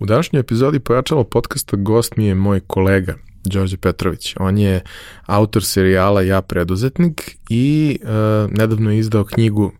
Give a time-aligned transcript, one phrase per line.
[0.00, 3.14] U današnjoj epizodi pojačalo podcasta gost mi je moj kolega,
[3.44, 4.34] Đorđe Petrović.
[4.38, 4.82] On je
[5.26, 8.08] autor serijala Ja preduzetnik i uh,
[8.50, 9.72] nedavno je izdao knjigu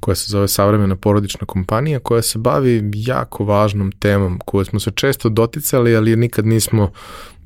[0.00, 4.90] koja se zove Savremena porodična kompanija, koja se bavi jako važnom temom koju smo se
[4.90, 6.90] često doticali, ali nikad nismo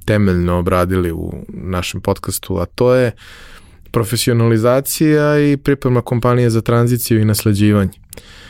[0.05, 3.13] temeljno obradili u našem podcastu, a to je
[3.91, 7.93] profesionalizacija i priprema kompanije za tranziciju i nasleđivanje.
[7.93, 8.50] Uh,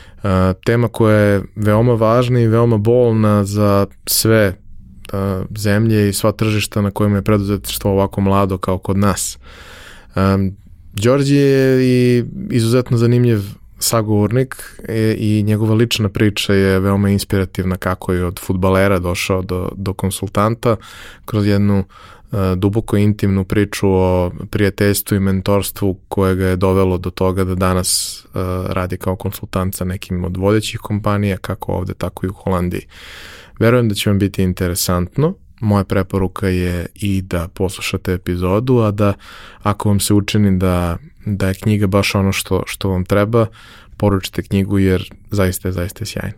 [0.65, 4.57] tema koja je veoma važna i veoma bolna za sve
[5.57, 9.37] zemlje i sva tržišta na kojima je preduzetništvo ovako mlado kao kod nas.
[10.15, 10.55] Um,
[10.93, 13.39] Đorđe je i izuzetno zanimljiv
[13.79, 19.71] sagovornik e, i njegova lična priča je veoma inspirativna kako je od futbalera došao do,
[19.75, 20.75] do konsultanta
[21.25, 21.83] kroz jednu
[22.55, 28.21] duboko intimnu priču o prijateljstvu i mentorstvu koje ga je dovelo do toga da danas
[28.25, 32.81] uh, radi kao konsultant sa nekim od vodećih kompanija kako ovde tako i u Holandiji.
[33.59, 39.13] Verujem da će vam biti interesantno moja preporuka je i da poslušate epizodu, a da
[39.61, 43.45] ako vam se učini da, da je knjiga baš ono što, što vam treba,
[43.97, 46.37] poručite knjigu jer zaista je, zaista je sjajna.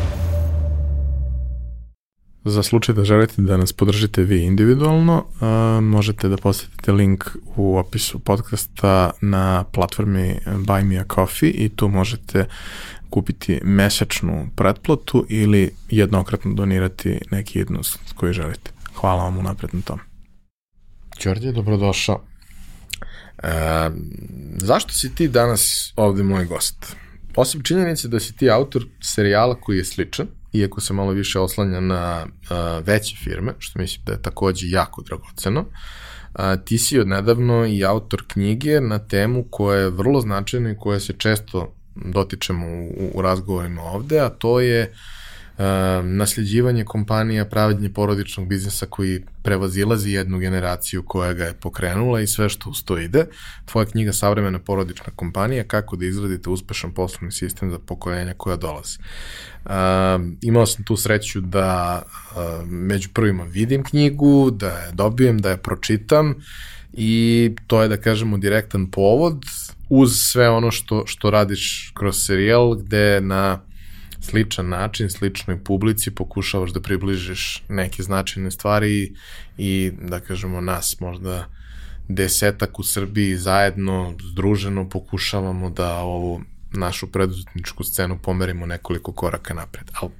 [2.45, 7.25] Za slučaj da želite da nas podržite vi individualno, uh, možete da posetite link
[7.55, 12.45] u opisu podcasta na platformi Buy Me a Coffee i tu možete
[13.09, 18.71] kupiti mesečnu pretplatu ili jednokratno donirati neki jednost koji želite.
[18.95, 19.99] Hvala vam unapred na tom.
[21.23, 22.21] Đorđe, dobrodošao.
[23.43, 23.49] E,
[24.57, 26.95] zašto si ti danas ovde moj gost?
[27.35, 31.79] Osim činjenice da si ti autor serijala koji je sličan, iako se malo više oslanja
[31.79, 35.65] na a, veće firme, što mislim da je takođe jako dragoceno,
[36.33, 40.99] a, ti si odnedavno i autor knjige na temu koja je vrlo značajna i koja
[40.99, 44.93] se često dotičemo u, u razgovorima ovde, a to je
[46.03, 52.49] nasljeđivanje kompanija, pravednje porodičnog biznisa koji prevazilazi jednu generaciju koja ga je pokrenula i sve
[52.49, 53.25] što uz to ide.
[53.65, 58.97] Tvoja knjiga Savremena porodična kompanija, kako da izgradite uspešan poslovni sistem za pokoljenja koja dolaze.
[59.65, 59.71] Uh,
[60.41, 62.01] imao sam tu sreću da
[62.65, 66.35] među prvima vidim knjigu, da je dobijem, da je pročitam
[66.93, 69.45] i to je da kažemo direktan povod
[69.89, 73.59] uz sve ono što, što radiš kroz serijal gde na
[74.21, 79.13] sličan način, sličnoj publici pokušavaš da približiš neke značajne stvari
[79.57, 81.47] i da kažemo nas možda
[82.07, 86.41] desetak u Srbiji zajedno, združeno pokušavamo da ovu
[86.73, 89.85] našu preduzetničku scenu pomerimo nekoliko koraka napred.
[89.93, 90.11] Ali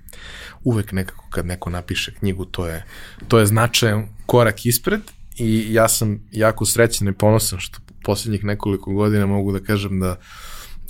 [0.64, 2.86] uvek nekako kad neko napiše knjigu, to je,
[3.28, 5.02] to je značajan korak ispred
[5.38, 10.12] i ja sam jako srećan i ponosan što poslednjih nekoliko godina mogu da kažem da
[10.12, 10.18] uh,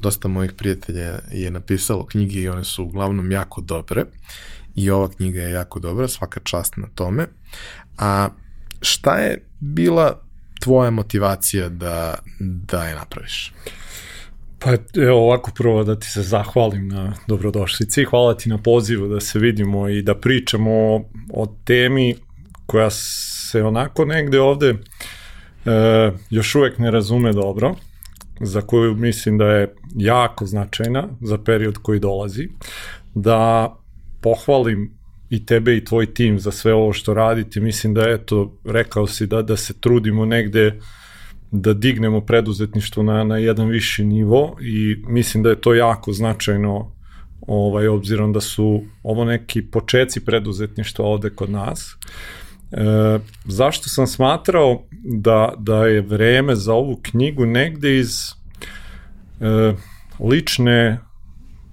[0.01, 4.05] dosta mojih prijatelja je napisalo knjige i one su uglavnom jako dobre
[4.75, 7.27] i ova knjiga je jako dobra, svaka čast na tome.
[7.97, 8.29] A
[8.81, 10.21] šta je bila
[10.59, 13.53] tvoja motivacija da, da je napraviš?
[14.59, 19.19] Pa evo ovako prvo da ti se zahvalim na dobrodošlici, hvala ti na pozivu da
[19.19, 22.15] se vidimo i da pričamo o, o temi
[22.65, 27.75] koja se onako negde ovde e, još uvek ne razume dobro,
[28.43, 32.49] za koju mislim da je jako značajna za period koji dolazi,
[33.15, 33.75] da
[34.21, 34.91] pohvalim
[35.29, 37.59] i tebe i tvoj tim za sve ovo što radite.
[37.59, 40.79] Mislim da, eto, rekao si da, da se trudimo negde
[41.51, 46.91] da dignemo preduzetništvo na, na jedan viši nivo i mislim da je to jako značajno
[47.47, 51.97] ovaj, obzirom da su ovo neki počeci preduzetništva ovde kod nas.
[52.71, 58.17] E, zašto sam smatrao da, da je vreme za ovu knjigu negde iz
[59.41, 59.73] e,
[60.19, 60.99] lične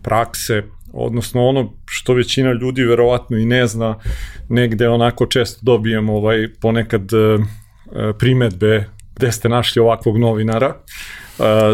[0.03, 0.63] prakse,
[0.93, 3.99] odnosno ono što većina ljudi verovatno i ne zna,
[4.49, 7.39] negde onako često dobijem ovaj, ponekad e,
[8.19, 8.85] primetbe
[9.17, 10.77] gde ste našli ovakvog novinara,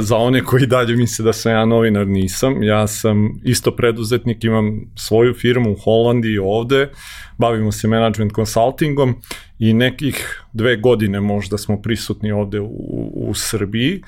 [0.00, 2.62] za one koji dalje misle da sam ja novinar, nisam.
[2.62, 6.90] Ja sam isto preduzetnik, imam svoju firmu u Holandiji ovde,
[7.38, 9.14] bavimo se management consultingom
[9.58, 14.02] i nekih dve godine možda smo prisutni ovde u, u Srbiji.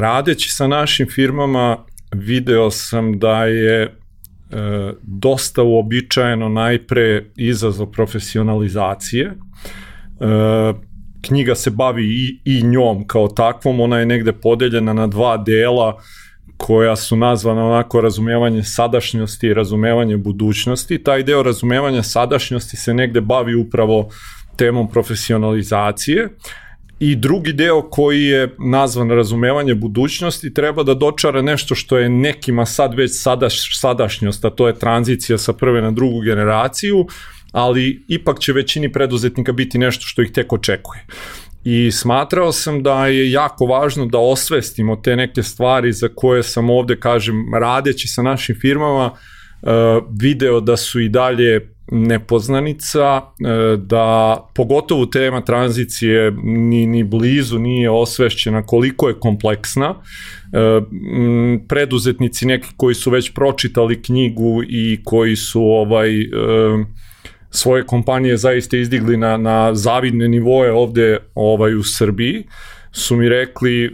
[0.00, 1.76] Radeći sa našim firmama
[2.12, 3.90] video sam da je e,
[5.02, 9.24] dosta uobičajeno najpre izazov profesionalizacije.
[9.24, 9.34] E,
[11.22, 15.98] knjiga se bavi i, i njom kao takvom, ona je negde podeljena na dva dela
[16.56, 21.02] koja su nazvana onako razumevanje sadašnjosti i razumevanje budućnosti.
[21.02, 24.08] Taj deo razumevanja sadašnjosti se negde bavi upravo
[24.56, 26.28] temom profesionalizacije,
[27.00, 32.66] i drugi deo koji je nazvan razumevanje budućnosti treba da dočara nešto što je nekima
[32.66, 37.06] sad već sadaš, sadašnjost, a to je tranzicija sa prve na drugu generaciju,
[37.52, 41.06] ali ipak će većini preduzetnika biti nešto što ih tek očekuje.
[41.64, 46.70] I smatrao sam da je jako važno da osvestimo te neke stvari za koje sam
[46.70, 49.70] ovde, kažem, radeći sa našim firmama, uh,
[50.20, 57.90] video da su i dalje nepoznanica, e, da pogotovo tema tranzicije ni, ni blizu nije
[57.90, 59.94] osvešćena koliko je kompleksna.
[59.94, 60.80] E,
[61.68, 66.26] preduzetnici neki koji su već pročitali knjigu i koji su ovaj e,
[67.50, 72.44] svoje kompanije zaista izdigli na, na zavidne nivoje ovde ovaj u Srbiji
[72.92, 73.90] su mi rekli, e,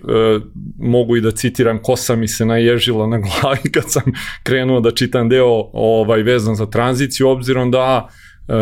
[0.79, 4.03] mogu i da citiram, kosa mi se naježila na glavi kad sam
[4.43, 8.09] krenuo da čitam deo ovaj, vezan za tranziciju, obzirom da
[8.49, 8.53] e,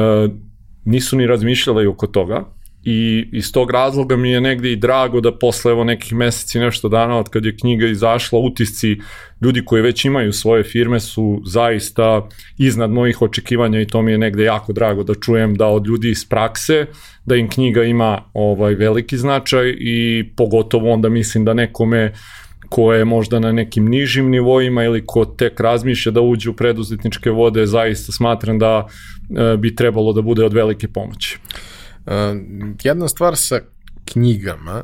[0.84, 2.44] nisu ni razmišljali oko toga
[2.84, 6.88] i iz tog razloga mi je negde i drago da posle evo nekih meseci nešto
[6.88, 8.96] dana od kad je knjiga izašla utisci
[9.42, 12.28] ljudi koji već imaju svoje firme su zaista
[12.58, 16.10] iznad mojih očekivanja i to mi je negde jako drago da čujem da od ljudi
[16.10, 16.86] iz prakse
[17.24, 22.12] da im knjiga ima ovaj veliki značaj i pogotovo onda mislim da nekome
[22.68, 27.30] ko je možda na nekim nižim nivoima ili ko tek razmišlja da uđe u preduzetničke
[27.30, 31.38] vode, zaista smatram da e, bi trebalo da bude od velike pomoći.
[32.06, 32.12] Uh,
[32.82, 33.60] jedna stvar sa
[34.04, 34.82] knjigama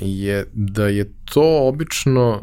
[0.00, 2.42] je da je to obično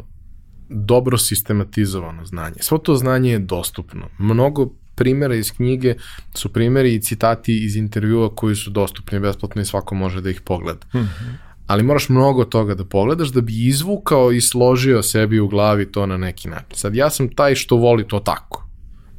[0.68, 2.56] dobro sistematizovano znanje.
[2.60, 4.08] Svo to znanje je dostupno.
[4.18, 5.94] Mnogo primjera iz knjige
[6.34, 10.40] su primjeri i citati iz intervjua koji su dostupni besplatno i svako može da ih
[10.40, 10.86] pogleda.
[10.94, 11.34] Mm -hmm.
[11.66, 16.06] Ali moraš mnogo toga da pogledaš da bi izvukao i složio sebi u glavi to
[16.06, 16.76] na neki način.
[16.76, 18.65] Sad ja sam taj što voli to tako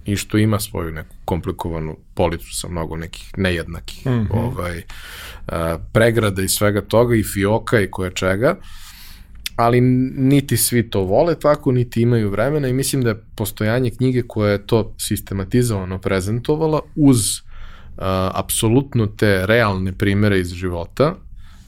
[0.07, 4.27] i što ima svoju neku komplikovanu policu sa mnogo nekih nejednakih mm -hmm.
[4.31, 5.53] ovaj, uh,
[5.93, 8.55] pregrada i svega toga i fioka i koje čega,
[9.55, 14.23] ali niti svi to vole tako, niti imaju vremena i mislim da je postojanje knjige
[14.27, 21.15] koja je to sistematizovano prezentovala uz uh, apsolutno te realne primere iz života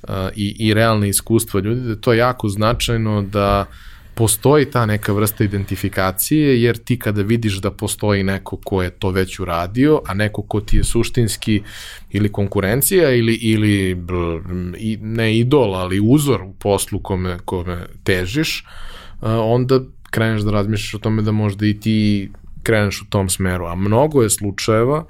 [0.03, 3.75] uh, i, i realne iskustva ljudi, da je to jako značajno da uh,
[4.19, 9.11] postoji ta neka vrsta identifikacije, jer ti kada vidiš da postoji neko ko je to
[9.15, 11.61] već uradio, a neko ko ti je suštinski
[12.11, 13.95] ili konkurencija ili, ili
[15.01, 18.65] ne idol, ali uzor u poslu kome, kome težiš,
[19.21, 19.79] onda
[20.09, 22.29] kreneš da razmišljaš o tome da možda i ti
[22.63, 23.65] kreneš u tom smeru.
[23.65, 25.05] A mnogo je slučajeva,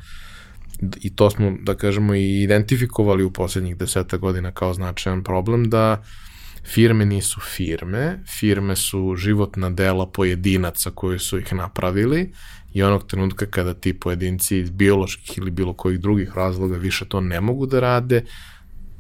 [1.02, 5.98] i to smo, da kažemo, i identifikovali u poslednjih deseta godina kao značajan problem, da
[6.02, 6.29] uh,
[6.64, 12.34] Firme nisu firme, firme su životna dela pojedinaca koji su ih napravili
[12.74, 17.22] i onog trenutka kada ti pojedinci iz bioloških ili bilo kojih drugih razloga više to
[17.22, 18.26] ne mogu da rade,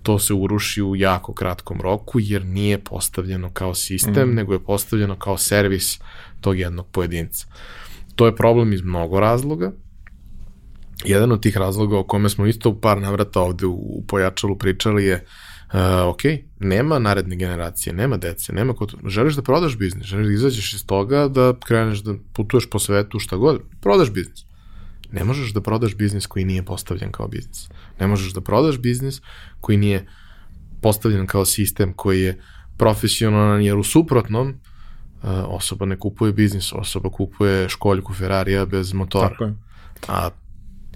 [0.04, 4.36] to se uruši u jako kratkom roku jer nije postavljeno kao sistem, mm.
[4.36, 6.00] nego je postavljeno kao servis
[6.42, 7.48] tog jednog pojedinca.
[8.16, 9.72] To je problem iz mnogo razloga.
[11.06, 15.06] Jedan od tih razloga o kome smo isto u par navrata ovde u pojačalu pričali
[15.06, 16.22] je uh, Uh, ok,
[16.60, 20.74] nema naredne generacije, nema dece, nema ko to, želiš da prodaš biznis, želiš da izađeš
[20.74, 24.46] iz toga, da kreneš da putuješ po svetu, šta god, prodaš biznis.
[25.12, 27.70] Ne možeš da prodaš biznis koji nije postavljen kao biznis.
[28.00, 29.22] Ne možeš da prodaš biznis
[29.60, 30.08] koji nije
[30.82, 32.40] postavljen kao sistem koji je
[32.78, 39.30] profesionalan, jer u suprotnom uh, osoba ne kupuje biznis, osoba kupuje školjku Ferrarija bez motora.
[39.30, 39.54] Tako je.
[40.08, 40.30] A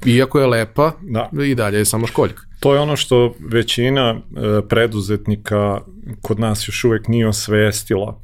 [0.06, 1.30] iako je lepa, da.
[1.44, 2.44] i dalje je samo školjka.
[2.64, 4.18] To je ono što većina e,
[4.70, 5.82] preduzetnika
[6.22, 8.20] kod nas još uvek nije osvestila.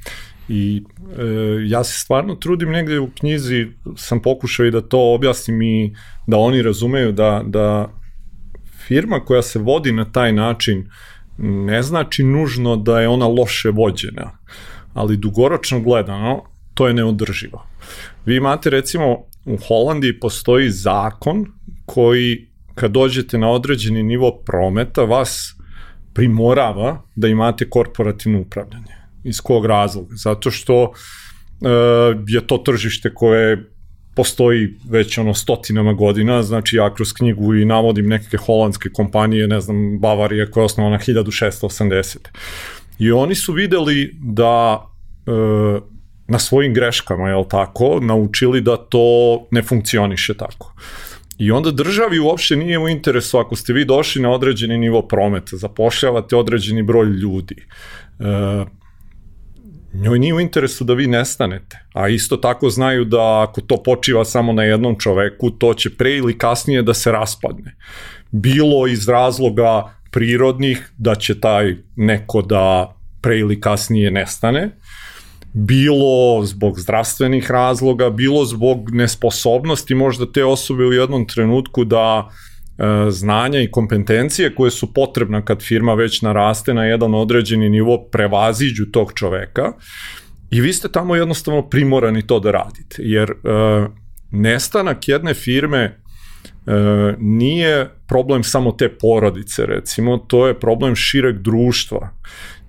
[0.50, 0.84] I
[1.17, 1.24] e,
[1.67, 3.67] ja se stvarno trudim negde u knjizi,
[3.98, 5.96] sam pokušao i da to objasnim i
[6.27, 7.93] da oni razumeju da, da
[8.88, 10.89] firma koja se vodi na taj način
[11.38, 14.31] ne znači nužno da je ona loše vođena,
[14.93, 16.43] ali dugoročno gledano
[16.74, 17.65] to je neodrživo.
[18.25, 21.46] Vi imate recimo u Holandiji postoji zakon
[21.86, 22.49] koji
[22.80, 25.56] kad dođete na određeni nivo prometa, vas
[26.14, 28.96] primorava da imate korporativno upravljanje.
[29.24, 30.16] Iz kog razloga?
[30.16, 30.92] Zato što uh,
[32.28, 33.70] je to tržište koje
[34.16, 39.62] postoji već ono stotinama godina, znači ja kroz knjigu i navodim neke holandske kompanije, ne
[39.62, 42.18] znam, Bavarije koja je osnovana 1680.
[43.00, 44.86] I oni su videli da
[45.28, 45.32] e,
[46.28, 50.74] na svojim greškama, jel tako, naučili da to ne funkcioniše tako.
[51.39, 55.58] I onda državi uopšte nije u interesu ako ste vi došli na određeni nivo prometa,
[55.58, 57.55] zapošljavate određeni broj ljudi.
[58.19, 58.65] E,
[59.93, 61.79] njoj nije u interesu da vi nestanete.
[61.93, 66.17] A isto tako znaju da ako to počiva samo na jednom čoveku, to će pre
[66.17, 67.75] ili kasnije da se raspadne.
[68.31, 74.69] Bilo iz razloga prirodnih da će taj neko da pre ili kasnije nestane,
[75.53, 83.12] bilo zbog zdravstvenih razloga, bilo zbog nesposobnosti možda te osobe u jednom trenutku da e,
[83.12, 88.86] znanja i kompetencije koje su potrebna kad firma već naraste na jedan određeni nivo prevaziđu
[88.91, 89.74] tog čoveka.
[90.51, 93.36] I vi ste tamo jednostavno primorani to da radite, jer e,
[94.32, 95.96] nestanak jedne firme e,
[97.20, 102.10] nije problem samo te porodice recimo, to je problem šireg društva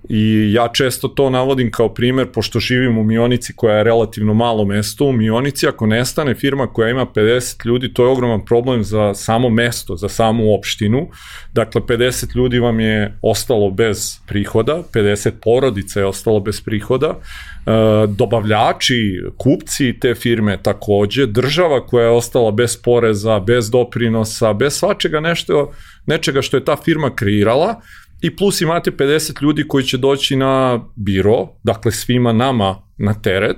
[0.09, 4.65] I ja često to navodim kao primer, pošto živim u Mionici koja je relativno malo
[4.65, 9.13] mesto, u Mionici ako nestane firma koja ima 50 ljudi, to je ogroman problem za
[9.13, 11.07] samo mesto, za samu opštinu.
[11.53, 17.71] Dakle, 50 ljudi vam je ostalo bez prihoda, 50 porodica je ostalo bez prihoda, e,
[18.07, 25.19] dobavljači, kupci te firme takođe, država koja je ostala bez poreza, bez doprinosa, bez svačega
[25.19, 25.71] nešto,
[26.05, 27.81] nečega što je ta firma kreirala,
[28.21, 33.57] i plus imate 50 ljudi koji će doći na biro, dakle svima nama na teret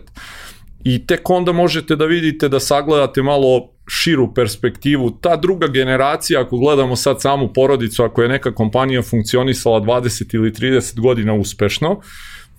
[0.84, 5.12] i tek onda možete da vidite da sagledate malo širu perspektivu.
[5.22, 10.51] Ta druga generacija, ako gledamo sad samu porodicu, ako je neka kompanija funkcionisala 20 ili
[10.51, 12.01] 30 godina uspešno,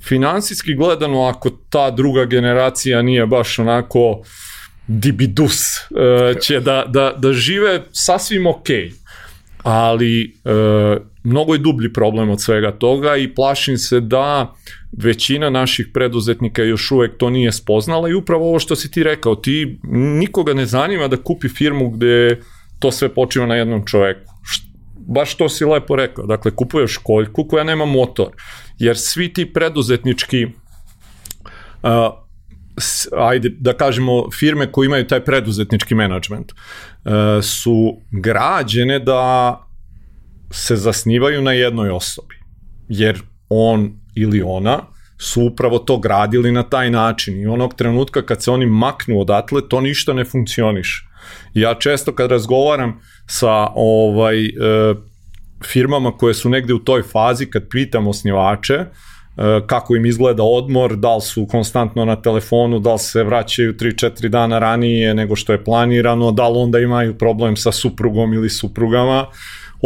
[0.02, 4.22] finansijski gledano, ako ta druga generacija nije baš onako
[4.86, 8.90] dibidus, e, će da, da, da žive sasvim okej.
[8.90, 9.04] Okay
[9.64, 14.54] ali e, mnogo je dublji problem od svega toga i plašim se da
[14.92, 19.34] većina naših preduzetnika još uvek to nije spoznala i upravo ovo što si ti rekao,
[19.34, 19.78] ti
[20.18, 22.40] nikoga ne zanima da kupi firmu gde
[22.78, 24.32] to sve počiva na jednom čoveku.
[25.06, 28.28] Baš to si lepo rekao, dakle kupuješ koljku koja nema motor,
[28.78, 31.90] jer svi ti preduzetnički uh,
[33.16, 37.12] ajde da kažemo firme koje imaju taj preduzetnički menadžment uh,
[37.42, 39.63] su građene da
[40.50, 42.34] se zasnivaju na jednoj osobi
[42.88, 44.78] jer on ili ona
[45.18, 47.40] su upravo to gradili na taj način.
[47.40, 51.04] I onog trenutka kad se oni maknu odatle to ništa ne funkcioniše.
[51.54, 54.50] Ja često kad razgovaram sa ovaj e,
[55.64, 58.84] firmama koje su negde u toj fazi kad pitam osnivače
[59.36, 63.74] E, kako im izgleda odmor, da li su konstantno na telefonu, da li se vraćaju
[63.74, 68.50] 3-4 dana ranije nego što je planirano, da li onda imaju problem sa suprugom ili
[68.50, 69.26] suprugama,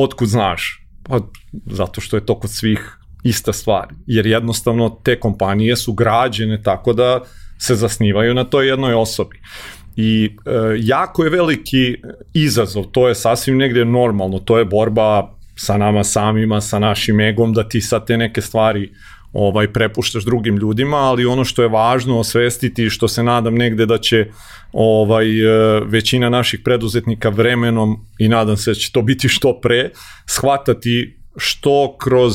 [0.03, 0.87] otkud znaš?
[1.03, 1.21] Pa
[1.67, 6.93] zato što je to kod svih ista stvar, jer jednostavno te kompanije su građene tako
[6.93, 7.21] da
[7.59, 9.41] se zasnivaju na toj jednoj osobi.
[9.97, 11.97] I e, jako je veliki
[12.35, 17.53] izazov, to je sasvim negde normalno, to je borba sa nama samima, sa našim egom,
[17.53, 18.93] da ti sad te neke stvari
[19.33, 23.99] ovaj prepuštaš drugim ljudima, ali ono što je važno osvestiti što se nadam negde da
[23.99, 24.27] će
[24.73, 29.91] ovaj e, većina naših preduzetnika vremenom i nadam se da će to biti što pre
[30.27, 32.35] shvatati što kroz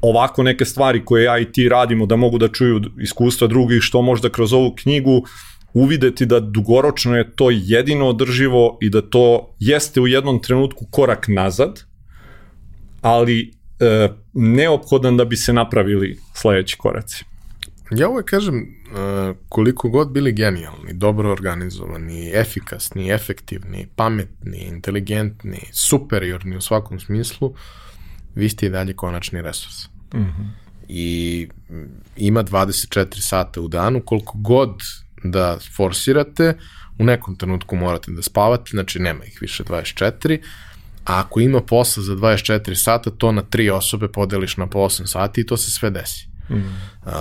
[0.00, 4.02] ovako neke stvari koje ja i ti radimo da mogu da čuju iskustva drugih, što
[4.02, 5.24] možda kroz ovu knjigu
[5.74, 11.28] uvideti da dugoročno je to jedino održivo i da to jeste u jednom trenutku korak
[11.28, 11.80] nazad,
[13.00, 17.24] ali e, neophodan da bi se napravili sledeći koraci.
[17.90, 26.56] Ja uvek kažem, e, koliko god bili genijalni, dobro organizovani, efikasni, efektivni, pametni, inteligentni, superiorni
[26.56, 27.54] u svakom smislu,
[28.34, 29.88] vi ste i dalje konačni resurs.
[30.14, 30.48] Mm -hmm.
[30.88, 31.48] I
[32.16, 34.70] ima 24 sata u danu, koliko god
[35.24, 36.58] da forsirate,
[36.98, 40.40] u nekom trenutku morate da spavate, znači nema ih više 24,
[41.04, 45.06] A ako ima posla za 24 sata, to na tri osobe podeliš na po 8
[45.06, 46.28] sati i to se sve desi.
[46.50, 46.54] Mm.
[46.54, 47.12] Uh,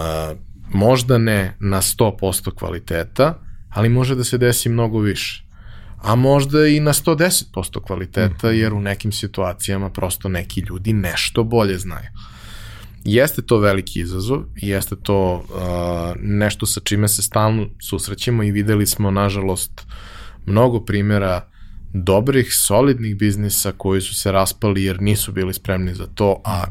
[0.74, 5.44] možda ne na 100% kvaliteta, ali može da se desi mnogo više.
[6.02, 8.56] A možda i na 110% kvaliteta, mm.
[8.56, 12.08] jer u nekim situacijama prosto neki ljudi nešto bolje znaju.
[13.04, 15.44] Jeste to veliki izazov, jeste to uh,
[16.22, 19.82] nešto sa čime se stalno susrećemo i videli smo, nažalost,
[20.46, 21.53] mnogo primjera
[21.94, 26.64] dobrih, solidnih biznisa koji su se raspali jer nisu bili spremni za to, a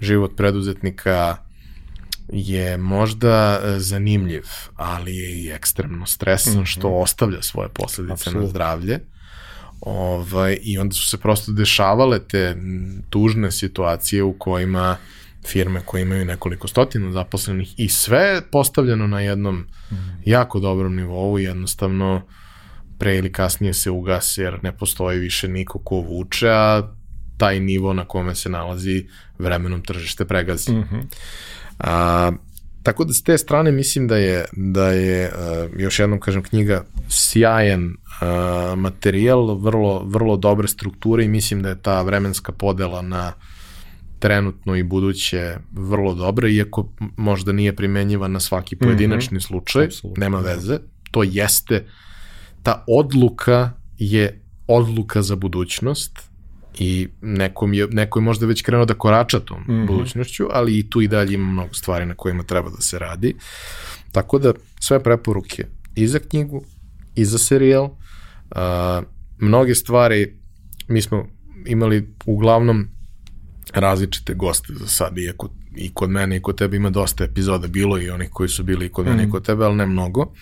[0.00, 1.36] život preduzetnika
[2.32, 4.44] je možda e, zanimljiv,
[4.76, 6.66] ali je i ekstremno stresan, mm -hmm.
[6.66, 8.42] što ostavlja svoje posledice Absolut.
[8.42, 9.00] na zdravlje.
[9.80, 12.56] Ovaj, I onda su se prosto dešavale te
[13.10, 14.96] tužne situacije u kojima
[15.46, 19.96] firme koje imaju nekoliko stotina zaposlenih i sve postavljeno na jednom mm.
[20.24, 22.22] jako dobrom nivou jednostavno
[22.98, 26.82] pre ili kasnije se ugase jer ne postoji više niko ko vuče, a
[27.36, 29.06] taj nivo na kome se nalazi
[29.38, 30.72] vremenom tržište pregazi.
[30.72, 31.02] Mm -hmm.
[31.78, 32.32] a,
[32.82, 36.84] tako da s te strane mislim da je, da je uh, još jednom kažem knjiga
[37.08, 43.32] sjajan uh, materijal, vrlo, vrlo dobre strukture i mislim da je ta vremenska podela na
[44.18, 48.84] trenutno i buduće vrlo dobra, iako možda nije primenjiva na svaki mhm.
[48.84, 49.46] pojedinačni mm -hmm.
[49.46, 50.20] slučaj, Absolutno.
[50.20, 50.78] nema veze,
[51.10, 51.86] to jeste
[52.66, 56.18] ta odluka je odluka za budućnost
[56.78, 59.86] i nekom je, neko je možda već krenuo da korača tom mm -hmm.
[59.86, 63.36] budućnošću, ali i tu i dalje ima mnogo stvari na kojima treba da se radi.
[64.12, 66.64] Tako da sve preporuke i za knjigu,
[67.14, 67.84] i za serijal.
[67.84, 69.04] Uh,
[69.38, 70.38] mnoge stvari
[70.88, 71.26] mi smo
[71.66, 72.88] imali uglavnom
[73.74, 77.98] različite goste za sad, iako i kod mene i kod tebe ima dosta epizoda, bilo
[77.98, 79.28] i onih koji su bili i kod mene mm.
[79.28, 80.32] i kod tebe, ali ne mnogo.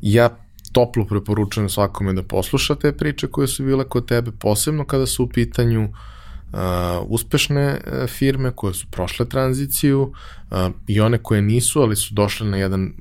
[0.00, 0.36] Ja
[0.72, 5.24] toplo preporučujem svakome da posluša te priče koje su bile kod tebe, posebno kada su
[5.24, 6.58] u pitanju uh,
[7.06, 12.46] uspešne uh, firme koje su prošle tranziciju uh, i one koje nisu, ali su došle
[12.46, 12.92] na jedan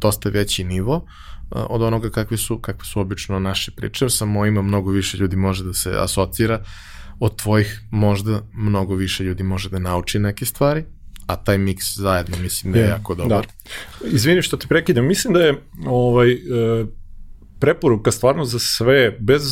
[0.00, 1.02] dosta veći nivo uh,
[1.50, 4.10] od onoga kakve su, kakve su obično naše priče.
[4.10, 6.64] Sa mojima mnogo više ljudi može da se asocira,
[7.20, 10.84] od tvojih možda mnogo više ljudi može da nauči neke stvari,
[11.26, 13.46] a taj miks zajedno mislim da je, je jako dobar.
[13.46, 14.08] Da.
[14.08, 16.36] Izvini što te prekidam, mislim da je ovaj, e,
[17.60, 19.42] preporuka stvarno za sve, bez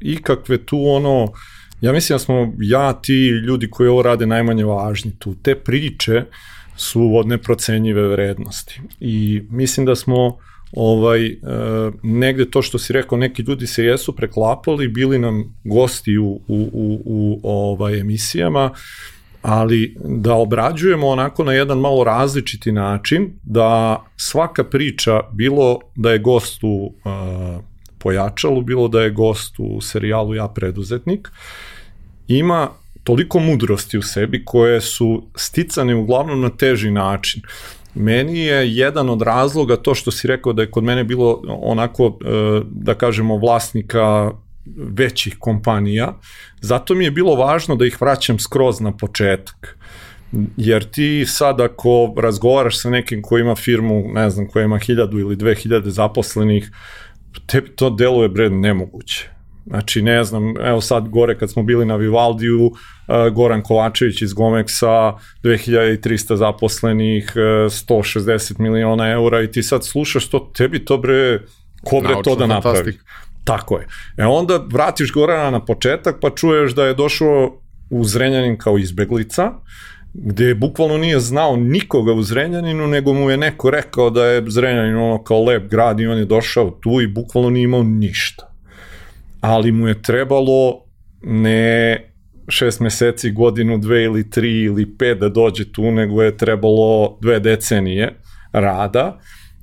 [0.00, 1.32] ikakve tu ono,
[1.80, 5.34] ja mislim da smo ja, ti ljudi koji ovo rade najmanje važni tu.
[5.42, 6.24] Te priče
[6.76, 8.80] su od neprocenjive vrednosti.
[9.00, 10.38] I mislim da smo
[10.72, 11.36] ovaj, e,
[12.02, 16.70] negde to što si rekao, neki ljudi se jesu preklapali, bili nam gosti u, u,
[16.72, 18.70] u, u ovaj, emisijama,
[19.42, 26.18] ali da obrađujemo onako na jedan malo različiti način, da svaka priča, bilo da je
[26.18, 27.64] gost u uh,
[27.98, 31.28] pojačalu, bilo da je gost u serijalu Ja preduzetnik,
[32.28, 32.68] ima
[33.04, 37.42] toliko mudrosti u sebi koje su sticane uglavnom na teži način.
[37.94, 42.18] Meni je jedan od razloga to što si rekao da je kod mene bilo onako,
[42.70, 44.30] da kažemo, vlasnika
[44.76, 46.14] većih kompanija,
[46.60, 49.78] zato mi je bilo važno da ih vraćam skroz na početak.
[50.56, 55.18] Jer ti sad ako razgovaraš sa nekim ko ima firmu, ne znam, koja ima hiljadu
[55.18, 56.70] ili dve hiljade zaposlenih,
[57.46, 59.30] tebi to deluje bre nemoguće.
[59.66, 62.74] Znači, ne znam, evo sad gore kad smo bili na Vivaldiju, uh,
[63.34, 65.12] Goran Kovačević iz Gomeksa,
[65.44, 71.40] 2300 zaposlenih, uh, 160 miliona eura i ti sad slušaš to, tebi to bre,
[71.84, 72.76] ko bre to da napravi?
[72.76, 73.04] Fantastik.
[73.44, 73.86] Tako je.
[74.16, 79.52] E onda vratiš Gorana na početak pa čuješ da je došao u Zrenjanin kao izbeglica,
[80.14, 84.96] gde bukvalno nije znao nikoga u Zrenjaninu, nego mu je neko rekao da je Zrenjanin
[84.96, 88.52] ono kao lep grad i on je došao tu i bukvalno nije imao ništa.
[89.40, 90.84] Ali mu je trebalo
[91.22, 92.04] ne
[92.48, 97.40] šest meseci, godinu, dve ili tri ili pet da dođe tu, nego je trebalo dve
[97.40, 98.14] decenije
[98.52, 99.18] rada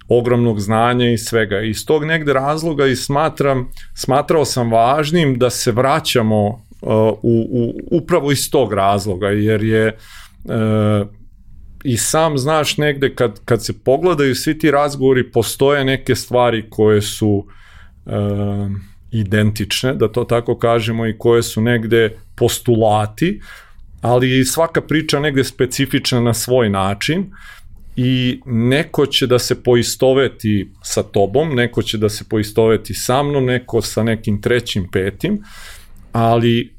[0.08, 1.62] ogromnog znanja i svega.
[1.62, 6.60] I iz tog negde razloga i smatram, smatrao sam važnim da se vraćamo uh,
[7.22, 9.98] u, u, upravo iz tog razloga, jer je
[10.44, 11.08] uh,
[11.84, 17.02] i sam znaš negde kad, kad se pogledaju svi ti razgovori, postoje neke stvari koje
[17.02, 17.48] su
[18.06, 18.14] uh,
[19.12, 23.42] identične, da to tako kažemo, i koje su negde postulati,
[24.02, 27.32] ali svaka priča negde specifična na svoj način
[27.96, 33.46] i neko će da se poistoveti sa tobom, neko će da se poistoveti sa mnom,
[33.46, 35.40] neko sa nekim trećim, petim,
[36.12, 36.76] ali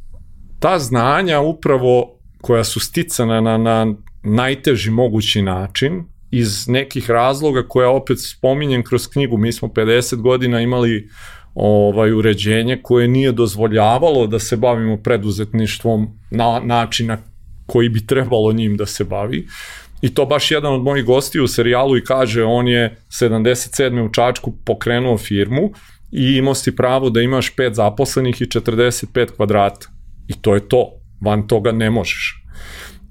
[0.61, 7.91] ta znanja upravo koja su sticana na, na najteži mogući način, iz nekih razloga koja
[7.91, 11.09] opet spominjem kroz knjigu, mi smo 50 godina imali
[11.55, 17.19] ovaj uređenje koje nije dozvoljavalo da se bavimo preduzetništvom na načina
[17.67, 19.47] koji bi trebalo njim da se bavi.
[20.01, 24.09] I to baš jedan od mojih gosti u serijalu i kaže on je 77.
[24.09, 25.71] u Čačku pokrenuo firmu
[26.13, 29.89] i imao si pravo da imaš pet zaposlenih i 45 kvadrata.
[30.29, 30.93] I to je to.
[31.21, 32.45] Van toga ne možeš.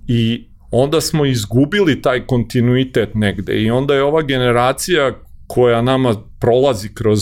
[0.08, 5.12] I onda smo izgubili taj kontinuitet negde i onda je ova generacija
[5.48, 7.20] koja nama prolazi kroz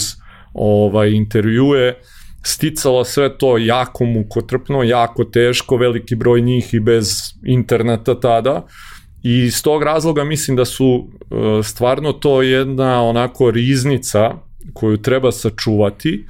[0.54, 1.96] ovaj intervjue
[2.44, 8.68] sticala sve to jako mukotrpno, jako teško, veliki broj njih i bez interneta tada
[9.24, 14.32] I iz tog razloga mislim da su e, stvarno to jedna onako riznica
[14.74, 16.26] koju treba sačuvati.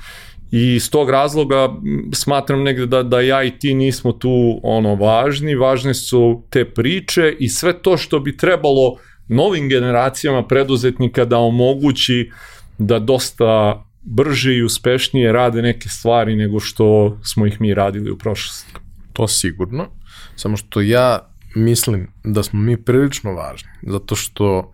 [0.52, 1.70] I iz tog razloga
[2.14, 7.36] smatram negde da, da ja i ti nismo tu ono važni, važne su te priče
[7.40, 8.96] i sve to što bi trebalo
[9.28, 12.32] novim generacijama preduzetnika da omogući
[12.78, 18.18] da dosta brže i uspešnije rade neke stvari nego što smo ih mi radili u
[18.18, 18.74] prošlosti.
[19.14, 19.88] To sigurno,
[20.36, 24.72] samo što ja mislim da smo mi prilično važni, zato što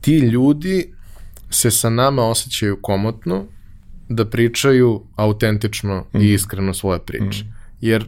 [0.00, 0.94] ti ljudi
[1.50, 3.44] se sa nama osjećaju komotno
[4.08, 6.16] da pričaju autentično mm.
[6.16, 6.34] i mhm.
[6.34, 7.44] iskreno svoje priče.
[7.44, 7.52] Mm.
[7.80, 8.04] Jer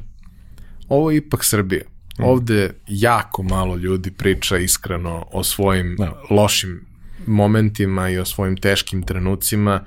[0.89, 1.83] ovo je ipak Srbija.
[2.19, 2.25] Mm.
[2.25, 6.05] Ovde jako malo ljudi priča iskreno o svojim no.
[6.05, 6.35] Da.
[6.35, 6.87] lošim
[7.27, 9.85] momentima i o svojim teškim trenucima,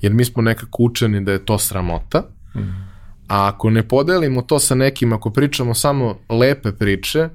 [0.00, 2.89] jer mi smo nekako učeni da je to sramota, mm.
[3.30, 7.28] A ako ne podelimo to sa nekim, ako pričamo samo lepe priče,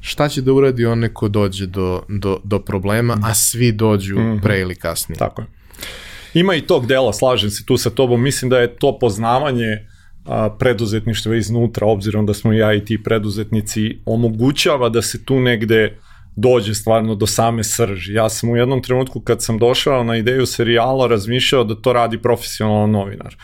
[0.00, 4.22] šta će da uradi onaj ko dođe do, do, do problema, a svi dođu mm
[4.22, 4.42] -hmm.
[4.42, 5.18] pre ili kasnije.
[5.18, 5.46] Tako je.
[6.34, 9.86] Ima i tog dela, slažem se tu sa tobom, mislim da je to poznavanje
[10.26, 15.98] a, preduzetništva iznutra, obzirom da smo ja i ti preduzetnici, omogućava da se tu negde
[16.36, 18.14] dođe stvarno do same srži.
[18.14, 22.18] Ja sam u jednom trenutku kad sam došao na ideju serijala razmišljao da to radi
[22.18, 23.36] profesionalan novinar.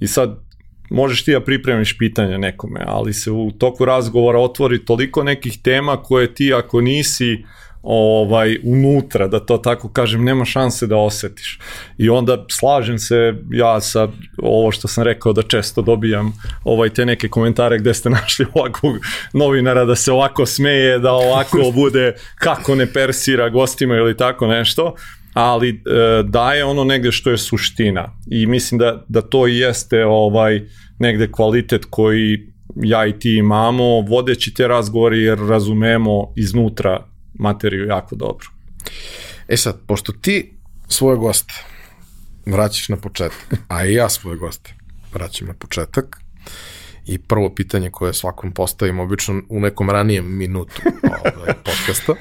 [0.00, 0.45] I sad
[0.90, 6.02] možeš ti da pripremiš pitanje nekome, ali se u toku razgovora otvori toliko nekih tema
[6.02, 7.44] koje ti ako nisi
[7.88, 11.58] ovaj unutra, da to tako kažem, nema šanse da osetiš.
[11.98, 16.32] I onda slažem se ja sa ovo što sam rekao da često dobijam
[16.64, 18.96] ovaj te neke komentare gde ste našli ovakvog
[19.32, 24.94] novinara da se ovako smeje, da ovako bude kako ne persira gostima ili tako nešto
[25.36, 30.60] ali e, daje ono negde što je suština i mislim da, da to jeste ovaj
[30.98, 38.16] negde kvalitet koji ja i ti imamo vodeći te razgovore jer razumemo iznutra materiju jako
[38.16, 38.48] dobro.
[39.48, 40.52] E sad, pošto ti
[40.88, 41.54] svoje goste
[42.46, 44.74] vraćaš na početak, a i ja svoje goste
[45.12, 46.20] vraćam na početak,
[47.06, 52.14] i prvo pitanje koje svakom postavim, obično u nekom ranijem minutu ovaj, podcasta,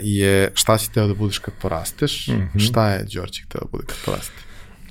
[0.00, 2.68] je šta si teo da budeš kad porasteš, mm -hmm.
[2.68, 4.42] šta je Đorđe hteo da bude kad poraste?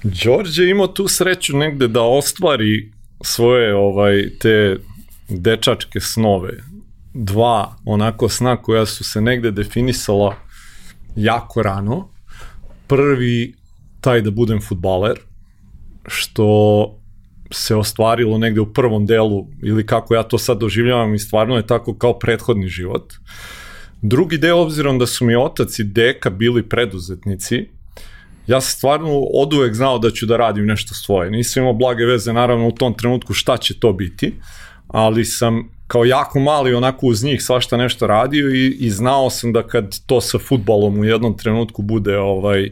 [0.03, 2.91] Đorđe imao tu sreću negde da ostvari
[3.23, 4.77] svoje ovaj te
[5.29, 6.51] dečačke snove
[7.15, 10.35] dva onako sna koja su se negde definisala
[11.15, 12.09] jako rano.
[12.87, 13.55] Prvi,
[14.01, 15.19] taj da budem futbaler,
[16.07, 16.99] što
[17.51, 21.67] se ostvarilo negde u prvom delu, ili kako ja to sad doživljavam i stvarno je
[21.67, 23.13] tako kao prethodni život.
[24.07, 27.67] Drugi deo, obzirom da su mi otac i deka bili preduzetnici,
[28.47, 31.31] ja sam stvarno od uvek znao da ću da radim nešto svoje.
[31.31, 34.33] Nisam imao blage veze, naravno, u tom trenutku šta će to biti,
[34.87, 39.53] ali sam kao jako mali onako uz njih svašta nešto radio i, i znao sam
[39.53, 42.71] da kad to sa futbalom u jednom trenutku bude ovaj e,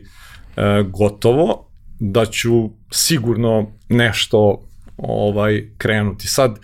[0.88, 1.69] gotovo,
[2.00, 4.67] da ću sigurno nešto
[4.98, 6.28] ovaj krenuti.
[6.28, 6.60] Sad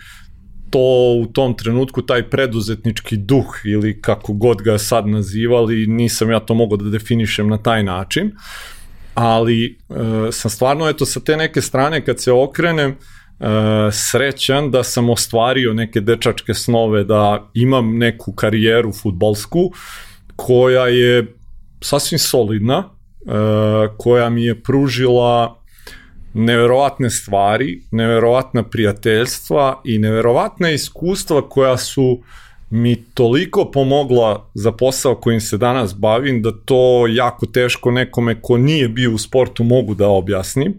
[0.70, 6.40] to u tom trenutku taj preduzetnički duh ili kako god ga sad nazivali, nisam ja
[6.40, 8.32] to mogao da definišem na taj način,
[9.14, 9.72] ali e,
[10.32, 12.96] sam stvarno eto sa te neke strane kad se okrenem
[13.40, 13.46] uh,
[13.92, 19.72] srećan da sam ostvario neke dečačke snove, da imam neku karijeru futbalsku
[20.36, 21.36] koja je
[21.80, 23.32] sasvim solidna, uh,
[23.98, 25.59] koja mi je pružila
[26.34, 32.18] neverovatne stvari, neverovatna prijateljstva i neverovatna iskustva koja su
[32.70, 38.56] mi toliko pomogla za posao kojim se danas bavim da to jako teško nekome ko
[38.56, 40.74] nije bio u sportu mogu da objasnim.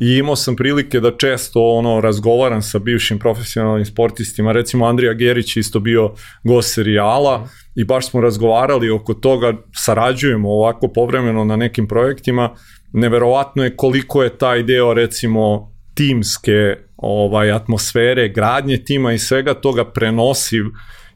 [0.00, 5.56] I imao sam prilike da često ono razgovaram sa bivšim profesionalnim sportistima, recimo Andrija Gerić
[5.56, 6.12] isto bio
[6.44, 12.54] gost serijala i baš smo razgovarali oko toga, sarađujemo ovako povremeno na nekim projektima,
[12.96, 19.84] neverovatno je koliko je taj deo recimo timske ovaj atmosfere, gradnje tima i svega toga
[19.84, 20.64] prenosiv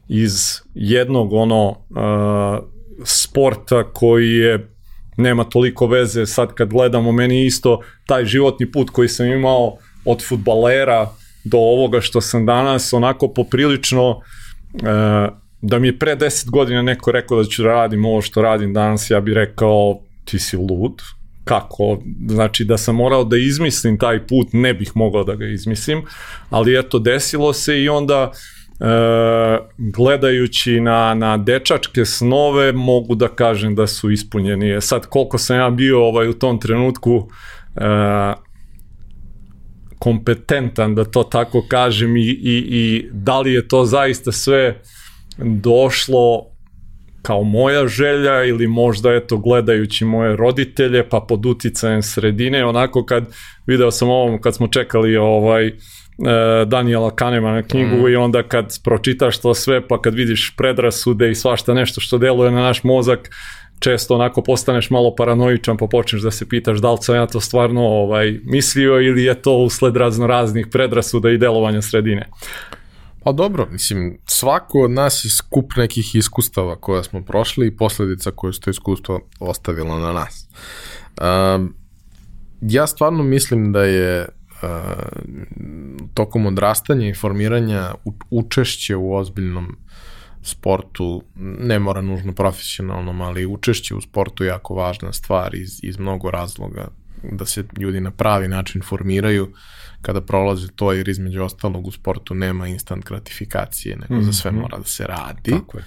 [0.07, 1.77] iz jednog ono uh,
[3.03, 4.67] sporta koji je
[5.17, 6.25] nema toliko veze.
[6.25, 11.09] Sad kad gledamo meni isto taj životni put koji sam imao od futbalera
[11.43, 14.21] do ovoga što sam danas onako poprilično uh,
[15.61, 18.73] da mi je pre 10 godina neko rekao da ću da radim ovo što radim
[18.73, 21.01] danas ja bih rekao ti si lud
[21.43, 26.01] kako, znači da sam morao da izmislim taj put, ne bih mogao da ga izmislim,
[26.49, 28.85] ali eto desilo se i onda e,
[29.77, 34.71] gledajući na, na dečačke snove mogu da kažem da su ispunjeni.
[34.71, 37.29] E sad koliko sam ja bio ovaj u tom trenutku
[37.75, 37.81] e,
[39.99, 44.81] kompetentan da to tako kažem i, i, i da li je to zaista sve
[45.37, 46.50] došlo
[47.21, 53.23] kao moja želja ili možda eto gledajući moje roditelje pa pod uticajem sredine onako kad
[53.67, 55.73] video sam ovom kad smo čekali ovaj e,
[56.65, 58.07] Daniela Kanema na knjigu mm.
[58.07, 62.51] i onda kad pročitaš to sve pa kad vidiš predrasude i svašta nešto što deluje
[62.51, 63.29] na naš mozak
[63.79, 67.39] često onako postaneš malo paranoičan pa počneš da se pitaš da li sam ja to
[67.39, 72.27] stvarno ovaj, mislio ili je to usled razno raznih predrasuda i delovanja sredine.
[73.23, 78.31] Pa dobro, mislim, svako od nas je skup nekih iskustava koje smo prošli i posledica
[78.31, 80.47] koje su to iskustvo ostavilo na nas.
[81.21, 81.75] Um,
[82.61, 84.69] ja stvarno mislim da je uh,
[86.13, 87.93] tokom odrastanja i formiranja
[88.29, 89.77] učešće u ozbiljnom
[90.43, 91.23] sportu,
[91.59, 96.31] ne mora nužno profesionalnom, ali učešće u sportu je jako važna stvar iz, iz mnogo
[96.31, 96.87] razloga
[97.23, 99.53] da se ljudi na pravi način formiraju
[100.01, 104.25] kada prolaze to, jer između ostalog u sportu nema instant gratifikacije, nego mm -hmm.
[104.25, 104.59] za sve mhm.
[104.59, 105.51] mora da se radi.
[105.51, 105.83] Tako je.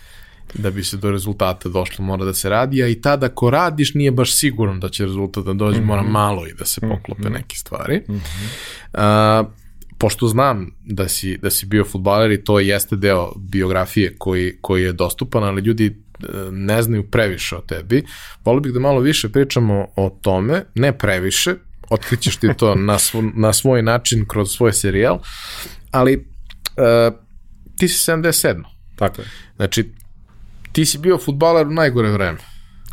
[0.55, 3.95] Da bi se do rezultata došlo mora da se radi, a i tada ako radiš
[3.95, 5.87] nije baš siguran da će rezultat da dođe, mm -hmm.
[5.87, 7.33] mora malo i da se poklope mm -hmm.
[7.33, 8.03] neke stvari.
[8.09, 9.41] Mm -hmm.
[9.41, 9.53] uh,
[9.99, 14.83] pošto znam da si, da si bio futbaler i to jeste deo biografije koji, koji
[14.83, 16.04] je dostupan, ali ljudi
[16.51, 18.05] ne znaju previše o tebi.
[18.45, 21.55] Volio bih da malo više pričamo o tome, ne previše,
[21.91, 25.19] otkrićeš ti to na, svo, na svoj način kroz svoj serijal,
[25.91, 27.15] ali uh,
[27.79, 28.63] ti si 77.
[28.97, 29.29] Tako je.
[29.57, 29.93] Znači,
[30.73, 32.39] ti si bio futbaler u najgore vreme.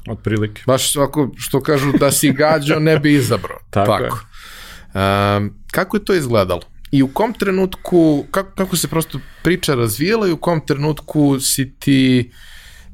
[0.08, 0.64] Od prilike.
[0.68, 3.60] Baš ovako što kažu da si gađao ne bi izabrao.
[3.70, 4.04] Tako, Tako.
[4.04, 5.38] je.
[5.38, 6.62] Um, kako je to izgledalo?
[6.92, 11.76] I u kom trenutku, kako, kako se prosto priča razvijela i u kom trenutku si
[11.80, 12.32] ti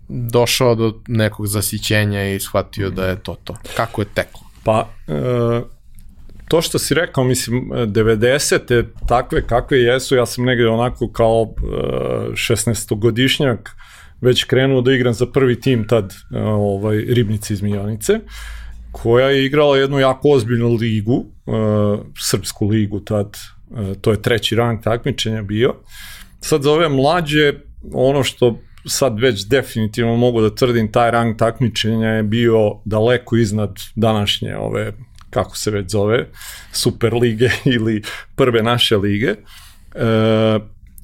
[0.07, 3.55] došao do nekog zasićenja i shvatio da je to to?
[3.75, 4.41] Kako je teklo?
[4.63, 5.61] Pa, e,
[6.47, 8.85] to što si rekao, mislim, 90.
[9.07, 11.61] takve kakve jesu, ja sam negde onako kao e,
[12.31, 13.57] 16-godišnjak
[14.21, 18.13] već krenuo da igram za prvi tim tad e, ovaj, Ribnici iz Miljanice,
[18.91, 21.51] koja je igrala jednu jako ozbiljnu ligu, e,
[22.19, 23.37] srpsku ligu tad,
[23.75, 25.73] E, to je treći rang takmičenja bio.
[26.41, 27.53] Sad za ove mlađe,
[27.93, 33.79] ono što sad već definitivno mogu da tvrdim, taj rang takmičenja je bio daleko iznad
[33.95, 34.93] današnje ove,
[35.29, 36.27] kako se već zove,
[36.71, 38.01] super lige ili
[38.35, 39.35] prve naše lige.
[39.95, 40.59] E,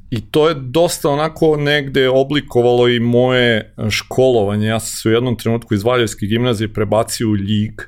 [0.09, 4.67] I to je dosta onako negde oblikovalo i moje školovanje.
[4.67, 7.81] Ja sam se u jednom trenutku iz Valjevske gimnazije prebacio u ljig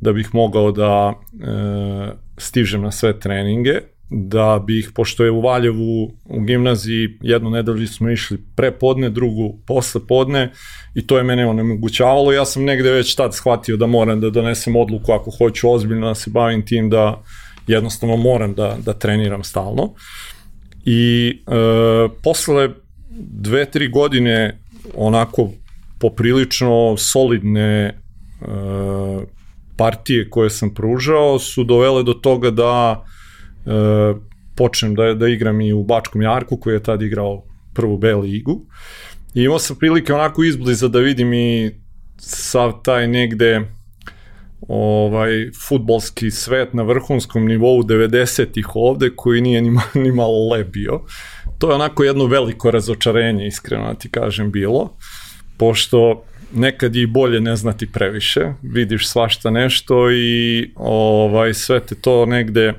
[0.00, 3.80] da bih mogao da e, stižem na sve treninge
[4.16, 9.58] da bih, pošto je u Valjevu u gimnaziji jednu nedelju smo išli pre podne, drugu
[9.66, 10.52] posle podne
[10.94, 12.32] i to je mene onemogućavalo.
[12.32, 16.14] Ja sam negde već tad shvatio da moram da donesem odluku ako hoću ozbiljno da
[16.14, 17.22] se bavim tim da
[17.66, 19.94] jednostavno moram da, da treniram stalno.
[20.84, 21.52] I e,
[22.22, 22.68] posle
[23.18, 24.60] dve, tri godine
[24.96, 25.50] onako
[25.98, 27.94] poprilično solidne e,
[29.76, 33.04] partije koje sam pružao su dovele do toga da
[33.66, 34.14] e,
[34.56, 38.66] počnem da, da igram i u Bačkom Jarku koji je tad igrao prvu B ligu.
[39.34, 41.70] I imao sam prilike onako izbliza da vidim i
[42.18, 43.60] sav taj negde
[44.68, 51.00] ovaj futbolski svet na vrhunskom nivou 90-ih ovde koji nije ni, ni malo lebio.
[51.58, 54.96] To je onako jedno veliko razočarenje, iskreno da ti kažem, bilo,
[55.56, 56.24] pošto
[56.54, 62.26] nekad je i bolje ne znati previše, vidiš svašta nešto i ovaj sve te to
[62.26, 62.74] negde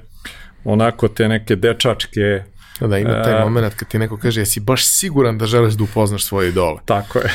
[0.65, 2.43] onako te neke dečačke
[2.79, 6.25] Da, ima taj moment kad ti neko kaže, jesi baš siguran da želiš da upoznaš
[6.25, 6.79] svoje idole.
[6.85, 7.33] Tako je.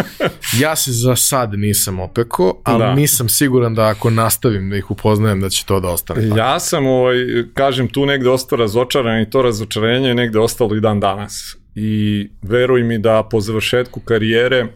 [0.62, 2.94] ja se za sad nisam opeko, ali da.
[2.94, 6.28] nisam siguran da ako nastavim da ih upoznajem da će to da ostane.
[6.28, 6.38] Tako.
[6.38, 7.16] Ja sam, ovaj,
[7.54, 11.56] kažem, tu negde ostao razočaran i to razočarenje je negde ostalo i dan danas.
[11.74, 14.68] I veruj mi da po završetku karijere e,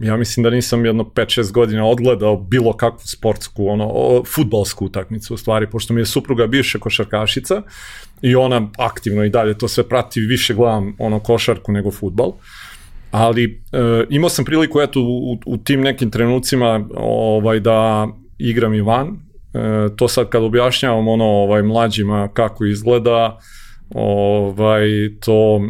[0.00, 3.90] ja mislim da nisam jedno 5-6 godina odgledao bilo kakvu sportsku, ono,
[4.34, 7.62] futbalsku utakmicu u stvari, pošto mi je supruga bivša košarkašica
[8.22, 12.32] i ona aktivno i dalje to sve prati, više gledam ono košarku nego futbal.
[13.10, 13.78] Ali e,
[14.10, 19.08] imao sam priliku eto u, u tim nekim trenucima ovaj da igram i van.
[19.08, 23.38] E, to sad kad objašnjavam ono ovaj mlađima kako izgleda,
[23.94, 24.88] ovaj,
[25.20, 25.60] to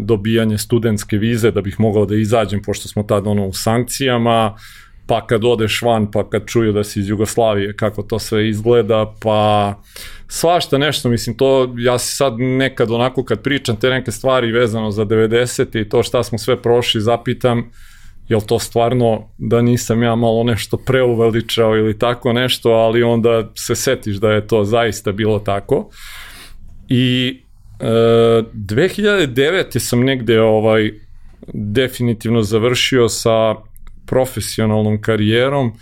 [0.00, 4.56] dobijanje studentske vize da bih mogao da izađem, pošto smo tad ono u sankcijama,
[5.06, 9.14] pa kad odeš van, pa kad čuju da si iz Jugoslavije, kako to sve izgleda,
[9.22, 9.74] pa
[10.28, 14.90] svašta nešto, mislim, to ja se sad nekad onako kad pričam te neke stvari vezano
[14.90, 15.80] za 90.
[15.80, 17.70] i to šta smo sve prošli, zapitam,
[18.28, 23.74] jel to stvarno da nisam ja malo nešto preuveličao ili tako nešto, ali onda se
[23.74, 25.90] setiš da je to zaista bilo tako.
[26.88, 27.41] I
[27.82, 29.78] 2009.
[29.78, 30.92] sam negde ovaj
[31.52, 33.54] definitivno završio sa
[34.06, 35.72] profesionalnom karijerom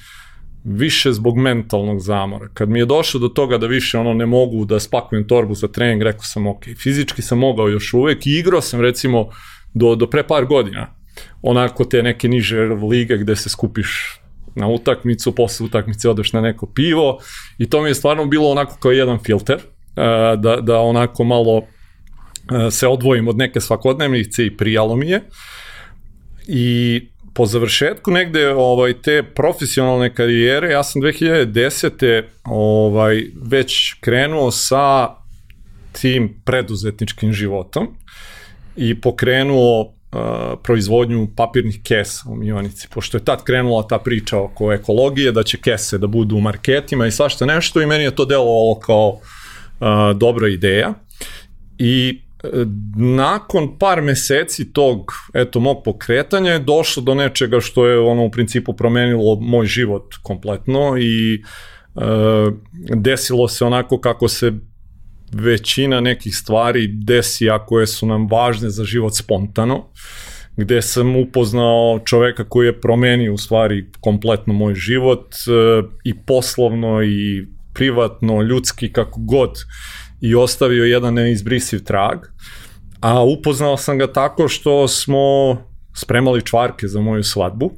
[0.65, 2.49] više zbog mentalnog zamora.
[2.55, 5.69] Kad mi je došlo do toga da više ono ne mogu da spakujem torbu za
[5.69, 9.29] trening, rekao sam ok, fizički sam mogao još uvek i igrao sam recimo
[9.75, 10.95] do, do pre par godina
[11.43, 14.21] onako te neke niže lige gde se skupiš
[14.55, 17.19] na utakmicu, posle utakmice odeš na neko pivo
[17.59, 19.59] i to mi je stvarno bilo onako kao jedan filter,
[20.37, 21.63] da, da onako malo
[22.71, 25.21] se odvojim od neke svakodnevnice i prijalo mi je.
[26.47, 27.01] I
[27.35, 32.23] po završetku negde ovaj te profesionalne karijere ja sam 2010.
[32.45, 35.09] ovaj već krenuo sa
[35.93, 37.89] tim preduzetničkim životom
[38.77, 40.21] i pokrenuo uh,
[40.63, 45.59] proizvodnju papirnih kesa u Mionici, pošto je tad krenula ta priča oko ekologije, da će
[45.59, 50.17] kese da budu u marketima i svašta nešto i meni je to delovalo kao uh,
[50.17, 50.95] dobra ideja.
[51.79, 52.21] I
[52.96, 58.31] nakon par meseci tog eto mog pokretanja je došlo do nečega što je ono u
[58.31, 61.40] principu promenilo moj život kompletno i e,
[62.96, 64.53] desilo se onako kako se
[65.33, 69.90] većina nekih stvari desi a koje su nam važne za život spontano
[70.57, 77.03] gde sam upoznao čoveka koji je promenio u stvari kompletno moj život e, i poslovno
[77.03, 79.50] i privatno, ljudski, kako god
[80.21, 82.19] i ostavio jedan neizbrisiv trag.
[83.01, 85.57] A upoznao sam ga tako što smo
[85.95, 87.73] spremali čvarke za moju svadbu.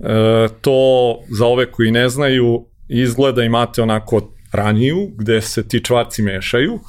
[0.00, 6.22] E, to za ove koji ne znaju izgleda imate onako raniju gde se ti čvarci
[6.22, 6.80] mešaju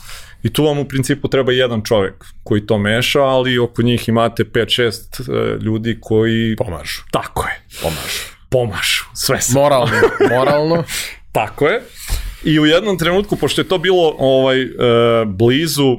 [0.43, 4.43] i tu vam u principu treba jedan čovek koji to meša, ali oko njih imate
[4.43, 6.56] 5-6 e, ljudi koji...
[6.56, 7.02] Pomažu.
[7.12, 7.62] Tako je.
[7.82, 8.36] Pomažu.
[8.50, 9.04] Pomažu.
[9.13, 9.54] Sve se.
[9.54, 9.93] Moralno.
[10.30, 10.84] Moralno.
[11.32, 11.82] Tako je.
[12.43, 14.67] I u jednom trenutku, pošto je to bilo ovaj e,
[15.26, 15.98] blizu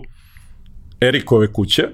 [1.00, 1.88] Erikove kuće,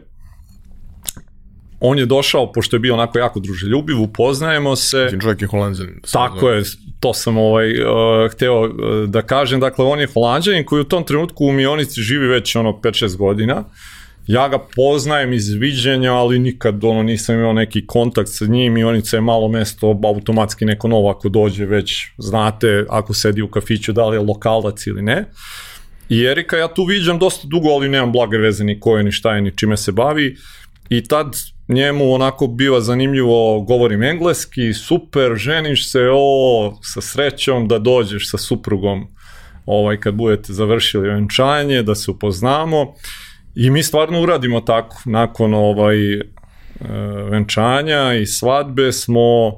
[1.85, 5.09] on je došao, pošto je bio onako jako druželjubiv, upoznajemo se.
[5.23, 5.89] Čovjek je holandžan.
[6.13, 6.63] Tako je,
[7.01, 8.71] to sam ovaj, uh, hteo uh,
[9.09, 9.61] da kažem.
[9.61, 13.65] Dakle, on je holandžanin koji u tom trenutku u Mionici živi već ono 5-6 godina.
[14.27, 18.85] Ja ga poznajem iz viđenja, ali nikad ono nisam imao neki kontakt sa njim i
[18.85, 23.93] Onica je malo mesto, automatski neko novo ako dođe već znate ako sedi u kafiću
[23.93, 25.25] da li je lokalac ili ne.
[26.09, 29.35] I Erika ja tu viđam dosta dugo, ali nemam blage veze ni koje, ni šta
[29.35, 30.37] je, ni čime se bavi.
[30.89, 31.37] I tad
[31.69, 38.39] njemu onako biva zanimljivo, govorim engleski, super, ženiš se, o, sa srećom da dođeš sa
[38.39, 39.07] suprugom
[39.67, 42.95] ovaj, kad budete završili venčanje, da se upoznamo.
[43.55, 46.23] I mi stvarno uradimo tako, nakon ovaj, e,
[47.31, 49.53] venčanja i svadbe smo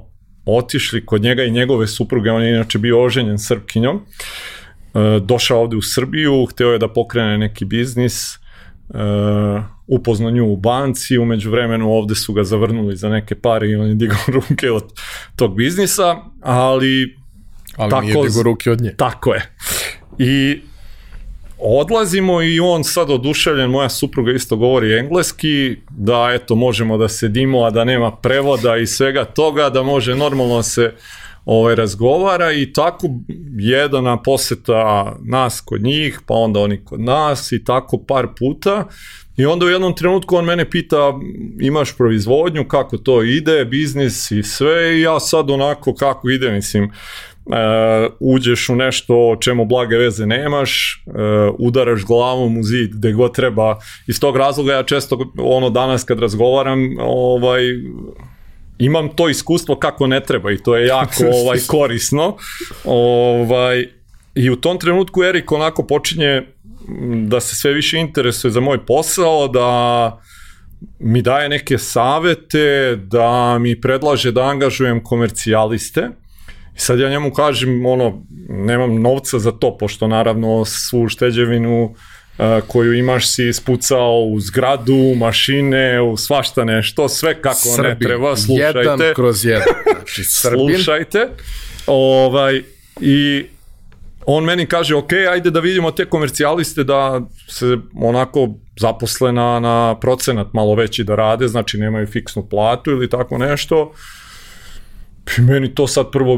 [0.45, 5.75] otišli kod njega i njegove supruge, on je inače bio oženjen srpkinjom, e, došao ovde
[5.75, 8.37] u Srbiju, hteo je da pokrene neki biznis, e,
[9.87, 13.87] upoznao nju u banci, umeđu vremenu ovde su ga zavrnuli za neke pare i on
[13.87, 14.83] je digao ruke od
[15.35, 17.15] tog biznisa, ali...
[17.77, 18.93] Ali tako, nije digao ruke od nje.
[18.97, 19.51] Tako je.
[20.17, 20.61] I
[21.65, 27.63] odlazimo i on sad oduševljen, moja supruga isto govori engleski, da eto možemo da sedimo,
[27.63, 30.93] a da nema prevoda i svega toga, da može normalno se
[31.45, 33.07] ovaj, razgovara i tako
[33.57, 38.87] jedana poseta nas kod njih, pa onda oni kod nas i tako par puta.
[39.37, 41.13] I onda u jednom trenutku on mene pita
[41.61, 46.91] imaš proizvodnju, kako to ide, biznis i sve i ja sad onako kako ide, mislim,
[48.19, 51.13] uđeš u nešto o čemu blage veze nemaš, uh,
[51.59, 53.79] udaraš glavom u zid gde god treba.
[54.07, 57.61] Iz tog razloga ja često ono danas kad razgovaram, ovaj
[58.77, 62.37] imam to iskustvo kako ne treba i to je jako ovaj korisno.
[62.85, 63.87] Ovaj
[64.35, 66.43] i u tom trenutku Erik onako počinje
[67.25, 70.21] da se sve više interesuje za moj posao, da
[70.99, 76.09] mi daje neke savete, da mi predlaže da angažujem komercijaliste
[76.75, 82.93] sad ja njemu kažem, ono, nemam novca za to, pošto naravno svu šteđevinu uh, koju
[82.93, 88.79] imaš si ispucao u zgradu, mašine, u svašta nešto, sve kako Srbin, ne treba, slušajte.
[88.79, 89.67] Jedan kroz jedan.
[89.93, 90.23] Znači.
[90.49, 91.27] Slušajte.
[91.87, 92.61] Ovaj,
[93.01, 93.45] I
[94.25, 99.99] on meni kaže, ok, ajde da vidimo te komercijaliste da se onako zaposle na, na
[99.99, 103.93] procenat malo veći da rade, znači nemaju fiksnu platu ili tako nešto.
[103.93, 104.24] I
[105.37, 106.37] meni to sad prvo,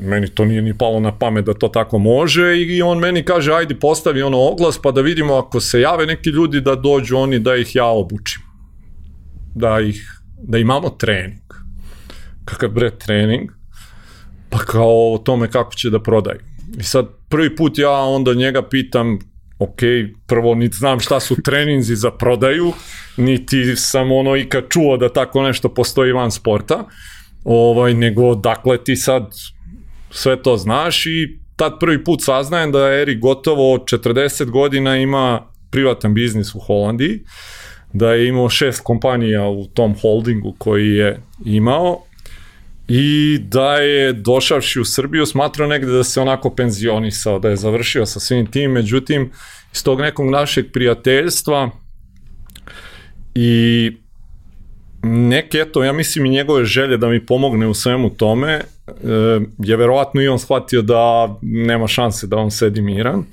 [0.00, 3.52] meni to nije ni palo na pamet da to tako može i on meni kaže
[3.52, 7.38] ajde postavi ono oglas pa da vidimo ako se jave neki ljudi da dođu oni
[7.38, 8.42] da ih ja obučim.
[9.54, 11.42] Da ih, da imamo trening.
[12.44, 13.50] Kakav bre trening?
[14.50, 16.40] Pa kao o tome kako će da prodaju.
[16.78, 19.18] I sad prvi put ja onda njega pitam
[19.58, 19.80] ok,
[20.26, 22.72] prvo niti znam šta su treninzi za prodaju,
[23.16, 26.84] niti sam ono ikad čuo da tako nešto postoji van sporta,
[27.44, 29.34] ovaj, nego dakle ti sad
[30.10, 36.14] sve to znaš i tad prvi put saznajem da Erik gotovo 40 godina ima privatan
[36.14, 37.20] biznis u Holandiji,
[37.92, 42.02] da je imao šest kompanija u tom holdingu koji je imao
[42.88, 48.06] i da je došavši u Srbiju smatrao negde da se onako penzionisao, da je završio
[48.06, 49.30] sa svim tim, međutim
[49.74, 51.70] iz tog nekog našeg prijateljstva
[53.34, 53.92] i
[55.04, 58.62] neke, eto, ja mislim i njegove želje da mi pomogne u svemu tome, e,
[59.58, 63.24] je verovatno i on shvatio da nema šanse da on sedi miran.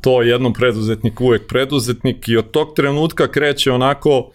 [0.00, 4.30] To jednom preduzetnik uvek preduzetnik i od tog trenutka kreće onako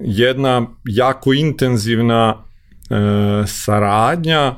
[0.00, 2.94] jedna jako intenzivna e,
[3.46, 4.54] saradnja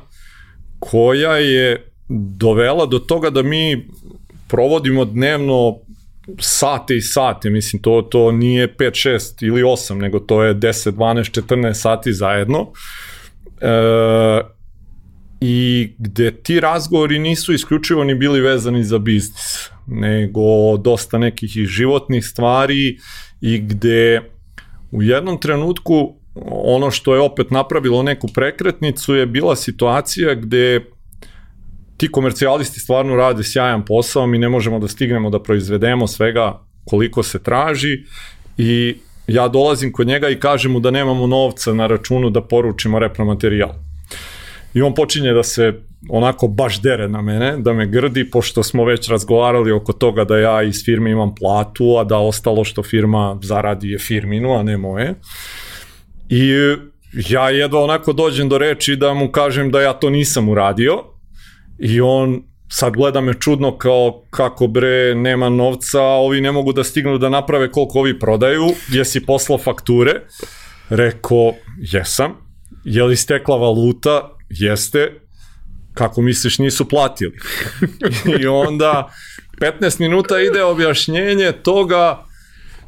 [0.79, 1.91] koja je
[2.37, 3.87] dovela do toga da mi
[4.47, 5.75] provodimo dnevno
[6.39, 10.91] sate i sate, mislim, to, to nije 5, 6 ili 8, nego to je 10,
[10.91, 12.71] 12, 14 sati zajedno.
[13.61, 14.41] E,
[15.41, 21.65] I gde ti razgovori nisu isključivo ni bili vezani za biznis, nego dosta nekih i
[21.65, 22.97] životnih stvari
[23.41, 24.21] i gde
[24.91, 26.15] u jednom trenutku
[26.51, 30.85] ono što je opet napravilo neku prekretnicu je bila situacija gde
[31.99, 37.23] ti komercijalisti stvarno rade sjajan posao, mi ne možemo da stignemo da proizvedemo svega koliko
[37.23, 37.97] se traži
[38.57, 38.95] i
[39.27, 43.73] ja dolazim kod njega i kažem mu da nemamo novca na računu da poručimo repromaterijal.
[44.73, 45.73] I on počinje da se
[46.09, 50.37] onako baš dere na mene, da me grdi, pošto smo već razgovarali oko toga da
[50.37, 54.77] ja iz firme imam platu, a da ostalo što firma zaradi je firminu, a ne
[54.77, 55.15] moje.
[56.29, 56.53] I
[57.29, 61.03] ja jedva onako dođem do reči da mu kažem da ja to nisam uradio,
[61.79, 66.83] I on sad gleda me čudno kao kako bre nema novca, ovi ne mogu da
[66.83, 70.21] stignu da naprave koliko ovi prodaju, jesi poslao fakture?
[70.89, 72.31] Rekao, jesam.
[72.83, 74.29] Je li stekla valuta?
[74.49, 75.21] Jeste.
[75.93, 77.33] Kako misliš nisu platili?
[78.41, 79.09] I onda
[79.61, 82.23] 15 minuta ide objašnjenje toga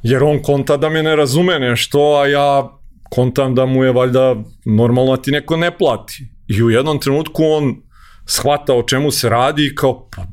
[0.04, 2.78] jer on konta da me ne razume nešto, a ja
[3.10, 4.36] kontam da mu je valjda
[4.66, 6.28] normalno da ti neko ne plati.
[6.48, 7.82] I u jednom trenutku on
[8.26, 10.26] shvata o čemu se radi i kao, pa,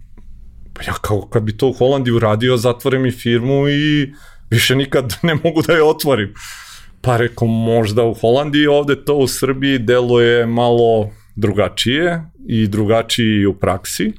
[0.73, 4.13] pa ja kao kad bi to u Holandiji uradio, zatvorim mi firmu i
[4.51, 6.35] više nikad ne mogu da je otvorim.
[7.01, 13.55] Pa reko, možda u Holandiji, ovde to u Srbiji deluje malo drugačije i drugačiji u
[13.55, 14.13] praksi.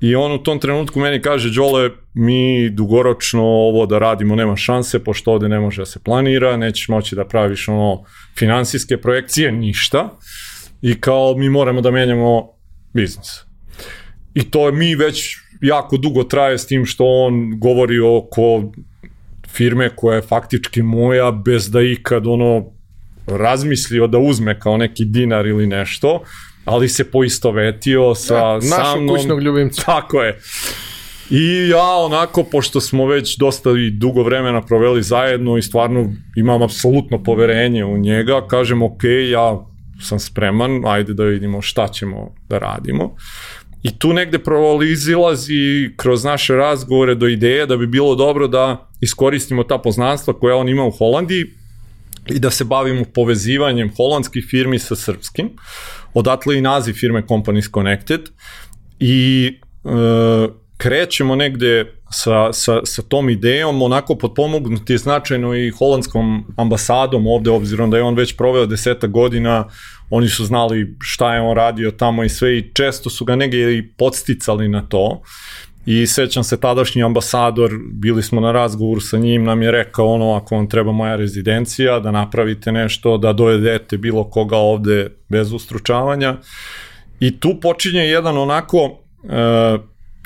[0.00, 5.04] I on u tom trenutku meni kaže, Đole, mi dugoročno ovo da radimo nema šanse,
[5.04, 8.04] pošto ovde ne može da se planira, nećeš moći da praviš ono
[8.38, 10.18] finansijske projekcije, ništa.
[10.82, 12.53] I kao mi moramo da menjamo
[12.94, 13.44] biznis.
[14.34, 18.72] I to mi već jako dugo traje s tim što on govori oko
[19.48, 22.64] firme koja je faktički moja bez da ikad ono
[23.26, 26.22] razmislio da uzme kao neki dinar ili nešto,
[26.64, 29.16] ali se poistovetio sa ja, sa mnom.
[29.16, 29.82] kućnog ljubimca.
[29.92, 30.38] Tako je.
[31.30, 36.62] I ja onako, pošto smo već dosta i dugo vremena proveli zajedno i stvarno imam
[36.62, 39.66] apsolutno poverenje u njega, kažem ok, ja
[40.00, 43.16] sam spreman, ajde da vidimo šta ćemo da radimo.
[43.82, 49.64] I tu negde prolizilazi kroz naše razgovore do ideje da bi bilo dobro da iskoristimo
[49.64, 51.44] ta poznanstva koja on ima u Holandiji
[52.30, 55.50] i da se bavimo povezivanjem holandskih firmi sa srpskim.
[56.14, 58.20] Odatle i naziv firme Companies Connected
[59.00, 59.52] i
[59.84, 59.88] e,
[60.76, 67.90] krećemo negde sa, sa, sa tom idejom, onako potpomognuti značajno i holandskom ambasadom ovde, obzirom
[67.90, 69.68] da je on već proveo deseta godina,
[70.10, 73.78] oni su znali šta je on radio tamo i sve i često su ga negde
[73.78, 75.22] i podsticali na to.
[75.86, 80.32] I sećam se tadašnji ambasador, bili smo na razgovoru sa njim, nam je rekao ono,
[80.32, 86.36] ako vam treba moja rezidencija, da napravite nešto, da dovedete bilo koga ovde bez ustručavanja.
[87.20, 89.78] I tu počinje jedan onako e,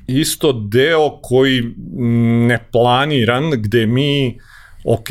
[0.09, 1.75] isto deo koji
[2.49, 4.39] neplaniran, gde mi,
[4.85, 5.09] ok,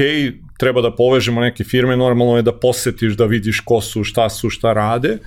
[0.59, 4.49] treba da povežemo neke firme, normalno je da posetiš, da vidiš ko su, šta su,
[4.49, 5.17] šta rade.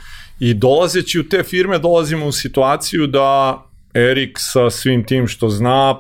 [0.41, 3.63] I dolazeći u te firme dolazimo u situaciju da
[3.95, 5.95] Erik sa svim tim što zna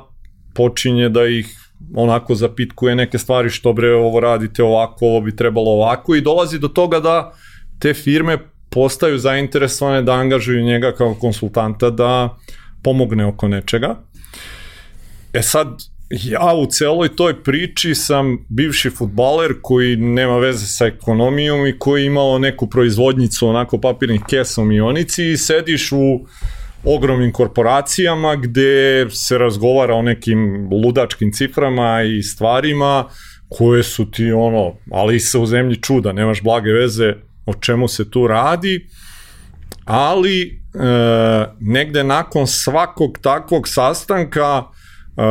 [0.54, 1.46] počinje da ih
[1.94, 6.58] onako zapitkuje neke stvari što bre ovo radite ovako, ovo bi trebalo ovako i dolazi
[6.58, 7.32] do toga da
[7.78, 8.38] te firme
[8.70, 12.36] postaju zainteresovane da angažuju njega kao konsultanta da
[12.83, 13.97] pomogne oko nečega.
[15.33, 21.66] E sad, ja u celoj toj priči sam bivši futbaler koji nema veze sa ekonomijom
[21.66, 26.26] i koji imao neku proizvodnicu onako papirnih kesa u Mionici i sediš u
[26.85, 33.05] ogromnim korporacijama gde se razgovara o nekim ludačkim ciframa i stvarima
[33.49, 37.14] koje su ti ono, ali se u zemlji čuda, nemaš blage veze
[37.47, 38.87] o čemu se tu radi,
[39.85, 40.59] ali
[41.60, 45.22] negde nakon svakog takvog sastanka e,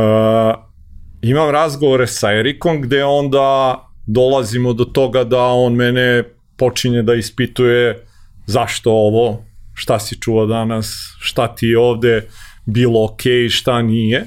[1.22, 6.24] imam razgovore sa Erikom gde onda dolazimo do toga da on mene
[6.56, 8.06] počinje da ispituje
[8.46, 12.28] zašto ovo, šta si čuo danas, šta ti je ovde
[12.66, 14.26] bilo ok, šta nije.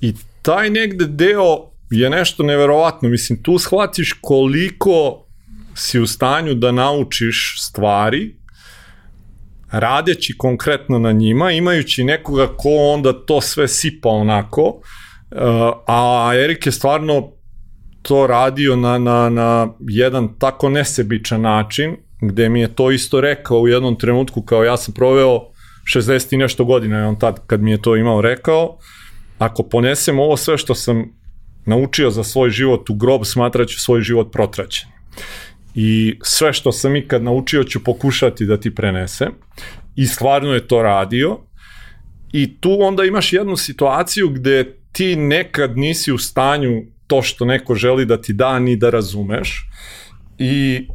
[0.00, 3.08] I taj negde deo je nešto neverovatno.
[3.08, 5.26] Mislim, tu shvatiš koliko
[5.74, 8.36] si u stanju da naučiš stvari,
[9.70, 14.80] radeći konkretno na njima, imajući nekoga ko onda to sve sipa onako,
[15.86, 17.32] a Erik je stvarno
[18.02, 23.58] to radio na, na, na jedan tako nesebičan način, gde mi je to isto rekao
[23.58, 25.40] u jednom trenutku, kao ja sam proveo
[25.94, 28.78] 60 i nešto godina, je on tad kad mi je to imao rekao,
[29.38, 31.04] ako ponesem ovo sve što sam
[31.66, 34.88] naučio za svoj život u grob, smatraću svoj život protraćen.
[35.74, 39.28] I sve što sam ikad naučio ću pokušati da ti prenesem.
[39.96, 41.38] I stvarno je to radio.
[42.32, 47.74] I tu onda imaš jednu situaciju gde ti nekad nisi u stanju to što neko
[47.74, 49.66] želi da ti da ni da razumeš.
[50.38, 50.86] I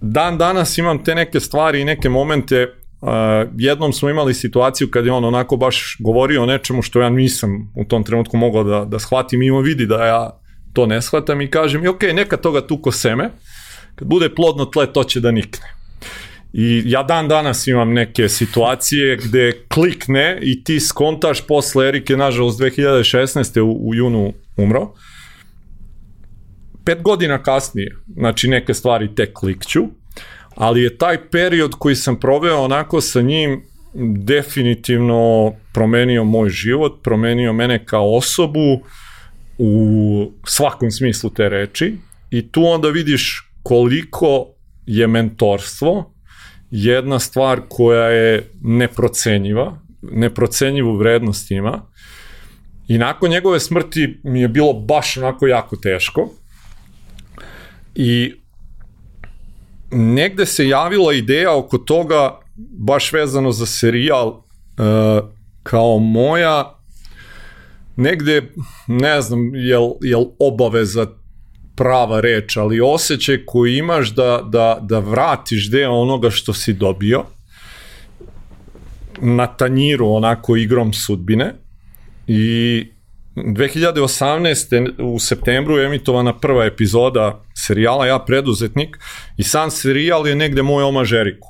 [0.00, 3.08] dan danas imam te neke stvari i neke momente Uh,
[3.56, 7.72] jednom smo imali situaciju kad je on onako baš govorio o nečemu što ja nisam
[7.76, 10.40] u tom trenutku mogao da, da shvatim i on vidi da ja
[10.72, 13.30] to ne shvatam i kažem i ok, neka toga tuko seme,
[13.98, 15.66] kad bude plodno tle to će da nikne.
[16.52, 22.60] I ja dan danas imam neke situacije gde klikne i ti skontaš posle Erike, nažalost
[22.60, 23.60] 2016.
[23.60, 24.92] u, u junu umro.
[26.84, 29.80] Pet godina kasnije, znači neke stvari tek klikću,
[30.54, 33.62] ali je taj period koji sam proveo onako sa njim
[34.24, 38.80] definitivno promenio moj život, promenio mene kao osobu
[39.58, 41.96] u svakom smislu te reči
[42.30, 44.46] i tu onda vidiš koliko
[44.86, 46.14] je mentorstvo
[46.70, 51.82] jedna stvar koja je neprocenjiva, neprocenjivu vrednost ima.
[52.88, 56.30] I nakon njegove smrti mi je bilo baš onako jako teško.
[57.94, 58.34] I
[59.90, 62.40] negde se javila ideja oko toga
[62.78, 64.44] baš vezano za serijal uh,
[65.62, 66.78] kao moja
[67.96, 68.42] negde,
[68.86, 71.06] ne znam, jel, jel obaveza
[71.78, 77.24] prava reč, ali osjećaj koji imaš da, da, da vratiš deo onoga što si dobio
[79.20, 81.54] na tanjiru onako igrom sudbine
[82.26, 82.84] i
[83.36, 85.02] 2018.
[85.02, 88.98] u septembru je emitovana prva epizoda serijala Ja preduzetnik
[89.36, 91.48] i sam serijal je negde moj omaž Eriku.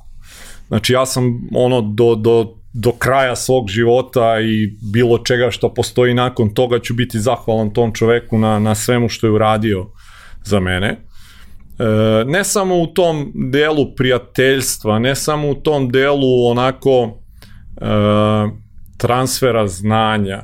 [0.68, 6.14] Znači ja sam ono do, do, do kraja svog života i bilo čega što postoji
[6.14, 9.86] nakon toga ću biti zahvalan tom čoveku na, na svemu što je uradio
[10.44, 10.88] za mene.
[10.88, 11.84] E,
[12.26, 17.18] ne samo u tom delu prijateljstva, ne samo u tom delu onako
[17.76, 17.84] e,
[18.98, 20.42] transfera znanja,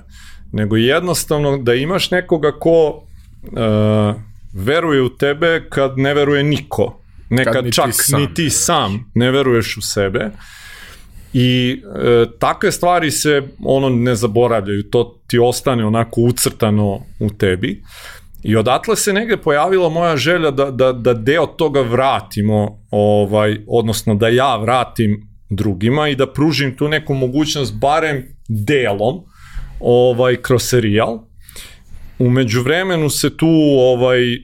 [0.53, 2.89] nego jednostavno da imaš nekoga ko
[3.43, 4.15] uh,
[4.53, 7.01] veruje u tebe kad ne veruje niko.
[7.31, 10.31] Nekad ni čak ti ni ti sam ne veruješ u sebe.
[11.33, 17.83] I e, takve stvari se ono ne zaboravljaju, to ti ostane onako ucrtano u tebi.
[18.45, 24.15] I odatle se negde pojavila moja želja da, da, da deo toga vratimo, ovaj, odnosno
[24.15, 29.21] da ja vratim drugima i da pružim tu neku mogućnost barem delom,
[29.81, 31.19] ovaj, kroz serijal.
[32.19, 33.49] Umeđu vremenu se tu
[33.81, 34.39] ovaj, e,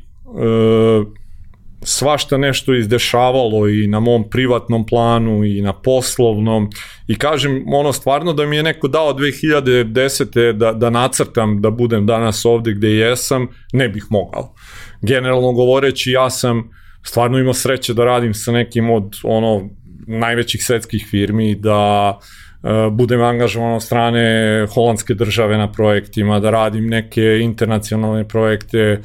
[1.82, 6.70] svašta nešto izdešavalo i na mom privatnom planu i na poslovnom
[7.06, 10.52] i kažem ono stvarno da mi je neko dao 2010.
[10.52, 14.54] da, da nacrtam da budem danas ovde gde jesam, ne bih mogao.
[15.02, 16.70] Generalno govoreći ja sam
[17.02, 19.68] stvarno imao sreće da radim sa nekim od ono
[20.06, 22.18] najvećih svetskih firmi, da
[22.62, 29.00] E, budem angažovan od strane holandske države na projektima, da radim neke internacionalne projekte,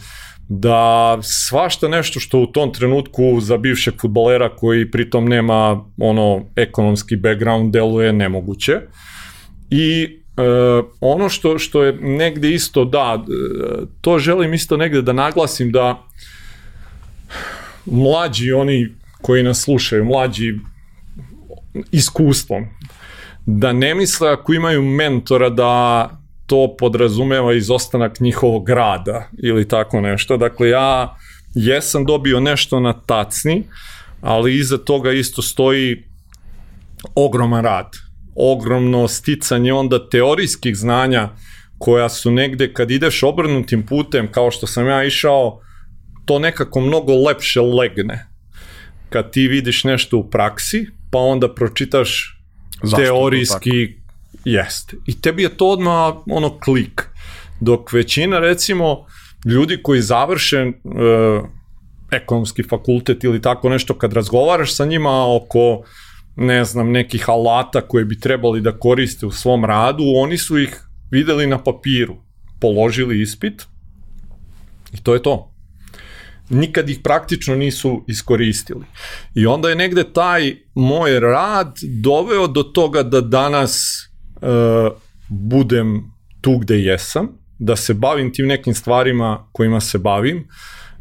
[0.47, 7.15] da svašta nešto što u tom trenutku za bivšeg futbolera koji pritom nema ono ekonomski
[7.15, 8.79] background deluje nemoguće.
[9.69, 10.03] I
[10.37, 10.41] e,
[10.99, 16.05] ono što, što je negde isto, da, e, to želim isto negde da naglasim da
[17.85, 18.89] mlađi oni
[19.21, 20.53] koji nas slušaju, mlađi
[21.91, 22.65] iskustvom,
[23.45, 26.09] da ne misle ako imaju mentora da
[26.45, 30.37] to podrazumeva izostanak njihovog rada ili tako nešto.
[30.37, 31.17] Dakle, ja
[31.55, 33.63] jesam dobio nešto na tacni,
[34.21, 36.03] ali iza toga isto stoji
[37.15, 37.91] ogroman rad.
[38.37, 41.29] ogromno sticanje onda teorijskih znanja
[41.77, 45.59] koja su negde kad ideš obrnutim putem kao što sam ja išao,
[46.25, 48.27] to nekako mnogo lepše legne.
[49.09, 52.39] Kad ti vidiš nešto u praksi, pa onda pročitaš
[52.83, 54.04] Zašto teorijski
[54.45, 54.97] jeste.
[55.05, 57.09] I tebi je to odmah ono klik.
[57.59, 59.05] Dok većina recimo
[59.45, 60.71] ljudi koji završe e,
[62.11, 65.83] ekonomski fakultet ili tako nešto, kad razgovaraš sa njima oko
[66.35, 70.81] ne znam, nekih alata koje bi trebali da koriste u svom radu, oni su ih
[71.11, 72.15] videli na papiru,
[72.61, 73.63] položili ispit
[74.93, 75.51] i to je to.
[76.49, 78.85] Nikad ih praktično nisu iskoristili.
[79.35, 84.05] I onda je negde taj moj rad doveo do toga da danas
[85.29, 86.03] budem
[86.41, 87.27] tu gde jesam,
[87.59, 90.47] da se bavim tim nekim stvarima kojima se bavim,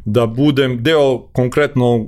[0.05, 2.05] da budem deo konkretno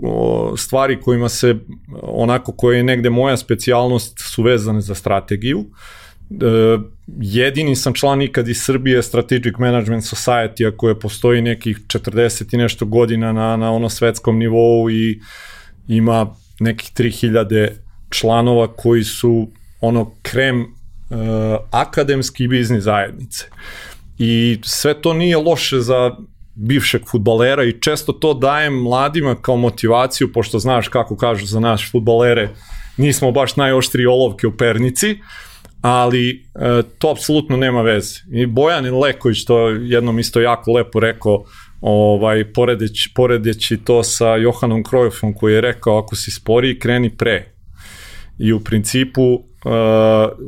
[0.57, 1.55] stvari kojima se
[2.01, 5.65] onako koje je negde moja specijalnost su vezane za strategiju.
[6.31, 6.45] E,
[7.17, 12.57] jedini sam član ikad iz Srbije Strategic Management Society a koje postoji nekih 40 i
[12.57, 15.19] nešto godina na, na ono svetskom nivou i
[15.87, 17.69] ima nekih 3000
[18.09, 19.47] članova koji su
[19.81, 20.76] ono krem
[21.09, 21.17] uh,
[21.71, 23.45] akademski biznis zajednice.
[24.17, 26.15] I sve to nije loše za
[26.55, 31.91] bivšeg futbalera i često to dajem mladima kao motivaciju, pošto znaš kako kažu za naš
[31.91, 32.49] futbalere,
[32.97, 35.17] nismo baš najoštriji olovke u pernici,
[35.81, 38.15] ali e, to apsolutno nema veze.
[38.31, 41.43] I Bojan Leković to jednom isto jako lepo rekao,
[41.81, 47.53] ovaj, poredeći, poredeći to sa Johanom Krojofom koji je rekao ako si sporiji kreni pre.
[48.39, 49.73] I u principu Uh,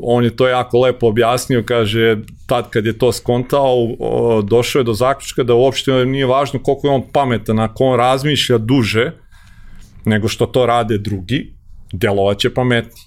[0.01, 2.17] on je to jako lepo objasnio, kaže,
[2.47, 6.87] tad kad je to skontao, uh, došao je do zaključka da uopšte nije važno koliko
[6.87, 9.11] je on pametan, ako on razmišlja duže
[10.05, 11.53] nego što to rade drugi,
[11.93, 13.01] delovaće pametni.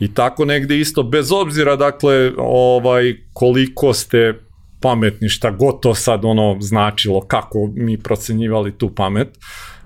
[0.00, 4.34] I tako negde isto, bez obzira, dakle, ovaj, koliko ste
[4.80, 9.28] pametni, šta god to sad ono značilo, kako mi procenjivali tu pamet,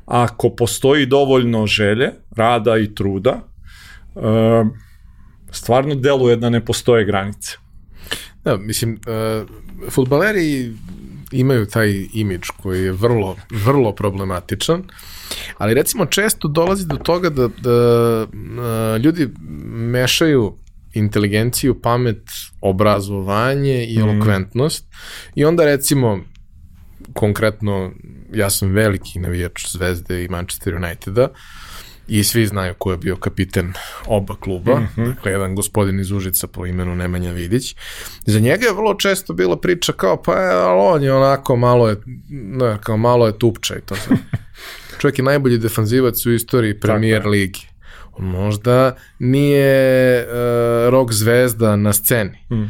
[0.07, 3.41] ako postoji dovoljno želje, rada i truda,
[4.15, 4.23] uh,
[5.55, 7.57] stvarno deluje da ne postoje granice.
[8.45, 9.49] Da, mislim, uh,
[9.91, 10.73] futbaleri
[11.33, 14.83] imaju taj imidž koji je vrlo, vrlo problematičan,
[15.59, 19.29] ali recimo često dolazi do toga da, da uh, ljudi
[19.73, 20.57] mešaju
[20.95, 22.23] inteligenciju, pamet,
[22.61, 24.09] obrazovanje i mhm.
[24.09, 25.31] elokventnost mm.
[25.35, 26.21] i onda recimo
[27.13, 27.93] konkretno
[28.33, 31.29] ja sam veliki navijač Zvezde i Manchester Uniteda
[32.09, 33.73] i svi znaju ko je bio kapiten
[34.07, 35.15] oba kluba, mm -hmm.
[35.15, 37.77] dakle jedan gospodin iz Užica po imenu Nemanja Vidić.
[38.27, 41.89] Za njega je vrlo često bila priča kao pa je, ali on je onako malo
[41.89, 41.97] je,
[42.31, 44.17] ne, kao malo je tupča i to sve.
[45.01, 47.67] Čovjek je najbolji defanzivac u istoriji premier ligi.
[48.13, 52.39] On možda nije uh, rock zvezda na sceni.
[52.51, 52.65] Mm.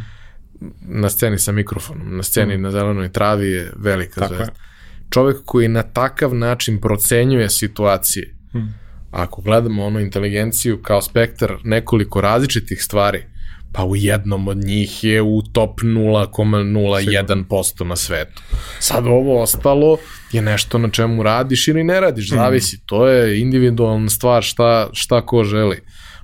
[0.80, 2.62] Na sceni sa mikrofonom, na sceni mm.
[2.62, 4.52] na zelenoj travi je velika Tako zvezda.
[4.52, 5.10] Je.
[5.10, 8.34] Čovjek koji na takav način procenjuje situacije.
[8.54, 8.83] Mm
[9.14, 13.24] ako gledamo ono inteligenciju kao spektar nekoliko različitih stvari,
[13.72, 18.42] pa u jednom od njih je u top 0,01% na svetu.
[18.78, 19.96] Sad ovo ostalo
[20.32, 22.38] je nešto na čemu radiš ili ne radiš, mhm.
[22.38, 25.80] zavisi, to je individualna stvar šta, šta ko želi.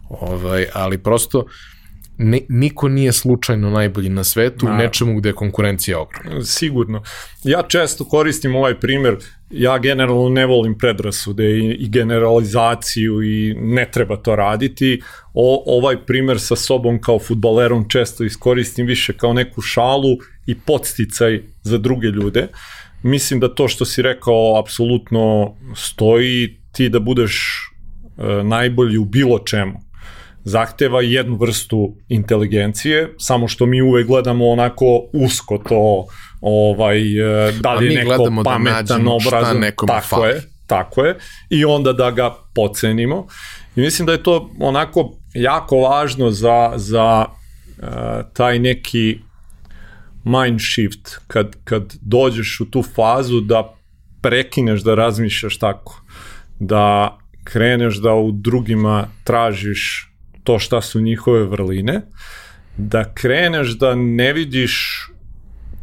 [0.09, 1.45] Ovaj, ali prosto
[2.23, 6.45] ne, niko nije slučajno najbolji na svetu u nečemu gde je konkurencija ogromna.
[6.45, 7.03] Sigurno.
[7.45, 9.17] Ja često koristim ovaj primer,
[9.51, 15.01] ja generalno ne volim predrasude i, i generalizaciju i ne treba to raditi.
[15.35, 20.17] O, ovaj primer sa sobom kao futbalerom često iskoristim više kao neku šalu
[20.47, 22.49] i podsticaj za druge ljude.
[23.03, 27.61] Mislim da to što si rekao apsolutno stoji ti da budeš
[28.19, 29.90] e, najbolji u bilo čemu
[30.45, 36.07] zahteva jednu vrstu inteligencije, samo što mi uvek gledamo onako usko to,
[36.41, 36.99] ovaj,
[37.49, 40.29] e, da li je neko da pametan, da obrazan, tako fali.
[40.29, 41.19] je, tako je,
[41.51, 43.27] i onda da ga pocenimo.
[43.77, 47.27] I mislim da je to onako jako važno za, za
[47.79, 47.87] uh,
[48.33, 49.19] taj neki
[50.25, 53.75] mind shift, kad, kad dođeš u tu fazu da
[54.23, 56.03] prekineš da razmišljaš tako,
[56.59, 60.10] da kreneš da u drugima tražiš
[60.45, 62.01] to šta su njihove vrline,
[62.77, 65.07] da kreneš da ne vidiš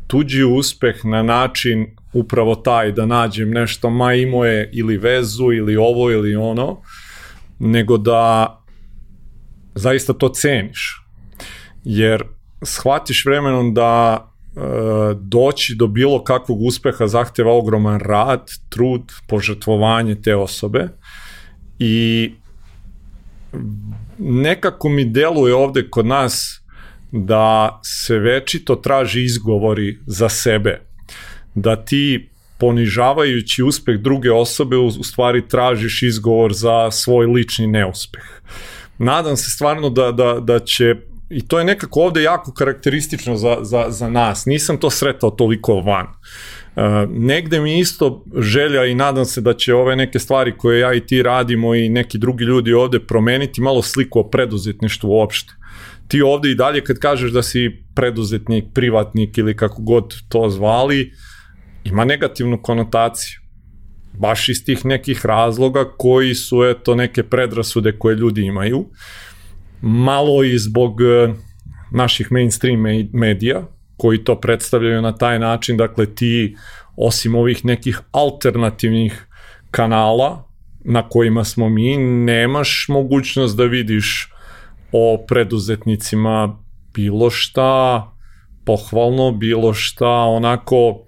[0.07, 5.77] tuđi uspeh na način upravo taj da nađem nešto, ma imao je ili vezu ili
[5.77, 6.81] ovo ili ono,
[7.59, 8.53] nego da
[9.75, 11.03] zaista to ceniš.
[11.83, 12.23] Jer
[12.61, 14.59] shvatiš vremenom da e,
[15.21, 20.87] doći do bilo kakvog uspeha zahteva ogroman rad, trud, požrtvovanje te osobe
[21.79, 22.31] i
[24.18, 26.61] nekako mi deluje ovde kod nas
[27.11, 30.82] da se večito traži izgovori za sebe.
[31.55, 38.26] Da ti ponižavajući uspeh druge osobe u stvari tražiš izgovor za svoj lični neuspeh.
[38.97, 40.95] Nadam se stvarno da, da, da će
[41.30, 44.45] i to je nekako ovde jako karakteristično za, za, za nas.
[44.45, 46.05] Nisam to sretao toliko van.
[46.05, 46.11] Uh,
[47.09, 51.05] negde mi isto želja i nadam se da će ove neke stvari koje ja i
[51.05, 55.53] ti radimo i neki drugi ljudi ovde promeniti malo sliku o preduzetništvu uopšte.
[56.07, 61.11] Ti ovde i dalje kad kažeš da si preduzetnik, privatnik ili kako god to zvali,
[61.84, 63.39] ima negativnu konotaciju.
[64.13, 68.86] Baš iz tih nekih razloga koji su eto neke predrasude koje ljudi imaju.
[69.82, 71.34] Malo i zbog e,
[71.91, 76.55] naših mainstream medija koji to predstavljaju na taj način, dakle ti
[76.95, 79.27] osim ovih nekih alternativnih
[79.71, 80.47] kanala
[80.85, 84.31] na kojima smo mi, nemaš mogućnost da vidiš
[84.91, 86.57] o preduzetnicima
[86.93, 88.03] bilo šta
[88.65, 91.03] pohvalno, bilo šta onako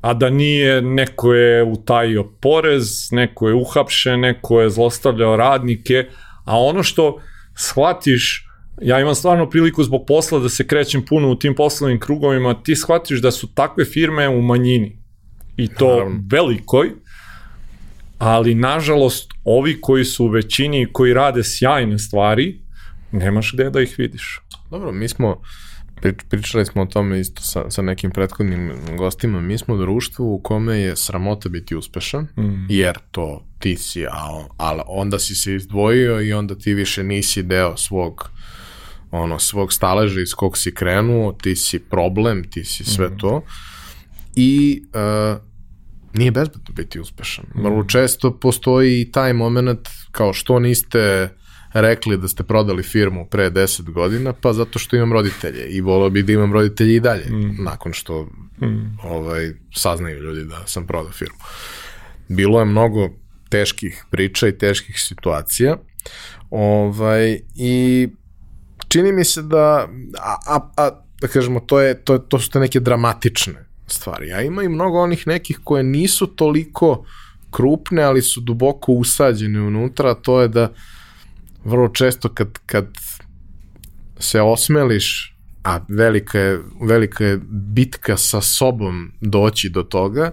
[0.00, 6.06] a da nije neko je utajio porez, neko je uhapšen, neko je zlostavljao radnike,
[6.44, 7.20] a ono što
[7.56, 8.45] shvatiš,
[8.82, 12.76] ja imam stvarno priliku zbog posla da se krećem puno u tim poslovnim krugovima, ti
[12.76, 14.98] shvatiš da su takve firme u manjini
[15.56, 16.22] i to Naravno.
[16.30, 16.90] velikoj,
[18.18, 22.60] ali nažalost ovi koji su u većini koji rade sjajne stvari,
[23.12, 24.40] nemaš gde da ih vidiš.
[24.70, 25.40] Dobro, mi smo
[26.28, 30.78] pričali smo o tome isto sa, sa nekim prethodnim gostima, mi smo društvo u kome
[30.78, 32.66] je sramota biti uspešan, mm.
[32.68, 34.04] jer to ti si,
[34.56, 38.30] ali onda si se izdvojio i onda ti više nisi deo svog
[39.10, 43.18] ono, svog staleža iz kog si krenuo, ti si problem, ti si sve mm.
[43.18, 43.42] to
[44.36, 45.40] i uh,
[46.14, 47.44] nije bezbedno biti uspešan.
[47.54, 47.62] Mm.
[47.62, 51.28] Vrlo često postoji i taj moment kao što niste
[51.72, 56.10] rekli da ste prodali firmu pre 10 godina, pa zato što imam roditelje i volao
[56.10, 57.64] bih da imam roditelje i dalje, mm.
[57.64, 58.22] nakon što
[58.60, 58.98] mm.
[59.02, 61.38] ovaj, saznaju ljudi da sam prodao firmu.
[62.28, 63.08] Bilo je mnogo
[63.48, 65.76] teških priča i teških situacija
[66.50, 68.08] ovaj, i
[68.88, 72.60] čini mi se da, a, a, a da kažemo, to, je, to, to su te
[72.60, 77.04] neke dramatične stvari, a ima i mnogo onih nekih koje nisu toliko
[77.50, 80.76] krupne, ali su duboko usađene unutra, to je da uh,
[81.66, 82.86] vrlo često kad, kad
[84.18, 90.30] se osmeliš, a velika je, velika je bitka sa sobom doći do toga,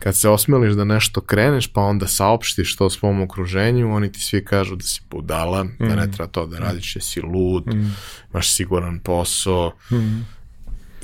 [0.00, 4.44] kad se osmeliš da nešto kreneš, pa onda saopštiš to svom okruženju, oni ti svi
[4.44, 5.76] kažu da si budala, mm.
[5.78, 6.12] da ne mm.
[6.12, 7.94] treba to da radiš, da si lud, mm.
[8.30, 9.72] imaš siguran posao.
[9.92, 10.26] Mm.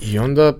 [0.02, 0.52] I onda,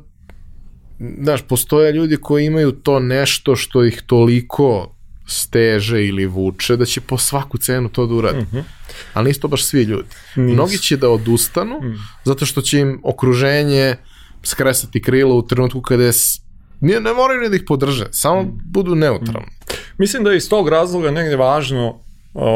[0.99, 4.93] znaš, postoje ljudi koji imaju to nešto što ih toliko
[5.27, 8.39] steže ili vuče, da će po svaku cenu to da uradi.
[8.39, 8.63] Mm -hmm.
[9.15, 10.09] Ali nisu to baš svi ljudi.
[10.37, 10.55] Nisu.
[10.55, 11.99] Mnogi će da odustanu, mm.
[12.25, 13.97] zato što će im okruženje
[14.43, 16.13] skresati krilo u trenutku kada je
[16.81, 18.59] Nije, ne moraju ni da ih podrže, samo mm.
[18.65, 19.47] budu neutralni.
[19.47, 19.73] Mm.
[19.99, 22.01] Mislim da je iz tog razloga negde važno uh,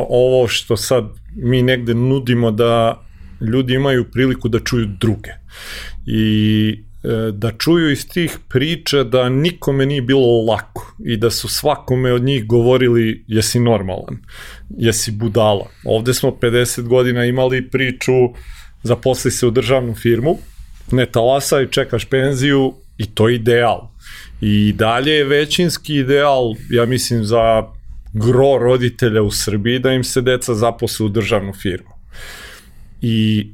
[0.09, 1.05] ovo što sad
[1.37, 3.03] mi negde nudimo da
[3.41, 5.31] ljudi imaju priliku da čuju druge.
[6.07, 11.49] I E, da čuju iz tih priča da nikome nije bilo lako i da su
[11.49, 14.19] svakome od njih govorili jesi normalan,
[14.69, 15.67] jesi budala.
[15.85, 18.13] Ovde smo 50 godina imali priču
[18.83, 20.39] zaposli se u državnu firmu,
[20.93, 23.89] ne talasaj, čekaš penziju i to je ideal.
[24.41, 27.63] I dalje je većinski ideal, ja mislim, za
[28.13, 31.91] gro roditelja u Srbiji da im se deca zaposle u državnu firmu.
[33.03, 33.49] I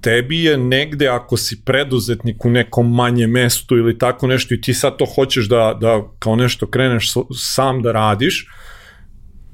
[0.00, 4.74] tebi je negde ako si preduzetnik u nekom manje mestu ili tako nešto i ti
[4.74, 8.46] sad to hoćeš da, da kao nešto kreneš sam da radiš,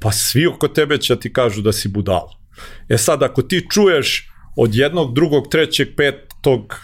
[0.01, 2.39] pa svi oko tebe će ti kažu da si budala.
[2.89, 6.81] E sad, ako ti čuješ od jednog, drugog, trećeg, petog,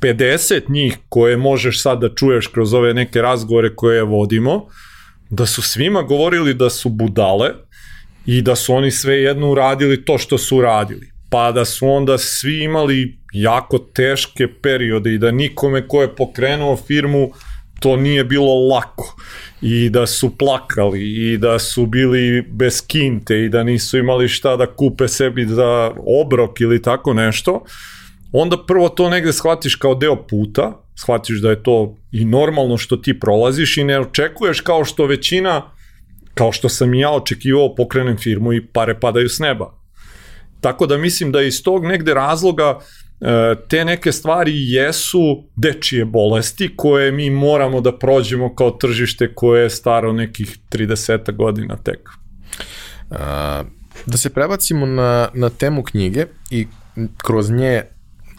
[0.00, 4.66] 50 njih koje možeš sad da čuješ kroz ove neke razgovore koje vodimo,
[5.30, 7.50] da su svima govorili da su budale
[8.26, 11.12] i da su oni sve jedno uradili to što su uradili.
[11.30, 16.76] Pa da su onda svi imali jako teške periode i da nikome ko je pokrenuo
[16.76, 17.30] firmu
[17.80, 19.16] to nije bilo lako.
[19.62, 24.56] I da su plakali i da su bili bez kinte i da nisu imali šta
[24.56, 25.92] da kupe sebi za
[26.22, 27.64] obrok ili tako nešto,
[28.32, 32.96] onda prvo to negde shvatiš kao deo puta, shvatiš da je to i normalno što
[32.96, 35.62] ti prolaziš i ne očekuješ kao što većina,
[36.34, 39.78] kao što sam i ja očekivao pokrenem firmu i pare padaju s neba
[40.60, 42.78] Tako da mislim da iz tog negde razloga
[43.20, 49.62] e, te neke stvari jesu dečije bolesti koje mi moramo da prođemo kao tržište koje
[49.62, 52.08] je staro nekih 30 godina tek.
[54.06, 56.66] Da se prebacimo na, na temu knjige i
[57.16, 57.82] kroz nje,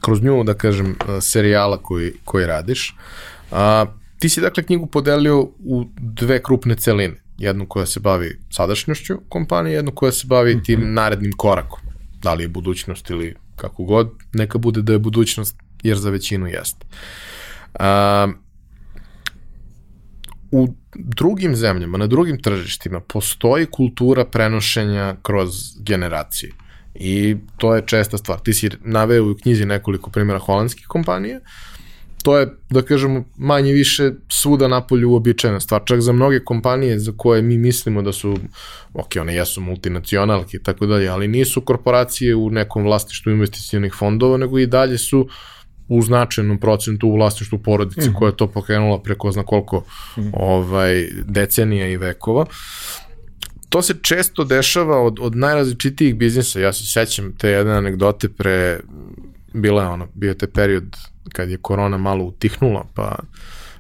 [0.02, 2.96] kroz nju, da kažem, serijala koji, koji radiš.
[3.52, 3.86] A,
[4.20, 7.16] ti si dakle knjigu podelio u dve krupne celine.
[7.38, 10.66] Jednu koja se bavi sadašnjošću kompanije, jednu koja se bavi mm -hmm.
[10.66, 11.80] tim narednim korakom.
[12.22, 16.48] Da li je budućnost ili kako god, neka bude da je budućnost, jer za većinu
[16.48, 16.86] jeste.
[17.74, 18.28] A,
[20.52, 26.52] u drugim zemljama, na drugim tržištima, postoji kultura prenošenja kroz generacije.
[26.96, 28.40] I to je česta stvar.
[28.40, 31.40] Ti si naveo u knjizi nekoliko primjera holandskih kompanija,
[32.24, 35.82] to je, da kažemo, manje više svuda napolju uobičajena stvar.
[35.86, 38.38] Čak za mnoge kompanije za koje mi mislimo da su,
[38.94, 44.38] ok, one jesu multinacionalke i tako dalje, ali nisu korporacije u nekom vlastištu investicijonih fondova,
[44.38, 45.28] nego i dalje su
[45.88, 48.14] u značajnom procentu u vlasništvu porodice mm.
[48.14, 49.84] koja je to pokrenula preko zna koliko
[50.18, 50.22] mm.
[50.34, 52.46] ovaj, decenija i vekova.
[53.70, 56.60] To se često dešava od, od najrazličitijih biznisa.
[56.60, 58.80] Ja se sećam te jedne anegdote pre,
[59.54, 60.98] bila je ono, bio te period
[61.34, 63.20] kad je korona malo utihnula, pa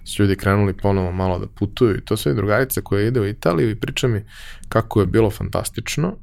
[0.05, 3.69] su ljudi krenuli ponovo malo da putuju i to sve drugarica koja ide u Italiju
[3.69, 4.23] i priča mi
[4.69, 6.15] kako je bilo fantastično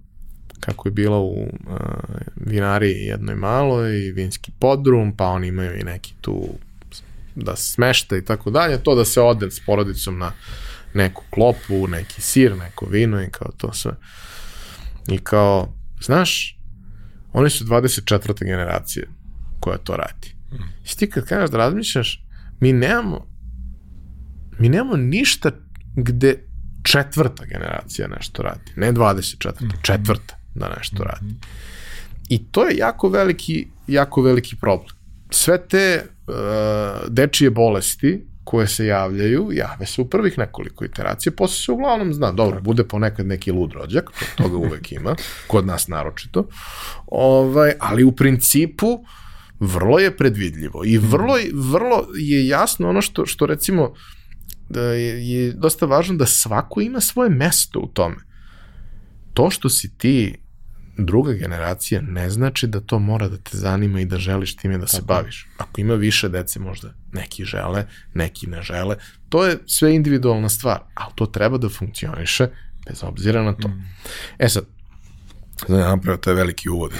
[0.60, 1.76] kako je bila u uh,
[2.36, 6.48] vinariji jednoj maloj i vinski podrum, pa oni imaju i neki tu
[7.34, 10.32] da smešta i tako dalje, to da se ode s porodicom na
[10.96, 13.92] neku klopu, neki sir, neko vino i kao to sve.
[15.08, 16.58] I kao, znaš,
[17.32, 18.44] oni su 24.
[18.44, 19.08] generacije
[19.60, 20.34] koja to radi.
[20.52, 20.56] Mm.
[20.84, 22.24] I ti kad kažeš da razmišljaš,
[22.60, 23.36] mi nemamo
[24.58, 25.50] mi nemamo ništa
[25.96, 26.44] gde
[26.82, 28.72] četvrta generacija nešto radi.
[28.76, 29.62] Ne 24.
[29.62, 29.68] Mm.
[29.82, 31.34] Četvrta da nešto radi.
[32.28, 34.96] I to je jako veliki, jako veliki problem.
[35.30, 36.34] Sve te uh,
[37.08, 42.32] dečije bolesti koje se javljaju, jave se u prvih nekoliko iteracija, posle se uglavnom zna,
[42.32, 45.16] dobro, bude ponekad neki lud rođak, to, toga uvek ima,
[45.46, 46.48] kod nas naročito,
[47.06, 49.04] ovaj, ali u principu
[49.60, 53.92] vrlo je predvidljivo i vrlo, vrlo je jasno ono što, što recimo
[54.68, 58.16] da je, je dosta važno da svako ima svoje mesto u tome.
[59.34, 60.34] To što si ti
[60.96, 64.86] druga generacija ne znači da to mora da te zanima i da želiš time da
[64.86, 65.06] se Tako.
[65.06, 65.48] baviš.
[65.58, 68.96] Ako ima više dece možda neki žele, neki ne žele,
[69.28, 72.48] to je sve individualna stvar, ali to treba da funkcioniše
[72.88, 73.68] bez obzira na to.
[73.68, 73.84] Mm.
[74.38, 74.64] E sad,
[75.66, 76.92] Znači, napravio, to je veliki uvod.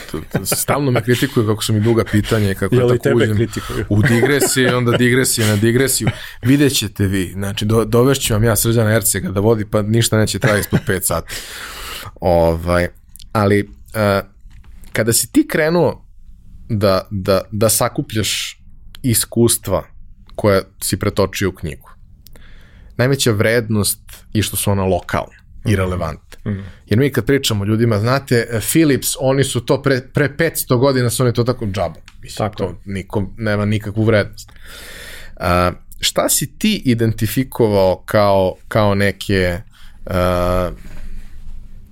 [0.45, 3.85] Stalno me kritikuju kako su mi duga pitanja i kako je tako uđem kritikuju?
[3.89, 6.09] u digresije, onda digresije na digresiju.
[6.43, 10.39] Vidjet ćete vi, znači do, dovešću vam ja Srđana Ercega da vodi, pa ništa neće
[10.39, 11.35] trajati ispod 5 sati.
[12.21, 12.89] Ovaj,
[13.33, 13.71] ali
[14.93, 16.07] kada si ti krenuo
[16.69, 18.63] da, da, da sakupljaš
[19.03, 19.85] iskustva
[20.35, 21.91] koja si pretočio u knjigu,
[22.97, 24.01] najveća vrednost
[24.33, 25.77] je što su ona lokalna i mhm.
[25.77, 26.53] relevantne.
[26.53, 26.65] Mm.
[26.87, 31.23] Jer mi kad pričamo ljudima, znate, Philips, oni su to pre, pre 500 godina su
[31.23, 32.01] oni to tako džaba.
[32.23, 32.57] Mislim, tako.
[32.57, 34.53] to nikom nema nikakvu vrednost.
[35.37, 35.45] Uh,
[36.01, 39.59] šta si ti identifikovao kao, kao neke
[40.07, 40.13] uh,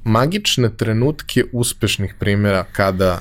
[0.04, 3.20] magične trenutke uspešnih primjera kada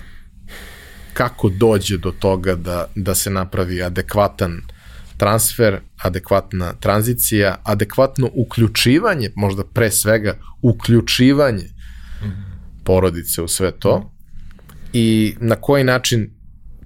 [1.14, 4.62] kako dođe do toga da, da se napravi adekvatan
[5.18, 11.70] transfer, adekvatna tranzicija, adekvatno uključivanje, možda pre svega uključivanje
[12.84, 14.12] porodice u sve to
[14.94, 16.30] i na koji način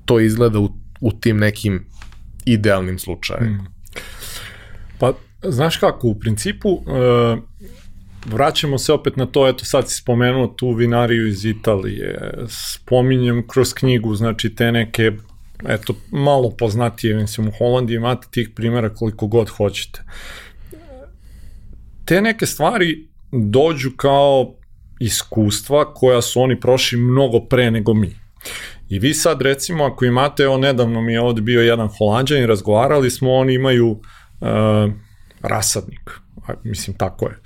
[0.06, 0.70] to izgleda u,
[1.02, 1.86] u tim nekim
[2.46, 3.64] idealnim slučajima.
[3.64, 3.68] Mm.
[5.00, 6.84] Pa, znaš kako, u principu, uh,
[8.26, 13.74] vraćamo se opet na to, eto sad si spomenuo tu vinariju iz Italije, spominjem kroz
[13.74, 15.12] knjigu, znači te neke,
[15.68, 20.04] eto, malo poznatije, mislim, u Holandiji imate tih primjera koliko god hoćete.
[22.06, 24.54] Te neke stvari dođu kao
[25.00, 28.16] iskustva koja su oni prošli mnogo pre nego mi.
[28.90, 32.48] I vi sad recimo ako imate, evo nedavno mi je ovde bio jedan holandjan i
[32.48, 34.00] razgovarali smo, oni imaju uh,
[35.42, 36.12] rasadnik,
[36.64, 37.40] mislim tako je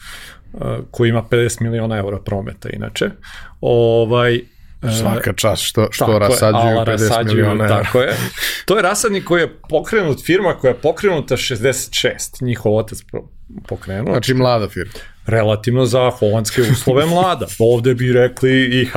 [0.91, 3.09] koji ima 50 miliona eura prometa inače.
[3.61, 4.41] Ovaj, e,
[4.99, 7.83] Svaka čast što, što rasađuju je, 50 rasađuju, miliona eura.
[7.83, 8.15] Tako je.
[8.65, 12.99] To je rasadnik koji je pokrenut, firma koja je pokrenuta 66, njihov otac
[13.67, 14.13] pokrenuo.
[14.13, 14.91] Znači mlada firma.
[15.25, 17.45] Relativno za holandske uslove mlada.
[17.59, 18.93] Ovde bi rekli IH.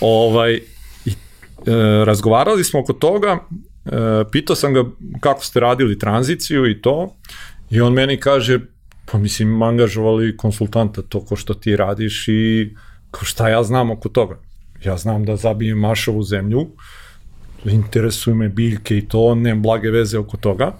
[0.00, 0.60] Ovaj,
[1.04, 3.38] i, e, razgovarali smo oko toga,
[3.86, 3.90] e,
[4.32, 4.84] pitao sam ga
[5.20, 7.16] kako ste radili tranziciju i to,
[7.70, 8.60] i on meni kaže,
[9.12, 12.74] Pa mislim, angažovali konsultanta, to ko što ti radiš i
[13.10, 14.38] ko šta ja znam oko toga.
[14.84, 16.66] Ja znam da zabijem mašovu zemlju,
[17.64, 20.76] interesuju me biljke i to, nemam blage veze oko toga.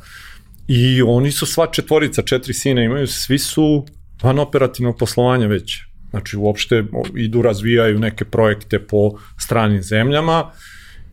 [0.68, 3.86] I oni su sva četvorica, četiri sina imaju, svi su
[4.22, 5.78] van operativnog poslovanja već.
[6.10, 6.84] Znači uopšte
[7.16, 10.50] idu razvijaju neke projekte po stranim zemljama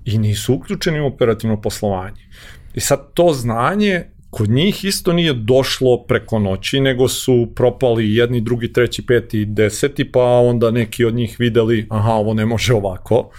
[0.06, 2.28] i nisu uključeni u operativno poslovanje.
[2.74, 4.04] I sad to znanje
[4.36, 10.12] kod njih isto nije došlo preko noći, nego su propali jedni, drugi, treći, peti, deseti,
[10.12, 13.30] pa onda neki od njih videli, aha, ovo ne može ovako,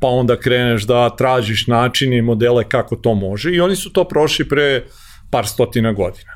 [0.00, 4.04] pa onda kreneš da tražiš načine i modele kako to može i oni su to
[4.04, 4.84] prošli pre
[5.30, 6.32] par stotina godina.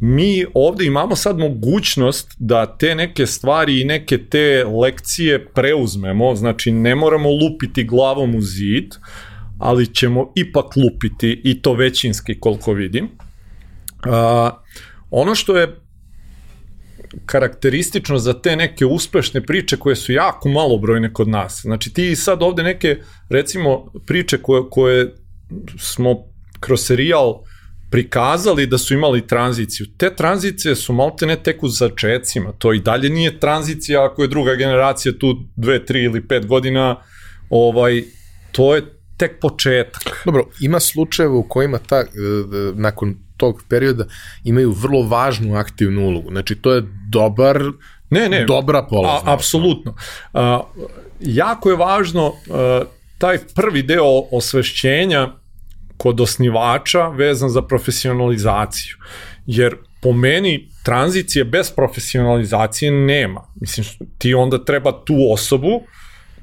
[0.00, 6.72] Mi ovde imamo sad mogućnost da te neke stvari i neke te lekcije preuzmemo, znači
[6.72, 8.94] ne moramo lupiti glavom u zid,
[9.58, 13.08] ali ćemo ipak lupiti i to većinski koliko vidim.
[14.04, 14.50] A,
[15.10, 15.76] ono što je
[17.26, 21.60] karakteristično za te neke uspešne priče koje su jako malobrojne kod nas.
[21.62, 22.96] Znači ti sad ovde neke
[23.30, 25.14] recimo priče koje, koje
[25.78, 26.16] smo
[26.60, 27.42] kroz serijal
[27.90, 29.86] prikazali da su imali tranziciju.
[29.96, 32.52] Te tranzicije su malte ne tek u začecima.
[32.52, 36.96] To i dalje nije tranzicija ako je druga generacija tu dve, tri ili pet godina.
[37.50, 38.02] Ovaj,
[38.52, 38.82] to je
[39.16, 40.22] tek početak.
[40.24, 42.06] Dobro, ima slučajeva u kojima ta, e,
[42.74, 44.04] nakon tog perioda
[44.44, 46.30] imaju vrlo važnu aktivnu ulogu.
[46.30, 47.62] Znači, to je dobar,
[48.10, 49.30] ne, ne, dobra polazna.
[49.30, 49.94] A, apsolutno.
[50.34, 50.60] A,
[51.20, 52.82] jako je važno a,
[53.18, 55.28] taj prvi deo osvešćenja
[55.96, 58.96] kod osnivača vezan za profesionalizaciju.
[59.46, 63.40] Jer po meni tranzicije bez profesionalizacije nema.
[63.60, 63.86] Mislim,
[64.18, 65.82] ti onda treba tu osobu,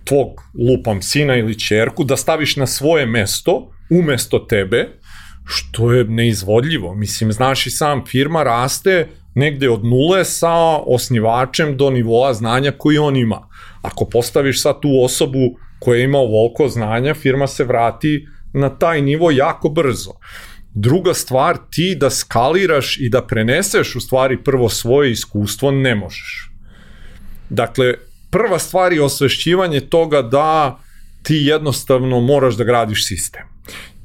[0.03, 0.27] tvog
[0.69, 4.99] lupam sina ili čerku, da staviš na svoje mesto, umesto tebe,
[5.45, 6.95] što je neizvodljivo.
[6.95, 12.97] Mislim, znaš i sam, firma raste negde od nule sa osnivačem do nivoa znanja koji
[12.97, 13.49] on ima.
[13.81, 19.31] Ako postaviš sad tu osobu koja ima ovoliko znanja, firma se vrati na taj nivo
[19.31, 20.11] jako brzo.
[20.73, 26.51] Druga stvar, ti da skaliraš i da preneseš u stvari prvo svoje iskustvo ne možeš.
[27.49, 27.93] Dakle,
[28.31, 30.79] prva stvar je osvešćivanje toga da
[31.23, 33.54] ti jednostavno moraš da gradiš sistem.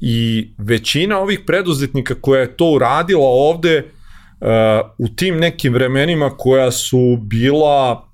[0.01, 3.77] I većina ovih preduzetnika koja je to uradila ovde
[4.39, 4.47] uh,
[4.97, 8.07] u tim nekim vremenima koja su bila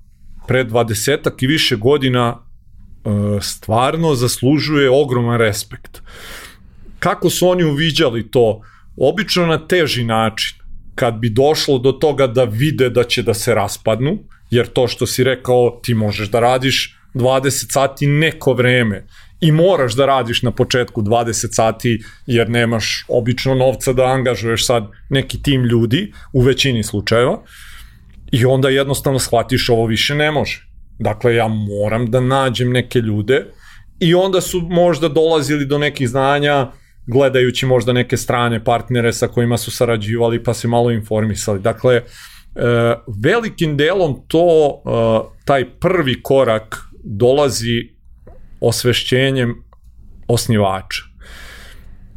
[0.48, 2.38] pre 20 i više godina
[3.04, 6.02] uh, stvarno zaslužuje ogroman respekt.
[6.98, 8.60] Kako su oni uviđali to?
[8.96, 10.58] Obično na teži način.
[10.94, 14.18] Kad bi došlo do toga da vide da će da se raspadnu,
[14.50, 19.06] jer to što si rekao ti možeš da radiš 20 sati neko vreme
[19.40, 24.84] i moraš da radiš na početku 20 sati jer nemaš obično novca da angažuješ sad
[25.10, 27.42] neki tim ljudi u većini slučajeva
[28.32, 30.68] i onda jednostavno shvatiš ovo više ne može.
[30.98, 33.46] Dakle, ja moram da nađem neke ljude
[34.00, 36.70] i onda su možda dolazili do nekih znanja
[37.06, 41.60] gledajući možda neke strane partnere sa kojima su sarađivali pa se malo informisali.
[41.60, 42.02] Dakle, e,
[43.22, 47.97] velikim delom to, e, taj prvi korak dolazi
[48.60, 49.64] osvešćenjem
[50.28, 51.02] osnivača.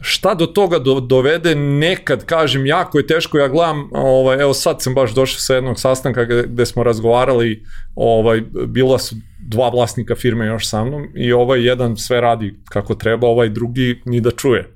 [0.01, 4.81] Šta do toga do, dovede nekad, kažem, jako je teško, ja gledam, ovaj, evo sad
[4.81, 7.65] sam baš došao sa jednog sastanka gde, gde smo razgovarali,
[7.95, 12.95] ovaj, bila su dva vlasnika firme još sa mnom i ovaj jedan sve radi kako
[12.95, 14.75] treba, ovaj drugi ni da čuje.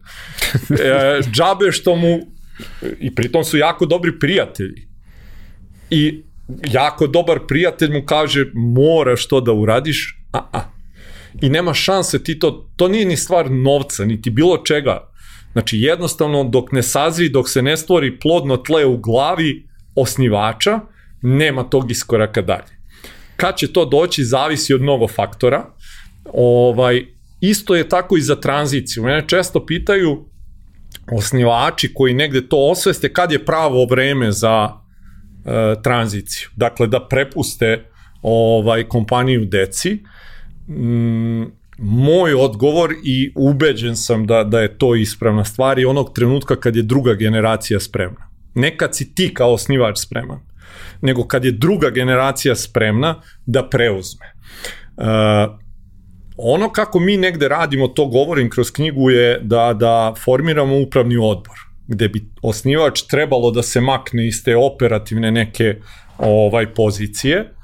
[0.69, 2.19] E, džabe što mu,
[2.99, 4.87] i pritom su jako dobri prijatelji.
[5.89, 6.23] I
[6.71, 10.74] jako dobar prijatelj mu kaže moraš to da uradiš, a a
[11.41, 15.09] i nema šanse ti to, to nije ni stvar novca, niti bilo čega.
[15.51, 20.79] Znači jednostavno dok ne sazri, dok se ne stvori plodno tle u glavi osnivača,
[21.21, 22.75] nema tog iskoraka dalje.
[23.37, 25.65] Kad će to doći, zavisi od mnogo faktora.
[26.33, 27.05] Ovaj,
[27.41, 29.03] isto je tako i za tranziciju.
[29.03, 30.25] Mene često pitaju
[31.11, 36.49] osnivači koji negde to osveste kad je pravo vreme za e, tranziciju.
[36.55, 37.89] Dakle, da prepuste
[38.21, 39.99] ovaj kompaniju deci
[40.67, 41.43] mm,
[41.77, 46.75] moj odgovor i ubeđen sam da, da je to ispravna stvar i onog trenutka kad
[46.75, 48.29] je druga generacija spremna.
[48.53, 50.39] Ne kad si ti kao osnivač spreman,
[51.01, 54.25] nego kad je druga generacija spremna da preuzme.
[54.97, 55.05] Uh,
[56.37, 61.55] ono kako mi negde radimo, to govorim kroz knjigu, je da, da formiramo upravni odbor,
[61.87, 65.75] gde bi osnivač trebalo da se makne iz te operativne neke
[66.17, 67.54] ovaj pozicije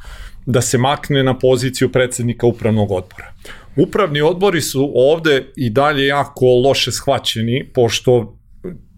[0.46, 3.34] da se makne na poziciju predsednika upravnog odbora.
[3.76, 8.38] Upravni odbori su ovde i dalje jako loše shvaćeni, pošto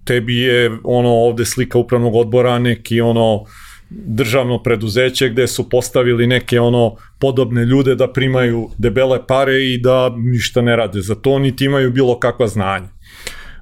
[0.06, 3.46] tebi je ono ovde slika upravnog odbora neki ono
[3.90, 10.10] državno preduzeće gde su postavili neke ono podobne ljude da primaju debele pare i da
[10.18, 12.88] ništa ne rade za to, niti imaju bilo kakva znanja.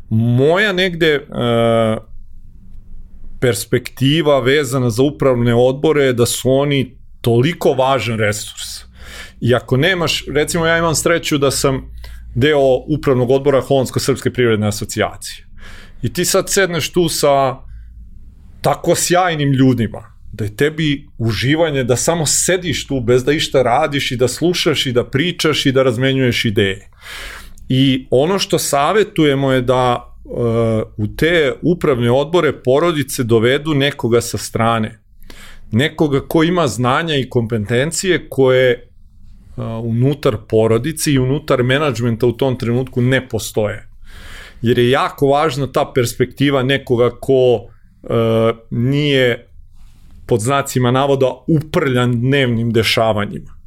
[0.10, 1.22] Moja negde e,
[3.40, 8.86] perspektiva vezana za upravne odbore je da su oni toliko važan resurs.
[9.42, 11.82] I ako nemaš, recimo ja imam sreću da sam
[12.36, 15.46] deo upravnog odbora Holandsko-Srpske privredne asocijacije.
[16.02, 17.58] I ti sad sedneš tu sa
[18.62, 24.12] tako sjajnim ljudima, da je tebi uživanje da samo sediš tu bez da išta radiš
[24.12, 26.90] i da slušaš i da pričaš i da razmenjuješ ideje.
[27.70, 34.38] I ono što savetujemo je da uh, u te upravne odbore porodice dovedu nekoga sa
[34.38, 35.01] strane.
[35.72, 38.90] Nekoga ko ima znanja i kompetencije koje
[39.58, 43.88] uh, unutar porodice i unutar menadžmenta u tom trenutku ne postoje.
[44.62, 47.70] Jer je jako važna ta perspektiva nekoga ko uh,
[48.70, 49.48] nije
[50.28, 53.62] pod znacima navoda uprljan dnevnim dešavanjima.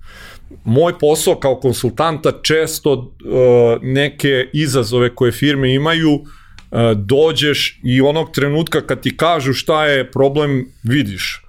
[0.64, 3.14] Moj posao kao konsultanta često
[3.82, 6.20] neke izazove koje firme imaju
[6.94, 11.43] dođeš i onog trenutka kad ti kažu šta je problem vidiš.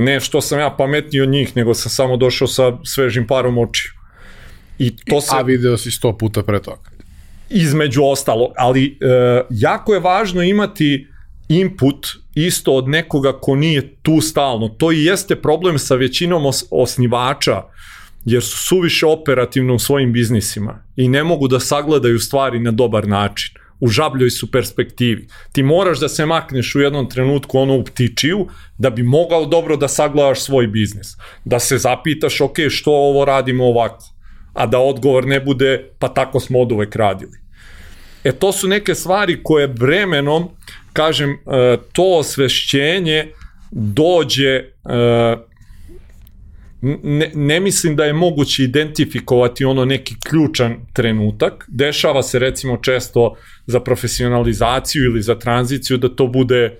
[0.00, 3.90] Ne što sam ja pametniji od njih, nego sam samo došao sa svežim parom očiju.
[4.78, 5.30] I to se...
[5.32, 6.90] A video si sto puta pre toga.
[7.50, 11.06] Između ostalo, ali uh, jako je važno imati
[11.48, 14.68] input isto od nekoga ko nije tu stalno.
[14.68, 17.62] To i jeste problem sa većinom os osnivača,
[18.24, 23.08] jer su suviše operativno u svojim biznisima i ne mogu da sagledaju stvari na dobar
[23.08, 23.59] način.
[23.80, 25.28] U žabljoj su perspektivi.
[25.52, 28.46] Ti moraš da se makneš u jednom trenutku ono u ptičiju
[28.78, 31.16] da bi mogao dobro da sagledaš svoj biznis.
[31.44, 34.04] Da se zapitaš, ok, što ovo radimo ovako?
[34.54, 37.38] A da odgovor ne bude, pa tako smo od uvek radili.
[38.24, 40.48] E to su neke stvari koje bremenom
[40.92, 41.36] kažem, e,
[41.92, 43.32] to osvešćenje
[43.70, 44.64] dođe e,
[46.82, 51.64] ne, ne mislim da je moguće identifikovati ono neki ključan trenutak.
[51.68, 56.78] Dešava se recimo često za profesionalizaciju ili za tranziciju da to bude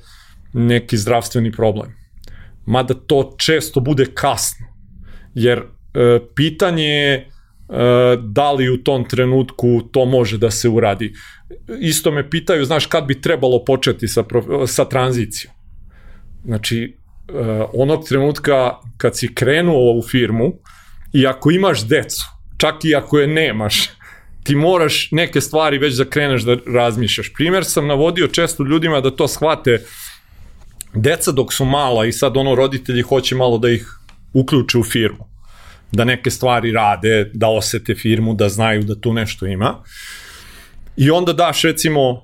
[0.53, 1.95] neki zdravstveni problem.
[2.67, 4.67] Mada to često bude kasno.
[5.35, 5.65] Jer e,
[6.35, 7.27] pitanje je e,
[8.23, 11.13] da li u tom trenutku to može da se uradi
[11.81, 14.25] isto me pitaju, znaš, kad bi trebalo početi sa,
[14.67, 15.55] sa tranzicijom.
[16.45, 16.97] Znači,
[17.73, 20.53] onog trenutka kad si krenuo u firmu
[21.13, 22.25] i ako imaš decu,
[22.57, 23.89] čak i ako je nemaš,
[24.43, 27.33] ti moraš neke stvari već da kreneš da razmišljaš.
[27.33, 29.85] Primer sam navodio često ljudima da to shvate
[30.95, 33.87] deca dok su mala i sad ono roditelji hoće malo da ih
[34.33, 35.31] uključe u firmu.
[35.93, 39.83] Da neke stvari rade, da osete firmu, da znaju da tu nešto ima.
[40.97, 42.23] I onda daš recimo uh,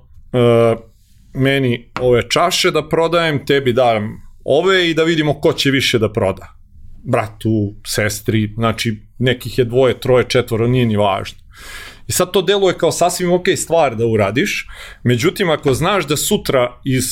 [1.33, 6.11] meni ove čaše da prodajem, tebi dajem ove i da vidimo ko će više da
[6.11, 6.53] proda.
[7.03, 11.37] Bratu, sestri, znači nekih je dvoje, troje, četvoro, nije ni važno.
[12.07, 14.67] I sad to deluje kao sasvim ok stvar da uradiš,
[15.03, 17.03] međutim ako znaš da sutra iz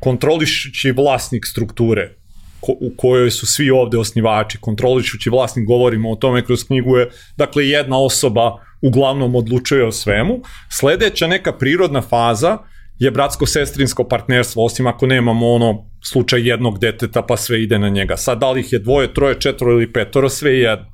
[0.00, 2.14] kontrolišući vlasnik strukture,
[2.60, 7.10] ko, u kojoj su svi ovde osnivači, kontrolišući vlasnik, govorimo o tome kroz knjigu je,
[7.36, 10.40] dakle, jedna osoba uglavnom odlučuje o svemu.
[10.70, 12.58] Sledeća neka prirodna faza
[12.98, 18.16] je bratsko-sestrinsko partnerstvo, osim ako nemamo ono slučaj jednog deteta pa sve ide na njega.
[18.16, 20.86] Sad da li ih je dvoje, troje, četvoro ili petoro, sve je jedno.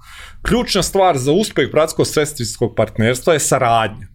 [0.42, 4.12] Ključna stvar za uspeh bratsko-sestrinskog partnerstva je saradnja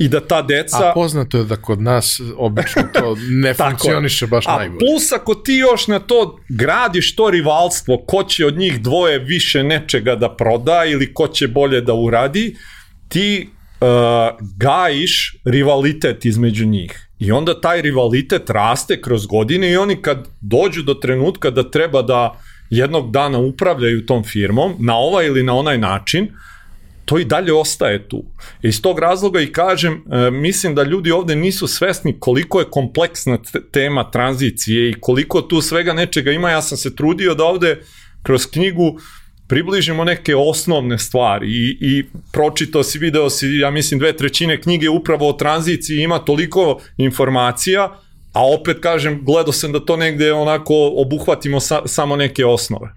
[0.00, 0.90] i da ta deca...
[0.90, 4.76] A poznato je da kod nas obično to ne funkcioniše baš A najbolje.
[4.76, 9.18] A plus ako ti još na to gradiš to rivalstvo, ko će od njih dvoje
[9.18, 12.56] više nečega da proda ili ko će bolje da uradi,
[13.08, 13.48] ti
[13.80, 13.88] uh,
[14.56, 17.09] gajiš rivalitet između njih.
[17.20, 22.02] I onda taj rivalitet raste kroz godine i oni kad dođu do trenutka da treba
[22.02, 22.40] da
[22.70, 26.30] jednog dana upravljaju tom firmom, na ovaj ili na onaj način, uh,
[27.10, 28.22] to i dalje ostaje tu.
[28.62, 33.38] Iz tog razloga i kažem, e, mislim da ljudi ovde nisu svesni koliko je kompleksna
[33.72, 36.50] tema tranzicije i koliko tu svega nečega ima.
[36.50, 37.82] Ja sam se trudio da ovde
[38.22, 38.98] kroz knjigu
[39.50, 44.88] približimo neke osnovne stvari i, i pročitao si, video si, ja mislim, dve trećine knjige
[44.88, 47.96] upravo o tranziciji, ima toliko informacija,
[48.32, 52.92] A opet kažem, gledao sam da to negde onako obuhvatimo sa, samo neke osnove.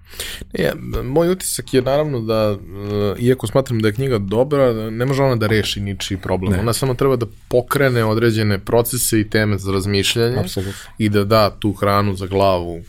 [0.52, 0.72] Ja,
[1.04, 5.36] moj utisak je naravno da, eh, iako smatram da je knjiga dobra, ne može ona
[5.36, 6.52] da reši ničiji problem.
[6.52, 6.60] Ne.
[6.60, 10.90] Ona samo treba da pokrene određene procese i teme za razmišljanje Absolutno.
[10.98, 12.80] i da da tu hranu za glavu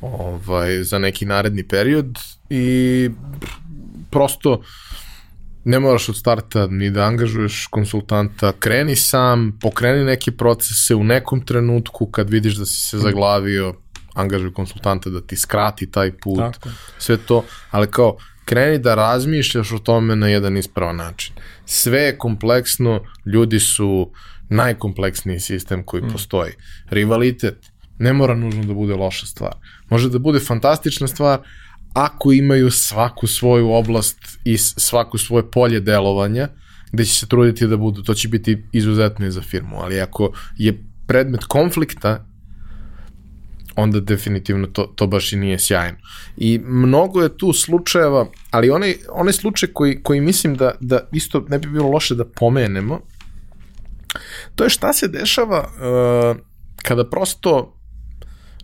[0.00, 2.18] ovaj, za neki naredni period
[2.50, 3.10] i
[4.10, 4.62] prosto
[5.64, 11.40] ne moraš od starta ni da angažuješ konsultanta, kreni sam, pokreni neke procese u nekom
[11.40, 13.74] trenutku kad vidiš da si se zaglavio,
[14.14, 16.68] angažuj konsultanta da ti skrati taj put, Tako.
[16.98, 21.34] sve to, ali kao kreni da razmišljaš o tome na jedan ispravan način.
[21.66, 24.12] Sve je kompleksno, ljudi su
[24.48, 26.08] najkompleksniji sistem koji mm.
[26.12, 26.52] postoji.
[26.90, 29.52] Rivalitet ne mora nužno da bude loša stvar.
[29.90, 31.40] Može da bude fantastična stvar,
[31.94, 36.48] ako imaju svaku svoju oblast i svaku svoje polje delovanja,
[36.92, 40.32] gde će se truditi da budu, to će biti izuzetno i za firmu, ali ako
[40.56, 42.26] je predmet konflikta,
[43.76, 45.98] onda definitivno to, to baš i nije sjajno.
[46.36, 51.46] I mnogo je tu slučajeva, ali onaj, onaj slučaj koji, koji mislim da, da isto
[51.48, 53.00] ne bi bilo loše da pomenemo,
[54.54, 56.36] to je šta se dešava uh,
[56.82, 57.73] kada prosto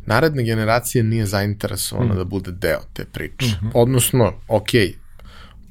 [0.06, 2.16] naredne generacije nije zainteresovana mm.
[2.16, 3.46] da bude deo te priče.
[3.46, 3.70] Mm -hmm.
[3.74, 4.68] Odnosno, ok,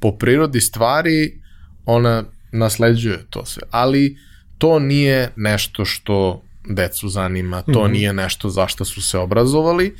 [0.00, 1.40] po prirodi stvari
[1.86, 4.16] ona nasleđuje to sve, ali
[4.58, 7.92] to nije nešto što decu zanima, to mm -hmm.
[7.92, 9.94] nije nešto za što su se obrazovali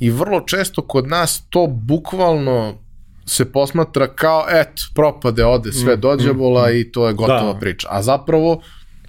[0.00, 2.78] i vrlo često kod nas to bukvalno
[3.26, 7.58] se posmatra kao, et, propade, ode sve mm, dođabola mm, i to je gotova da.
[7.58, 7.88] priča.
[7.90, 8.62] A zapravo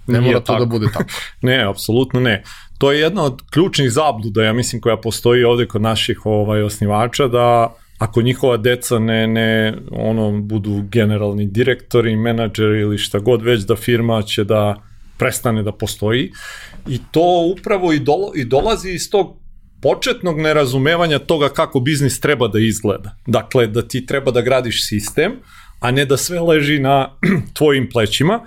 [0.06, 0.58] ne mora to da tako.
[0.58, 1.10] da bude tako.
[1.42, 2.42] ne, apsolutno ne.
[2.78, 7.28] To je jedna od ključnih zabluda, ja mislim, koja postoji ovde kod naših ovaj, osnivača,
[7.28, 13.62] da ako njihova deca ne, ne ono, budu generalni direktori, menadžeri ili šta god već,
[13.62, 14.82] da firma će da
[15.18, 16.32] prestane da postoji.
[16.88, 19.36] I to upravo i, dolo, i dolazi iz tog
[19.82, 23.16] početnog nerazumevanja toga kako biznis treba da izgleda.
[23.26, 25.32] Dakle, da ti treba da gradiš sistem,
[25.80, 27.08] a ne da sve leži na
[27.56, 28.40] tvojim plećima.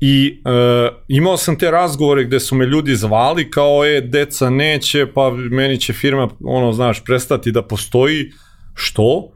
[0.00, 5.06] I e, imao sam te razgovore gde su me ljudi zvali kao je, deca neće,
[5.14, 8.30] pa meni će firma, ono, znaš, prestati da postoji.
[8.74, 9.32] Što?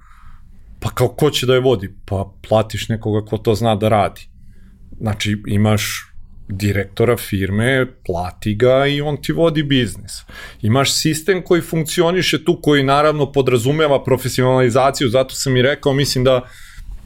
[0.81, 1.95] Pa kao ko će da je vodi?
[2.07, 4.29] Pa platiš nekoga ko to zna da radi.
[5.01, 6.13] Znači, imaš
[6.49, 10.13] direktora firme, plati ga i on ti vodi biznis.
[10.63, 16.49] Imaš sistem koji funkcioniše tu, koji naravno podrazumeva profesionalizaciju, zato sam i rekao, mislim da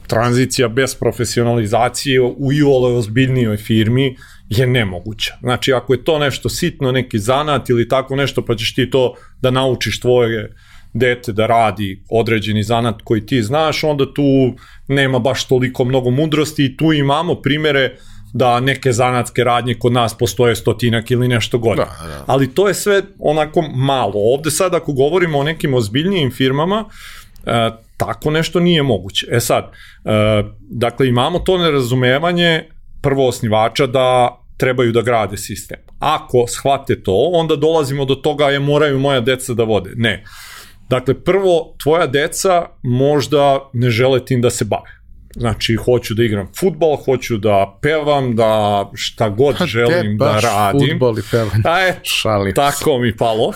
[0.07, 4.17] tranzicija bez profesionalizacije u i ole ozbiljnijoj firmi
[4.49, 5.37] je nemoguća.
[5.41, 9.13] Znači, ako je to nešto sitno, neki zanat ili tako nešto, pa ćeš ti to
[9.41, 10.55] da naučiš tvoje
[10.93, 14.53] dete da radi određeni zanat koji ti znaš, onda tu
[14.87, 17.95] nema baš toliko mnogo mudrosti i tu imamo primere
[18.33, 21.87] da neke zanatske radnje kod nas postoje stotinak ili nešto godina.
[22.01, 22.23] Da, da.
[22.27, 24.13] Ali to je sve onako malo.
[24.15, 26.85] Ovde sad ako govorimo o nekim ozbiljnijim firmama,
[27.45, 29.27] e, tako nešto nije moguće.
[29.31, 29.69] E sad, e,
[30.59, 32.63] dakle imamo to nerazumevanje
[33.01, 35.77] prvo osnivača da trebaju da grade sistem.
[35.99, 39.91] Ako shvate to, onda dolazimo do toga je moraju moja deca da vode.
[39.95, 40.23] Ne.
[40.89, 44.97] Dakle, prvo, tvoja deca možda ne žele tim da se bave
[45.35, 50.89] Znači, hoću da igram futbol, hoću da pevam, da šta god ha, želim da radim.
[50.89, 51.63] futbol i pevanje.
[51.65, 53.53] A je, Šalim tako mi palo.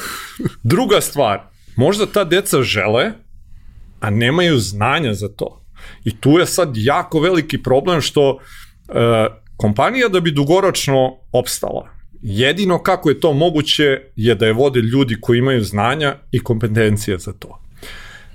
[0.64, 1.42] Druga stvar,
[1.76, 3.12] možda ta deca žele,
[4.02, 5.62] a nemaju znanja za to.
[6.04, 11.90] I tu je sad jako veliki problem što e, kompanija da bi dugoročno opstala,
[12.22, 17.18] jedino kako je to moguće je da je vode ljudi koji imaju znanja i kompetencije
[17.18, 17.60] za to.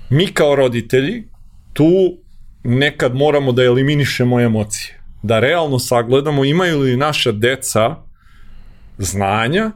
[0.09, 1.23] Mi kao roditelji
[1.73, 2.17] tu
[2.63, 5.01] nekad moramo da eliminišemo emocije.
[5.23, 7.95] Da realno sagledamo imaju li naša deca
[8.97, 9.71] znanja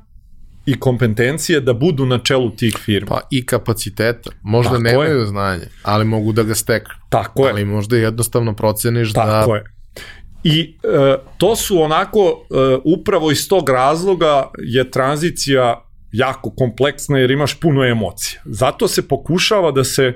[0.65, 3.07] i kompetencije da budu na čelu tih firma.
[3.09, 4.29] Pa i kapaciteta.
[4.41, 5.25] Možda Tako nemaju je.
[5.25, 6.95] znanje, ali mogu da ga steknu.
[7.09, 7.51] Tako je.
[7.51, 9.39] Ali možda jednostavno proceniš Tako da...
[9.39, 9.63] Tako je.
[10.43, 17.31] I e, to su onako, e, upravo iz tog razloga je tranzicija jako kompleksna jer
[17.31, 18.41] imaš puno emocija.
[18.45, 20.13] Zato se pokušava da se e,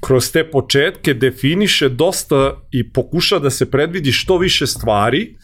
[0.00, 5.36] kroz te početke definiše dosta i pokuša da se predvidi što više stvari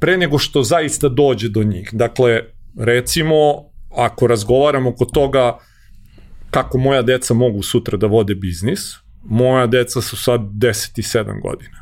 [0.00, 1.88] pre nego što zaista dođe do njih.
[1.92, 2.40] Dakle,
[2.78, 3.34] recimo,
[3.96, 5.58] ako razgovaramo oko toga
[6.50, 8.80] kako moja deca mogu sutra da vode biznis,
[9.24, 11.80] moja deca su sad 10 i 7 godina.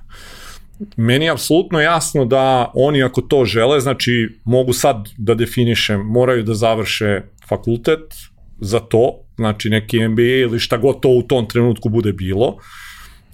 [0.96, 6.42] Meni je apsolutno jasno da oni ako to žele, znači mogu sad da definišem, moraju
[6.42, 8.14] da završe fakultet
[8.60, 12.56] za to, znači neki MBA ili šta god to u tom trenutku bude bilo.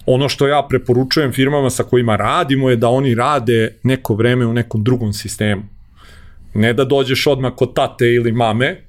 [0.05, 4.53] Ono što ja preporučujem firmama sa kojima radimo je da oni rade neko vreme u
[4.53, 5.63] nekom drugom sistemu.
[6.53, 8.81] Ne da dođeš odmah kod tate ili mame,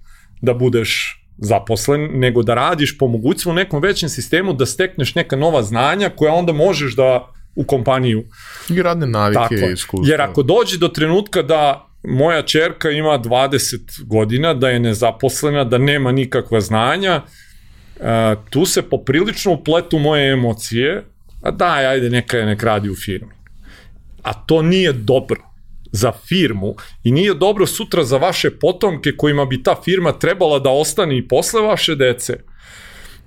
[0.43, 5.37] da budeš zaposlen, nego da radiš po mogućstvu u nekom većem sistemu, da stekneš neka
[5.37, 8.25] nova znanja koja onda možeš da u kompaniju.
[8.71, 10.13] I radne navike i iskustva.
[10.13, 15.79] Jer ako dođe do trenutka da moja čerka ima 20 godina, da je nezaposlena, da
[15.79, 17.23] nema nikakva znanja,
[18.01, 21.05] uh, tu se poprilično upletu moje emocije,
[21.43, 23.33] a daj, ajde, neka je nek radi u firmi.
[24.23, 25.41] A to nije dobro
[25.93, 26.75] za firmu
[27.05, 31.29] i nije dobro sutra za vaše potomke kojima bi ta firma trebala da ostane i
[31.29, 32.37] posle vaše dece.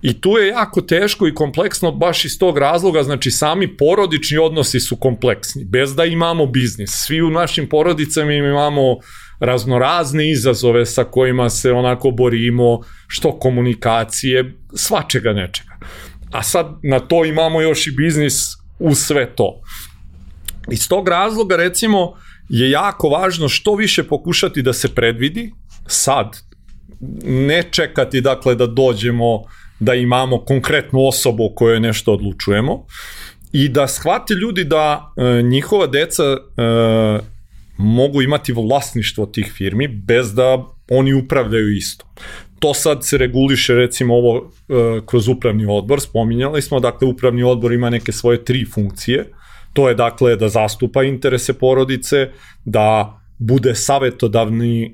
[0.01, 4.79] I tu je jako teško i kompleksno baš iz tog razloga, znači sami porodični odnosi
[4.79, 6.89] su kompleksni, bez da imamo biznis.
[6.91, 8.97] Svi u našim porodicama imamo
[9.39, 15.77] raznorazne izazove sa kojima se onako borimo, što komunikacije, svačega nečega.
[16.31, 18.43] A sad na to imamo još i biznis
[18.79, 19.61] u sve to.
[20.71, 22.13] Iz tog razloga recimo
[22.49, 25.51] je jako važno što više pokušati da se predvidi
[25.87, 26.37] sad,
[27.25, 29.43] ne čekati dakle da dođemo
[29.79, 32.85] da imamo konkretnu osobu o kojoj nešto odlučujemo
[33.51, 36.37] i da shvate ljudi da e, njihova deca e,
[37.79, 42.05] mogu imati vlasništvo tih firmi bez da oni upravljaju isto.
[42.59, 44.37] To sad se reguliše recimo ovo
[44.69, 49.25] e, kroz upravni odbor, spominjali smo, dakle upravni odbor ima neke svoje tri funkcije,
[49.73, 52.29] to je dakle da zastupa interese porodice,
[52.65, 54.91] da bude savetodavni e,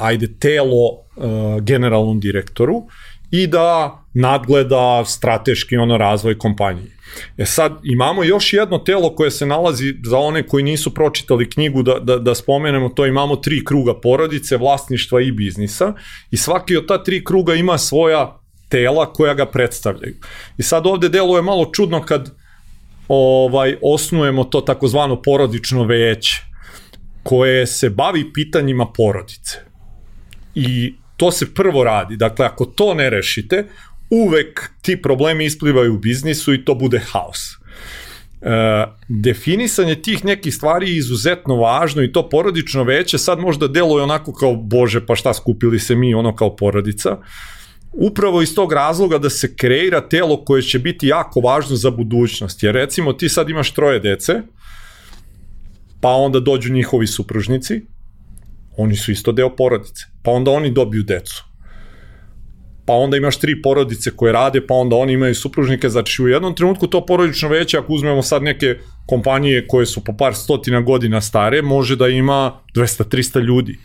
[0.00, 2.82] ajde telo e, generalnom direktoru
[3.32, 6.90] i da nadgleda strateški ono razvoj kompanije.
[7.36, 11.82] E sad, imamo još jedno telo koje se nalazi za one koji nisu pročitali knjigu,
[11.82, 15.94] da, da, da spomenemo to, imamo tri kruga porodice, vlasništva i biznisa
[16.30, 18.38] i svaki od ta tri kruga ima svoja
[18.68, 20.14] tela koja ga predstavljaju.
[20.58, 22.30] I sad ovde delo je malo čudno kad
[23.08, 26.42] ovaj osnujemo to takozvano porodično veće
[27.22, 29.58] koje se bavi pitanjima porodice.
[30.54, 32.16] I to se prvo radi.
[32.16, 33.66] Dakle, ako to ne rešite,
[34.10, 37.38] uvek ti problemi isplivaju u biznisu i to bude haos.
[38.40, 44.02] E, definisanje tih nekih stvari je izuzetno važno i to porodično veće sad možda deluje
[44.02, 47.16] onako kao bože pa šta skupili se mi ono kao porodica
[47.92, 52.62] upravo iz tog razloga da se kreira telo koje će biti jako važno za budućnost
[52.62, 54.42] jer recimo ti sad imaš troje dece
[56.00, 57.82] pa onda dođu njihovi supružnici
[58.76, 61.52] oni su isto deo porodice pa onda oni dobiju decu
[62.86, 66.54] pa onda imaš tri porodice koje rade, pa onda oni imaju supružnike, znači u jednom
[66.54, 71.20] trenutku to porodično veće, ako uzmemo sad neke kompanije koje su po par stotina godina
[71.20, 73.78] stare, može da ima 200-300 ljudi.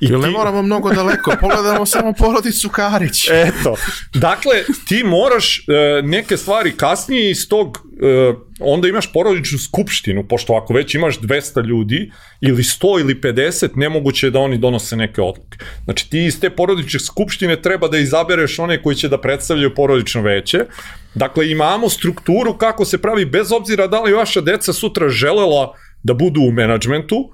[0.00, 0.26] I Jel ti...
[0.26, 3.28] ne moramo mnogo daleko, pogledamo samo porodicu Karić.
[3.48, 3.76] Eto,
[4.14, 4.54] dakle,
[4.88, 10.74] ti moraš e, neke stvari kasnije iz tog, e, onda imaš porodičnu skupštinu, pošto ako
[10.74, 15.58] već imaš 200 ljudi, ili 100 ili 50, nemoguće je da oni donose neke odluke.
[15.84, 20.22] Znači, ti iz te porodične skupštine treba da izabereš one koji će da predstavljaju porodično
[20.22, 20.64] veće,
[21.14, 26.14] Dakle, imamo strukturu kako se pravi, bez obzira da li vaša deca sutra želela da
[26.14, 27.30] budu u menadžmentu,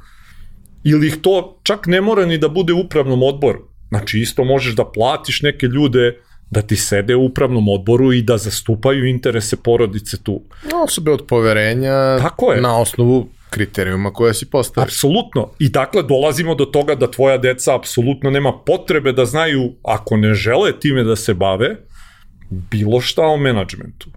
[0.91, 3.69] ili ih to čak ne mora ni da bude u upravnom odboru.
[3.89, 6.21] Znači isto možeš da platiš neke ljude
[6.51, 10.43] da ti sede u upravnom odboru i da zastupaju interese porodice tu.
[10.85, 12.61] Osobe od poverenja Tako je.
[12.61, 14.85] na osnovu kriterijuma koje si postavio.
[14.85, 15.51] Apsolutno.
[15.59, 20.35] I dakle dolazimo do toga da tvoja deca apsolutno nema potrebe da znaju, ako ne
[20.35, 21.77] žele time da se bave,
[22.51, 24.11] bilo šta o menadžmentu.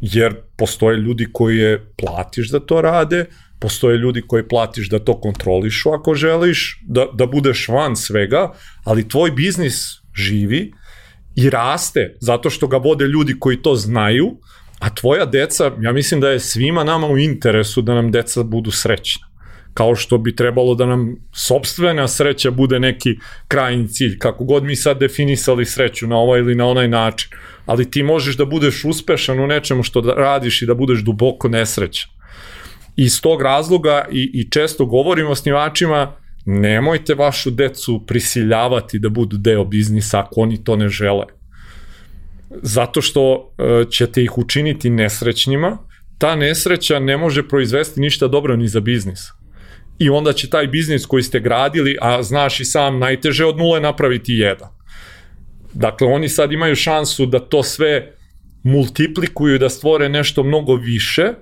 [0.00, 3.26] Jer postoje ljudi koji je platiš da to rade,
[3.64, 8.52] postoje ljudi koji platiš da to kontrolišu ako želiš, da, da budeš van svega,
[8.84, 9.76] ali tvoj biznis
[10.14, 10.72] živi
[11.36, 14.26] i raste zato što ga vode ljudi koji to znaju,
[14.78, 18.70] a tvoja deca, ja mislim da je svima nama u interesu da nam deca budu
[18.70, 19.26] srećna
[19.74, 23.16] kao što bi trebalo da nam sobstvena sreća bude neki
[23.48, 27.30] krajni cilj, kako god mi sad definisali sreću na ovaj ili na onaj način,
[27.66, 32.13] ali ti možeš da budeš uspešan u nečemu što radiš i da budeš duboko nesrećan
[32.96, 36.16] iz tog razloga i, i često govorim osnivačima,
[36.46, 41.24] nemojte vašu decu prisiljavati da budu deo biznisa ako oni to ne žele.
[42.62, 45.78] Zato što e, ćete ih učiniti nesrećnima,
[46.18, 49.20] ta nesreća ne može proizvesti ništa dobro ni za biznis.
[49.98, 53.80] I onda će taj biznis koji ste gradili, a znaš i sam najteže od nule
[53.80, 54.68] napraviti jedan.
[55.74, 58.12] Dakle, oni sad imaju šansu da to sve
[58.62, 61.32] multiplikuju, da stvore nešto mnogo više,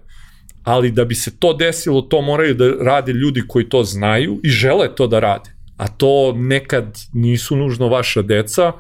[0.64, 4.48] ali da bi se to desilo, to moraju da rade ljudi koji to znaju i
[4.48, 5.50] žele to da rade.
[5.76, 8.72] A to nekad nisu nužno vaša deca.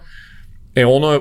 [0.74, 1.20] E ono je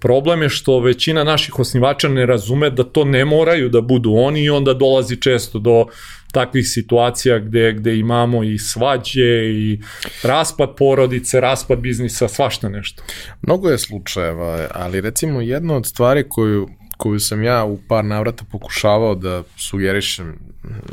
[0.00, 4.44] problem je što većina naših osnivača ne razume da to ne moraju da budu oni
[4.44, 5.86] i onda dolazi često do
[6.32, 9.80] takvih situacija gde, gde imamo i svađe i
[10.22, 13.02] raspad porodice, raspad biznisa, svašta nešto.
[13.42, 18.44] Mnogo je slučajeva, ali recimo jedna od stvari koju koju sam ja u par navrata
[18.50, 20.38] pokušavao da sugerišem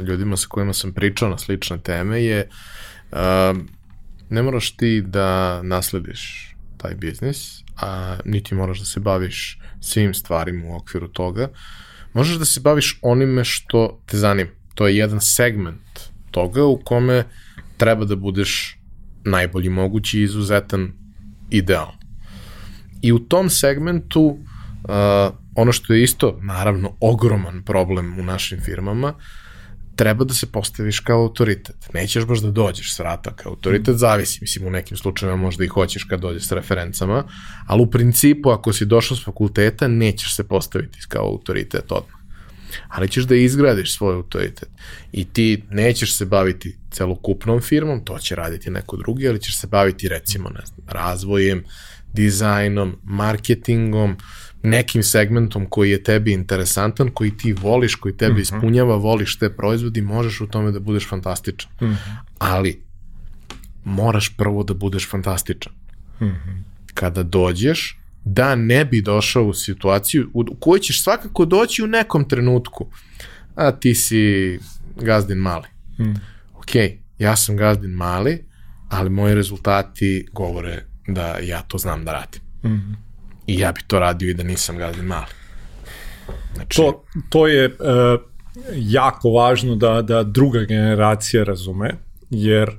[0.08, 2.50] ljudima sa kojima sam pričao na slične teme je
[3.12, 3.18] uh,
[4.30, 10.66] ne moraš ti da naslediš taj biznis, a niti moraš da se baviš svim stvarima
[10.66, 11.50] u okviru toga.
[12.14, 14.50] Možeš da se baviš onime što te zanima.
[14.76, 16.00] To je jedan segment
[16.32, 17.24] toga u kome
[17.78, 18.78] treba da budeš
[19.24, 20.92] najbolji mogući izuzetan
[21.50, 21.92] ideal.
[23.02, 29.14] I u tom segmentu uh, ono što je isto, naravno, ogroman problem u našim firmama,
[29.96, 31.76] treba da se postaviš kao autoritet.
[31.94, 35.68] Nećeš baš da dođeš s vrata kao autoritet, zavisi, mislim u nekim slučajima možda i
[35.68, 37.24] hoćeš kad dođeš s referencama,
[37.68, 42.26] ali u principu ako si došao s fakulteta nećeš se postaviti kao autoritet odmah.
[42.88, 44.70] Ali ćeš da izgradiš svoj autoritet
[45.12, 49.68] i ti nećeš se baviti celokupnom firmom, to će raditi neko drugi, ali ćeš se
[49.68, 51.64] baviti recimo ne znam, razvojem,
[52.14, 54.18] dizajnom, marketingom,
[54.66, 58.42] nekim segmentom koji je tebi interesantan, koji ti voliš, koji tebi mm -hmm.
[58.42, 61.72] ispunjava, voliš te proizvodi, možeš u tome da budeš fantastičan.
[61.82, 62.16] Mm -hmm.
[62.40, 62.82] Ali
[63.84, 65.74] moraš prvo da budeš fantastičan.
[66.22, 66.62] Mm -hmm.
[66.94, 72.30] Kada dođeš, da ne bi došao u situaciju u kojoj ćeš svakako doći u nekom
[72.30, 72.88] trenutku,
[73.56, 74.60] a ti si
[75.02, 75.68] gazdin mali.
[76.00, 76.14] Mm.
[76.54, 76.76] Ok,
[77.20, 78.46] ja sam gazdin mali,
[78.90, 82.42] ali moji rezultati govore da ja to znam da radim.
[82.64, 83.05] Mm -hmm.
[83.48, 85.32] I ja bi to radio i da nisam gazdin mali.
[86.56, 86.76] Znači...
[86.76, 87.76] To, to je uh,
[88.76, 91.90] jako važno da, da druga generacija razume,
[92.30, 92.72] jer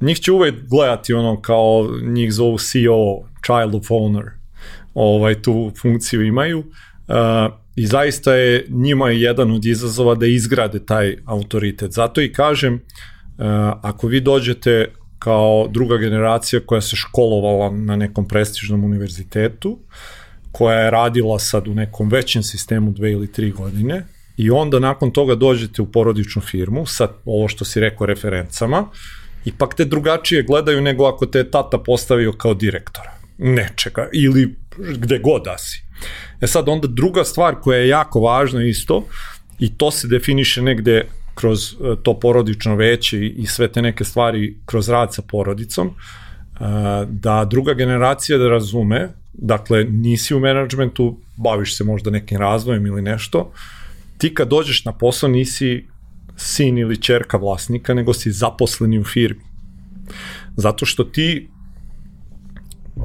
[0.00, 4.30] njih će uvek gledati ono kao njih zovu CEO, child of owner,
[4.94, 6.58] ovaj, tu funkciju imaju.
[6.58, 7.14] Uh,
[7.76, 11.92] I zaista je njima jedan od izazova da izgrade taj autoritet.
[11.92, 12.80] Zato i kažem, uh,
[13.82, 14.86] ako vi dođete
[15.20, 19.78] kao druga generacija koja se školovala na nekom prestižnom univerzitetu,
[20.52, 24.06] koja je radila sad u nekom većem sistemu dve ili tri godine
[24.36, 28.86] i onda nakon toga dođete u porodičnu firmu sa ovo što si rekao referencama,
[29.44, 35.42] ipak te drugačije gledaju nego ako te tata postavio kao direktora nečega ili gde god
[35.44, 35.82] da si.
[36.40, 39.04] E sad onda druga stvar koja je jako važna isto
[39.58, 41.04] i to se definiše negde
[41.40, 45.92] kroz e, to porodično veće i sve te neke stvari kroz rad sa porodicom, e,
[47.08, 53.02] da druga generacija da razume, dakle nisi u menadžmentu, baviš se možda nekim razvojem ili
[53.02, 53.52] nešto,
[54.18, 55.86] ti kad dođeš na posao nisi
[56.36, 59.40] sin ili čerka vlasnika, nego si zaposleni u firmi.
[60.56, 61.48] Zato što ti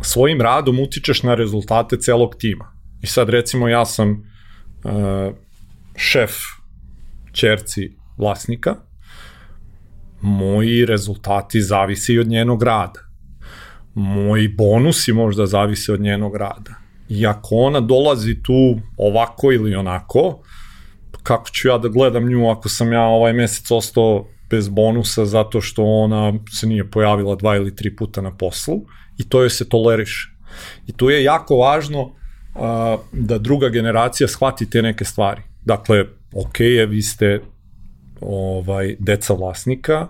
[0.01, 2.71] svojim radom utičeš na rezultate celog tima.
[3.01, 5.35] I sad recimo ja sam uh,
[5.95, 6.31] šef
[7.31, 8.75] čerci vlasnika,
[10.21, 12.99] moji rezultati zavise i od njenog rada.
[13.93, 16.75] Moji bonusi možda zavise od njenog rada.
[17.09, 20.43] I ako ona dolazi tu ovako ili onako,
[21.23, 25.61] kako ću ja da gledam nju ako sam ja ovaj mesec ostao bez bonusa zato
[25.61, 28.81] što ona se nije pojavila dva ili tri puta na poslu
[29.17, 30.29] i to joj se toleriše.
[30.87, 32.11] I tu je jako važno uh,
[33.11, 35.41] da druga generacija shvati te neke stvari.
[35.65, 37.41] Dakle, ok je, vi ste
[38.21, 40.07] ovaj, deca vlasnika,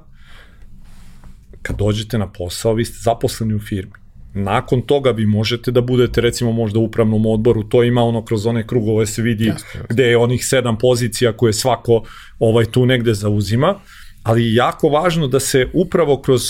[1.62, 3.94] kad dođete na posao, vi ste zaposleni u firmi.
[4.34, 8.46] Nakon toga vi možete da budete recimo možda u upravnom odboru, to ima ono kroz
[8.46, 9.88] one krugove se vidi jasne, jasne.
[9.90, 12.04] gde je onih sedam pozicija koje svako
[12.40, 13.76] ovaj tu negde zauzima,
[14.24, 16.42] ali je jako važno da se upravo kroz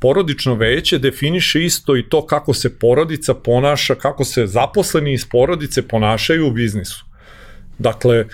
[0.00, 5.88] porodično veće definiše isto i to kako se porodica ponaša, kako se zaposleni iz porodice
[5.88, 7.04] ponašaju u biznisu.
[7.78, 8.24] Dakle,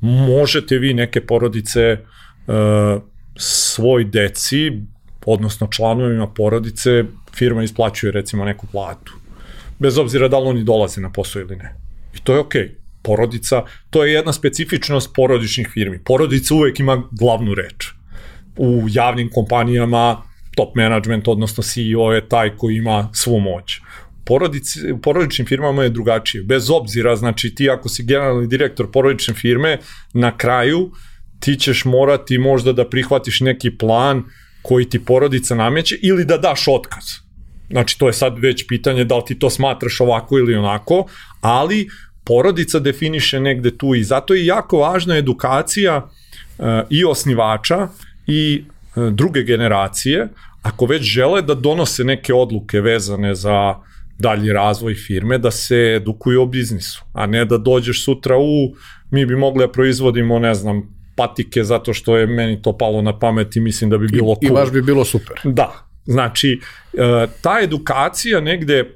[0.00, 2.19] možete vi neke porodice uh,
[3.36, 4.72] svoj deci,
[5.26, 7.04] odnosno članovima porodice,
[7.34, 9.12] firma isplaćuje recimo neku platu.
[9.78, 11.74] Bez obzira da li oni dolaze na posao ili ne.
[12.14, 12.62] I to je okej.
[12.62, 12.80] Okay.
[13.02, 15.98] Porodica, to je jedna specifičnost porodičnih firmi.
[16.04, 17.88] Porodica uvek ima glavnu reč.
[18.56, 20.22] U javnim kompanijama
[20.56, 23.80] top management, odnosno CEO je taj koji ima svu moć.
[24.24, 26.44] Porodici, u porodičnim firmama je drugačije.
[26.44, 29.78] Bez obzira, znači ti ako si generalni direktor porodične firme,
[30.12, 30.90] na kraju
[31.40, 34.24] ti ćeš morati možda da prihvatiš neki plan
[34.62, 37.04] koji ti porodica nameće ili da daš otkaz.
[37.70, 41.06] Znači to je sad već pitanje da li ti to smatraš ovako ili onako,
[41.40, 41.88] ali
[42.24, 47.88] porodica definiše negde tu i zato je jako važna edukacija uh, i osnivača
[48.26, 48.64] i
[48.96, 50.28] uh, druge generacije,
[50.62, 53.74] ako već žele da donose neke odluke vezane za
[54.18, 58.74] dalji razvoj firme, da se edukuju o biznisu, a ne da dođeš sutra u,
[59.10, 63.18] mi bi mogli da proizvodimo, ne znam, patike zato što je meni to palo na
[63.18, 64.58] pamet i mislim da bi bilo I, cool.
[64.58, 65.40] I baš bi bilo super.
[65.44, 65.72] Da,
[66.04, 66.60] znači,
[66.92, 68.86] e, ta edukacija negde e,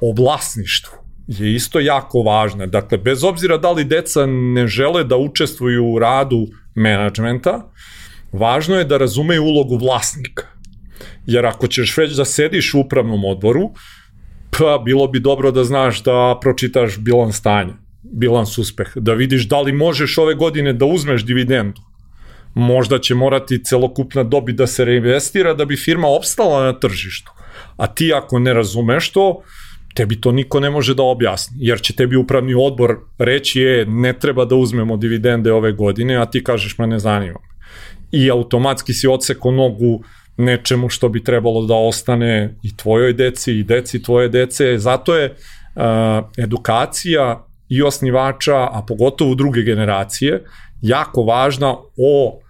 [0.00, 2.66] o vlasništvu je isto jako važna.
[2.66, 7.70] Dakle, bez obzira da li deca ne žele da učestvuju u radu menadžmenta,
[8.32, 10.58] važno je da razumeju ulogu vlasnika
[11.26, 13.70] Jer ako ćeš već da sediš u upravnom odboru,
[14.58, 17.74] pa bilo bi dobro da znaš da pročitaš bilans stanja,
[18.12, 21.80] bilans uspeh, da vidiš da li možeš ove godine da uzmeš dividendu.
[22.54, 27.32] Možda će morati celokupna dobi da se reinvestira da bi firma opstala na tržištu.
[27.76, 29.42] A ti ako ne razumeš to,
[29.94, 34.12] tebi to niko ne može da objasni, jer će tebi upravni odbor reći je ne
[34.12, 37.38] treba da uzmemo dividende ove godine, a ti kažeš ma ne zanima
[38.12, 40.02] i automatski si odseko nogu
[40.36, 44.78] nečemu što bi trebalo da ostane i tvojoj deci i deci tvoje dece.
[44.78, 45.82] Zato je uh,
[46.38, 50.44] edukacija i osnivača, a pogotovo druge generacije,
[50.82, 52.40] jako važna o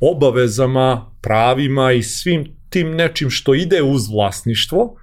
[0.00, 4.94] obavezama, pravima i svim tim nečim što ide uz vlasništvo,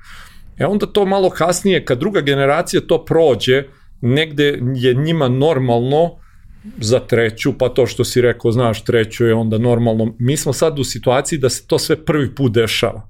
[0.58, 3.64] e onda to malo kasnije, kad druga generacija to prođe,
[4.02, 6.12] negde je njima normalno
[6.78, 10.16] za treću, pa to što si rekao, znaš, treću je onda normalno.
[10.20, 13.08] Mi smo sad u situaciji da se to sve prvi put dešava.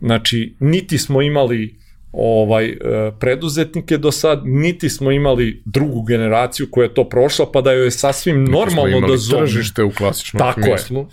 [0.00, 1.78] Znači, niti smo imali
[2.12, 2.76] ovaj e,
[3.20, 7.84] preduzetnike do sad, niti smo imali drugu generaciju koja je to prošla, pa da joj
[7.84, 9.46] je sasvim niti normalno da zove.
[9.46, 10.98] tržište u klasičnom Tako smislu.
[10.98, 11.06] Je.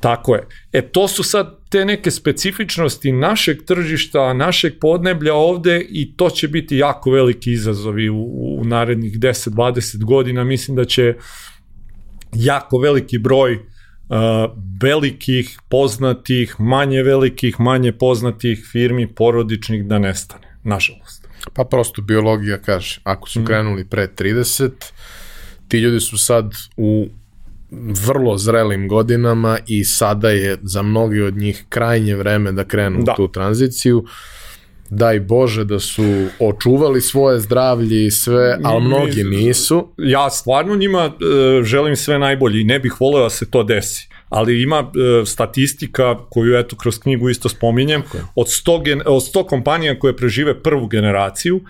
[0.00, 0.46] Tako je.
[0.72, 6.48] E to su sad te neke specifičnosti našeg tržišta, našeg podneblja ovde i to će
[6.48, 8.22] biti jako veliki izazovi u,
[8.58, 10.44] u narednih 10-20 godina.
[10.44, 11.14] Mislim da će
[12.34, 13.71] jako veliki broj uh,
[14.80, 21.28] velikih, poznatih, manje velikih, manje poznatih firmi porodičnih da nestane, nažalost.
[21.54, 23.44] Pa prosto biologija kaže, ako su mm.
[23.44, 24.70] krenuli pre 30,
[25.68, 27.08] ti ljudi su sad u
[28.06, 33.12] vrlo zrelim godinama i sada je za mnogi od njih krajnje vreme da krenu da.
[33.12, 34.04] u tu tranziciju.
[34.94, 39.88] Daj Bože da su očuvali svoje zdravlje i sve, ali mnogi nisu.
[39.98, 44.12] Ja stvarno njima e, želim sve najbolje i ne bih voleo da se to desi
[44.32, 48.02] ali ima e, statistika koju eto kroz knjigu isto spominjem,
[48.34, 51.60] od 100, gen, od 100 kompanija koje prežive prvu generaciju,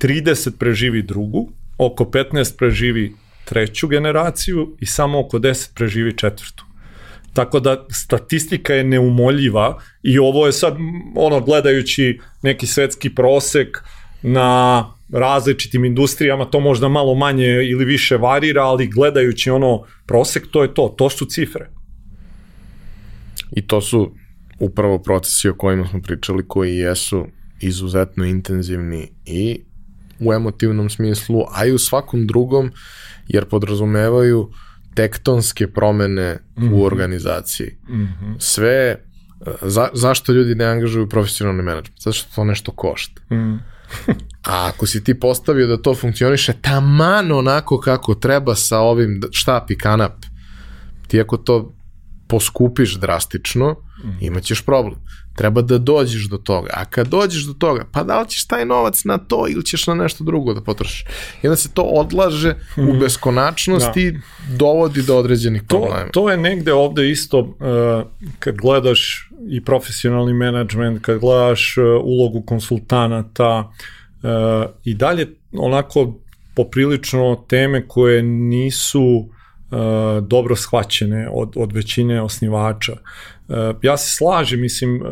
[0.00, 1.48] 30 preživi drugu,
[1.78, 3.12] oko 15 preživi
[3.44, 6.64] treću generaciju i samo oko 10 preživi četvrtu.
[7.34, 10.76] Tako da statistika je neumoljiva i ovo je sad
[11.16, 13.78] ono gledajući neki svetski prosek
[14.22, 20.62] na različitim industrijama to možda malo manje ili više varira, ali gledajući ono prosek to
[20.62, 21.70] je to, to su cifre.
[23.52, 24.14] I to su
[24.58, 27.26] upravo procesi o kojima smo pričali koji jesu
[27.60, 29.60] izuzetno intenzivni i
[30.20, 32.70] u emotivnom smislu, a i u svakom drugom,
[33.28, 34.50] jer podrazumevaju
[34.94, 36.66] tektonske promene mm -hmm.
[36.66, 36.82] u mhm.
[36.82, 37.76] organizaciji.
[37.88, 38.34] Mm -hmm.
[38.38, 39.04] Sve,
[39.62, 42.02] za, zašto ljudi ne angažuju profesionalni menadžment?
[42.02, 43.22] Zato što to nešto košta.
[43.34, 43.54] Mm.
[44.48, 49.70] A ako si ti postavio da to funkcioniše taman onako kako treba sa ovim štap
[49.70, 50.12] i kanap,
[51.06, 51.74] ti ako to
[52.28, 54.08] poskupiš drastično, mm.
[54.20, 54.98] imaćeš problem.
[55.36, 56.70] Treba da dođeš do toga.
[56.74, 59.86] A kad dođeš do toga, pa da li ćeš taj novac na to ili ćeš
[59.86, 61.04] na nešto drugo da potrošiš?
[61.42, 62.80] I onda se to odlaže mm.
[62.80, 62.98] u mhm.
[62.98, 64.00] beskonačnost da.
[64.00, 64.18] i
[64.58, 66.04] dovodi do određenih problema.
[66.04, 67.56] To, to je negde ovde isto uh,
[68.38, 73.58] kad gledaš i profesionalni menadžment, kad gledaš uh, ulogu konsultanata
[74.22, 74.30] uh,
[74.84, 76.14] i dalje onako
[76.54, 79.26] poprilično teme koje nisu uh,
[79.72, 82.96] uh, dobro shvaćene od, od većine osnivača.
[83.52, 85.08] Uh, ja se slažem, mislim, uh,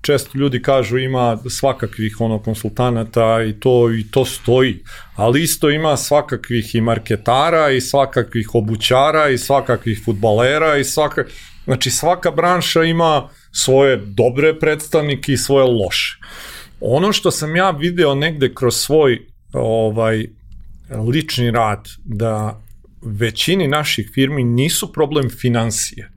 [0.00, 4.78] često ljudi kažu ima svakakvih ono konsultanata i to i to stoji,
[5.14, 11.24] ali isto ima svakakvih i marketara i svakakvih obućara i svakakvih futbalera i svaka,
[11.64, 16.18] znači svaka branša ima svoje dobre predstavnike i svoje loše.
[16.80, 20.26] Ono što sam ja video negde kroz svoj ovaj
[21.12, 22.62] lični rad da
[23.02, 26.15] većini naših firmi nisu problem financije.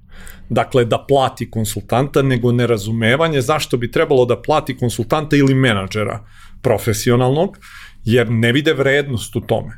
[0.49, 6.23] Dakle, da plati konsultanta, nego nerazumevanje zašto bi trebalo da plati konsultanta ili menadžera
[6.61, 7.57] profesionalnog,
[8.05, 9.77] jer ne vide vrednost u tome.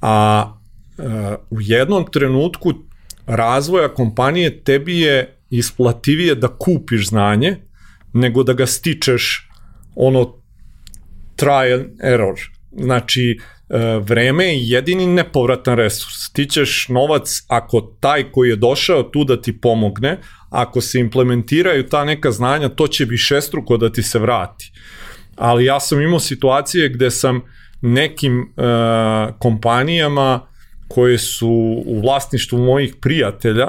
[0.00, 0.46] A
[0.98, 1.02] e,
[1.50, 2.72] u jednom trenutku
[3.26, 7.56] razvoja kompanije tebi je isplativije da kupiš znanje
[8.12, 9.48] nego da ga stičeš
[9.94, 10.34] ono
[11.36, 12.34] trial error.
[12.72, 13.38] Znači,
[14.00, 16.32] vreme je jedini nepovratan resurs.
[16.32, 20.18] Ti ćeš novac ako taj koji je došao tu da ti pomogne,
[20.50, 24.72] ako se implementiraju ta neka znanja, to će višestruko da ti se vrati.
[25.36, 27.40] Ali ja sam imao situacije gde sam
[27.80, 30.40] nekim uh, kompanijama
[30.88, 33.66] koje su u vlasništvu mojih prijatelja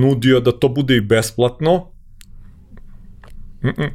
[0.00, 1.90] nudio da to bude i besplatno.
[3.62, 3.90] Mm -mm.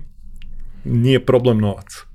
[0.83, 2.12] Nije problem novac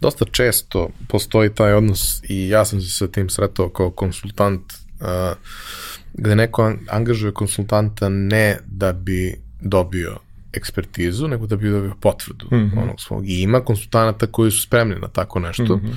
[0.00, 5.06] dosta često postoji taj odnos i ja sam se sa tim sretao kao konsultant uh,
[6.14, 10.18] gde neko angažuje konsultanta ne da bi dobio
[10.52, 12.82] ekspertizu, nego da bi dobio potvrdu mm -hmm.
[12.82, 13.28] onog svog.
[13.28, 15.94] I ima konsultanata koji su spremni na tako nešto, mm -hmm.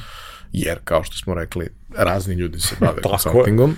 [0.52, 3.76] jer kao što smo rekli, razni ljudi se bave konsultingom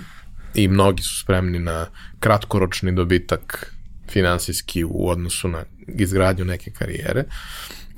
[0.54, 1.86] i mnogi su spremni na
[2.20, 3.74] kratkoročni dobitak
[4.08, 7.24] finansijski u odnosu na izgradnju neke karijere.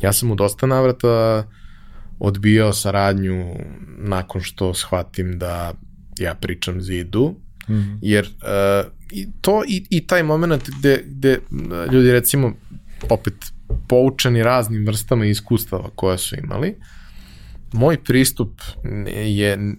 [0.00, 1.61] Ja sam u dosta navrata uh,
[2.24, 3.54] odbijao saradnju
[3.98, 5.72] nakon što shvatim da
[6.18, 7.34] ja pričam zidu,
[7.68, 7.98] Mm.
[8.02, 11.38] Jer uh, i to i, i taj moment gde, gde
[11.92, 12.52] ljudi recimo
[13.10, 13.34] opet
[13.88, 16.74] poučeni raznim vrstama iskustava koja su imali,
[17.72, 18.60] moj pristup
[19.14, 19.74] je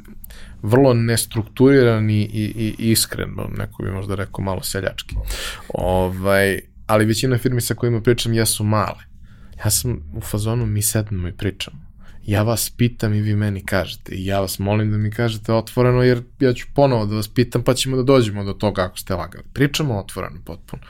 [0.62, 5.16] vrlo nestrukturiran i, i, i iskren, neko bi možda rekao malo seljački.
[5.74, 9.04] Ovaj, ali većina firmi sa kojima pričam jesu male.
[9.66, 11.93] Ja sam u fazonu, mi sednemo i pričamo.
[12.26, 14.16] Ja vas pitam i vi meni kažete.
[14.16, 17.64] I ja vas molim da mi kažete otvoreno, jer ja ću ponovo da vas pitam,
[17.64, 19.44] pa ćemo da dođemo do toga kako ste lagali.
[19.54, 20.84] Pričamo otvoreno potpuno.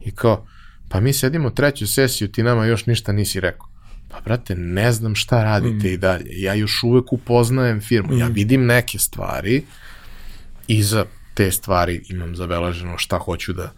[0.00, 0.46] I kao,
[0.88, 3.68] pa mi sedimo treću sesiju, ti nama još ništa nisi rekao.
[4.08, 5.92] Pa, brate, ne znam šta radite mm.
[5.92, 6.40] i dalje.
[6.40, 8.14] Ja još uvek upoznajem firmu.
[8.14, 8.18] Mm.
[8.18, 9.62] Ja vidim neke stvari
[10.66, 11.04] i za
[11.34, 13.72] te stvari imam zabeleženo šta hoću da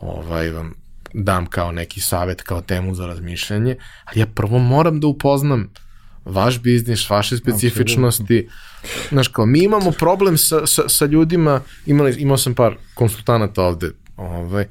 [0.00, 0.74] ovaj, vam
[1.12, 5.70] dam kao neki savet, kao temu za razmišljanje, ali ja prvo moram da upoznam
[6.24, 8.48] vaš biznis, vaše specifičnosti.
[9.08, 13.90] Znaš, kao, mi imamo problem sa, sa, sa ljudima, imali, imao sam par konsultanata ovde,
[14.16, 14.66] ovaj,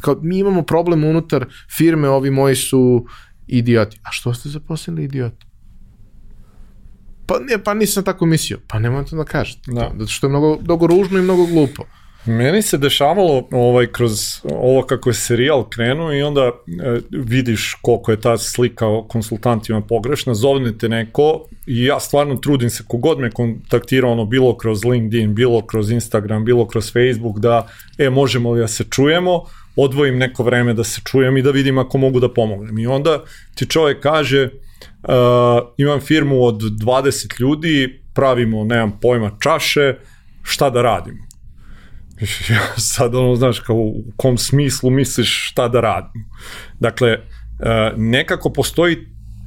[0.00, 3.06] kao, mi imamo problem unutar firme, ovi moji su
[3.46, 4.00] idioti.
[4.02, 5.46] A što ste zaposlili idioti?
[7.26, 8.58] Pa, ne, pa nisam tako mislio.
[8.68, 9.72] Pa nemojte da kažete.
[9.72, 9.92] Da.
[9.98, 11.84] Zato što je mnogo, mnogo ružno i mnogo glupo.
[12.26, 16.52] Meni se dešavalo ovaj, kroz ovo kako je serijal krenuo i onda e,
[17.10, 22.84] vidiš koliko je ta slika o konsultantima pogrešna, zovnete neko i ja stvarno trudim se
[22.88, 27.68] kogod me kontaktira ono bilo kroz LinkedIn, bilo kroz Instagram, bilo kroz Facebook da
[27.98, 29.44] e možemo li da se čujemo,
[29.76, 32.78] odvojim neko vreme da se čujem i da vidim ako mogu da pomognem.
[32.78, 33.22] I onda
[33.54, 35.10] ti čovjek kaže uh,
[35.76, 39.94] imam firmu od 20 ljudi, pravimo, nemam pojma, čaše,
[40.42, 41.27] šta da radimo?
[42.50, 46.24] Ja sad ono, znaš, kao u kom smislu misliš šta da radim.
[46.80, 47.18] Dakle, uh,
[47.96, 48.96] nekako postoji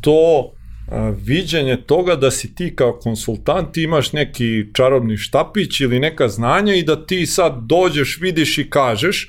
[0.02, 6.28] to uh, viđenje toga da si ti kao konsultant imaš neki čarobni štapić ili neka
[6.28, 9.28] znanja i da ti sad dođeš, vidiš i kažeš,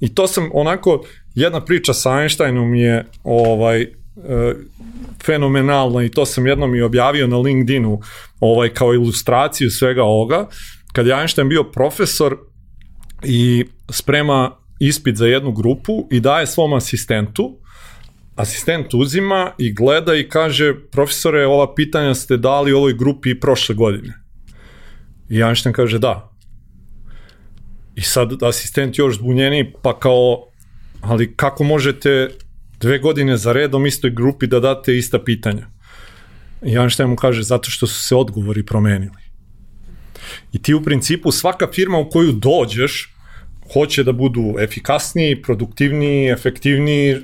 [0.00, 1.04] I to sam onako,
[1.34, 3.88] jedna priča sa Einsteinom je ovaj, e,
[5.24, 8.00] fenomenalna i to sam jednom i objavio na LinkedInu
[8.40, 10.46] ovaj, kao ilustraciju svega ovoga.
[10.92, 12.36] Kad je Einstein bio profesor
[13.24, 17.58] i sprema ispit za jednu grupu i daje svom asistentu,
[18.36, 24.14] asistent uzima i gleda i kaže, profesore, ova pitanja ste dali ovoj grupi prošle godine.
[25.28, 26.30] I Einstein kaže, da,
[27.94, 30.46] I sad asistent još zbunjeni, pa kao,
[31.00, 32.28] ali kako možete
[32.80, 35.66] dve godine za redom istoj grupi da date ista pitanja?
[36.62, 39.24] I Einstein mu kaže, zato što su se odgovori promenili.
[40.52, 43.13] I ti u principu svaka firma u koju dođeš
[43.72, 47.16] hoće da budu efikasniji, produktivniji, efektivniji,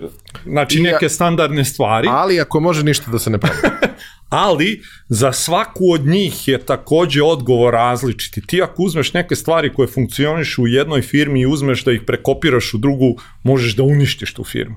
[0.47, 2.09] znači neke standardne stvari.
[2.11, 3.57] Ali ako može ništa da se ne pravi.
[4.31, 8.47] ali za svaku od njih je takođe odgovor različiti.
[8.47, 12.75] Ti ako uzmeš neke stvari koje funkcioniš u jednoj firmi i uzmeš da ih prekopiraš
[12.75, 14.77] u drugu, možeš da uništiš tu firmu.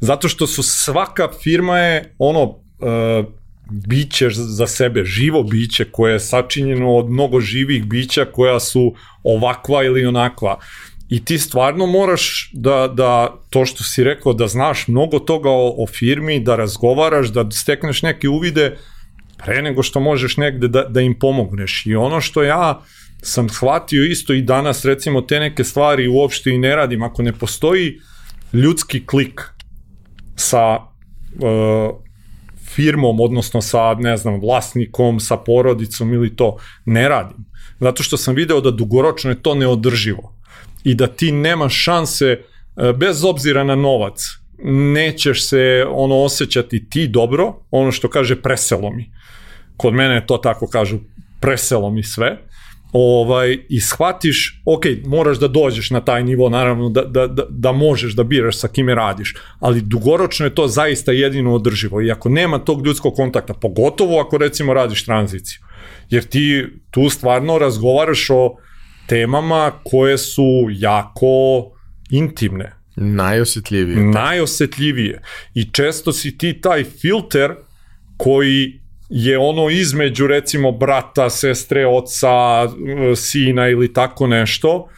[0.00, 3.39] Zato što su svaka firma je ono uh,
[3.70, 9.84] biće za sebe, živo biće koje je sačinjeno od mnogo živih bića koja su ovakva
[9.84, 10.58] ili onakva.
[11.08, 15.74] I ti stvarno moraš da, da to što si rekao, da znaš mnogo toga o,
[15.82, 18.76] o firmi, da razgovaraš, da stekneš neke uvide
[19.44, 21.86] pre nego što možeš negde da, da im pomogneš.
[21.86, 22.82] I ono što ja
[23.22, 27.32] sam shvatio isto i danas recimo te neke stvari uopšte i ne radim, ako ne
[27.32, 27.98] postoji
[28.52, 29.40] ljudski klik
[30.36, 32.09] sa uh,
[32.74, 37.44] firmom, odnosno sa, ne znam, vlasnikom, sa porodicom ili to, ne radim.
[37.80, 40.34] Zato što sam video da dugoročno je to neodrživo
[40.84, 44.22] i da ti nemaš šanse, e, bez obzira na novac,
[44.92, 49.10] nećeš se ono osjećati ti dobro, ono što kaže preselo mi.
[49.76, 50.98] Kod mene to tako kažu,
[51.40, 52.38] preselo mi sve
[52.92, 57.72] ovaj, i shvatiš, ok, moraš da dođeš na taj nivo, naravno da, da, da, da
[57.72, 62.28] možeš da biraš sa kime radiš, ali dugoročno je to zaista jedino održivo i ako
[62.28, 65.60] nema tog ljudskog kontakta, pogotovo ako recimo radiš tranziciju,
[66.10, 68.56] jer ti tu stvarno razgovaraš o
[69.06, 71.26] temama koje su jako
[72.10, 72.72] intimne.
[72.96, 74.04] Najosetljivije.
[74.04, 75.22] Najosetljivije.
[75.54, 77.54] I često si ti taj filter
[78.16, 78.79] koji
[79.10, 82.68] je ono između recimo brata, sestre, oca,
[83.16, 84.88] sina ili tako nešto,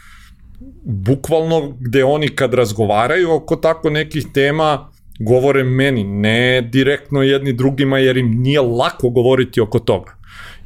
[0.85, 7.99] bukvalno gde oni kad razgovaraju oko tako nekih tema govore meni, ne direktno jedni drugima
[7.99, 10.15] jer im nije lako govoriti oko toga.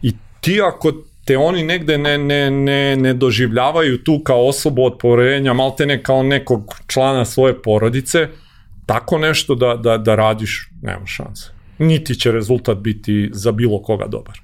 [0.02, 0.92] I ti ako
[1.24, 6.02] te oni negde ne, ne, ne, ne doživljavaju tu kao osobu od poverenja, malte ne
[6.02, 8.28] kao nekog člana svoje porodice,
[8.86, 11.55] tako nešto da, da, da radiš, nema šanse.
[11.78, 14.40] Niti će rezultat biti za bilo koga dobar.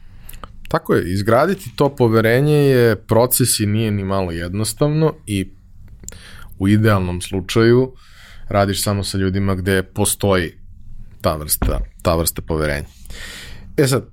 [0.69, 5.51] Tako je, izgraditi to poverenje je proces i nije ni malo jednostavno i
[6.59, 7.95] u idealnom slučaju
[8.49, 10.53] radiš samo sa ljudima gde postoji
[11.21, 12.87] ta vrsta, ta vrsta poverenja.
[13.77, 14.07] E sad,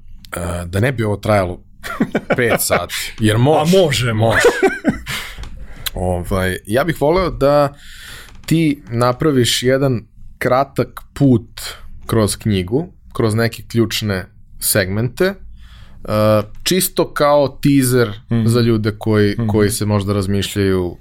[0.66, 1.64] da ne bi ovo trajalo
[2.38, 3.78] 5 sati, jer može.
[3.78, 4.41] A može, može.
[5.94, 7.74] ovaj, ja bih voleo da
[8.46, 10.02] ti napraviš jedan
[10.38, 11.62] kratak put
[12.06, 14.26] kroz knjigu, kroz neke ključne
[14.60, 15.34] segmente,
[16.03, 16.11] uh,
[16.64, 18.48] čisto kao teaser mm -hmm.
[18.48, 19.48] za ljude koji, mm -hmm.
[19.48, 20.98] koji se možda razmišljaju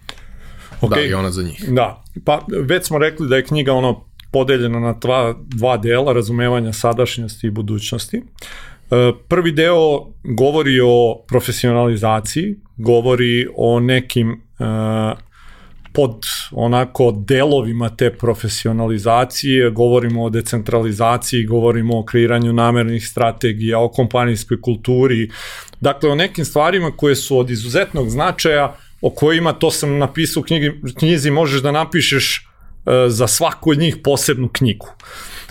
[0.81, 0.89] okay.
[0.91, 1.65] da li je ona za njih.
[1.69, 6.73] Da, pa već smo rekli da je knjiga ono podeljena na dva, dva dela, razumevanja
[6.73, 8.19] sadašnjosti i budućnosti.
[8.19, 8.99] Uh,
[9.29, 15.28] prvi deo govori o profesionalizaciji, govori o nekim uh,
[15.99, 24.61] pod onako delovima te profesionalizacije, govorimo o decentralizaciji, govorimo o kreiranju namernih strategija, o kompanijskoj
[24.61, 25.31] kulturi,
[25.81, 30.45] dakle o nekim stvarima koje su od izuzetnog značaja, o kojima, to sam napisao u
[30.45, 34.87] knjigi, knjizi, možeš da napišeš e, za svaku od njih posebnu knjigu.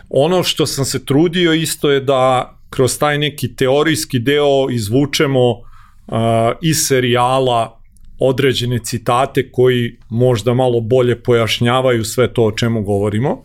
[0.10, 6.16] Ono što sam se trudio isto je da kroz taj neki teorijski deo izvučemo uh,
[6.62, 7.77] iz serijala
[8.20, 13.44] određene citate koji možda malo bolje pojašnjavaju sve to o čemu govorimo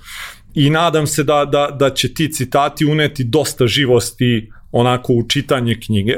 [0.54, 5.80] i nadam se da, da, da će ti citati uneti dosta živosti onako u čitanje
[5.80, 6.16] knjige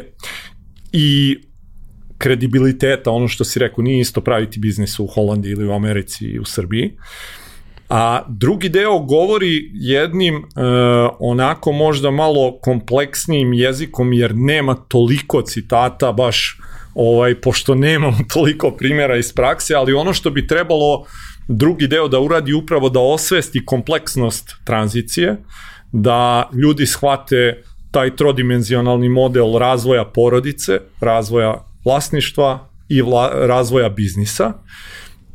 [0.93, 1.39] i
[2.18, 6.39] kredibiliteta, ono što si rekao, nije isto praviti biznis u Holandiji ili u Americi i
[6.39, 6.93] u Srbiji.
[7.89, 10.40] A drugi deo govori jednim e,
[11.18, 16.59] onako možda malo kompleksnijim jezikom jer nema toliko citata baš
[16.94, 21.06] ovaj, pošto nemamo toliko primjera iz prakse, ali ono što bi trebalo
[21.48, 25.36] drugi deo da uradi upravo da osvesti kompleksnost tranzicije,
[25.92, 34.52] da ljudi shvate taj trodimenzionalni model razvoja porodice, razvoja vlasništva i vla, razvoja biznisa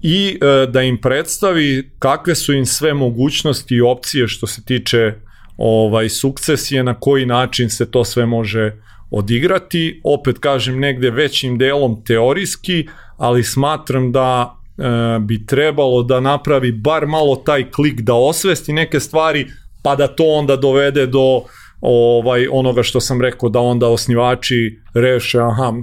[0.02, 5.14] i e, da im predstavi kakve su im sve mogućnosti i opcije što se tiče
[5.58, 8.74] ovaj sukcesije, na koji način se to sve može
[9.12, 12.88] odigrati, opet kažem negde većim delom teorijski,
[13.18, 19.00] ali smatram da e, bi trebalo da napravi bar malo taj klik da osvesti neke
[19.00, 19.48] stvari,
[19.84, 21.42] pa da to onda dovede do
[21.82, 25.74] ovaj onoga što sam rekao da onda osnivači reše aha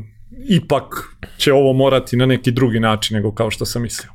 [0.49, 0.85] ipak
[1.39, 4.11] će ovo morati na neki drugi način nego kao što sam mislio.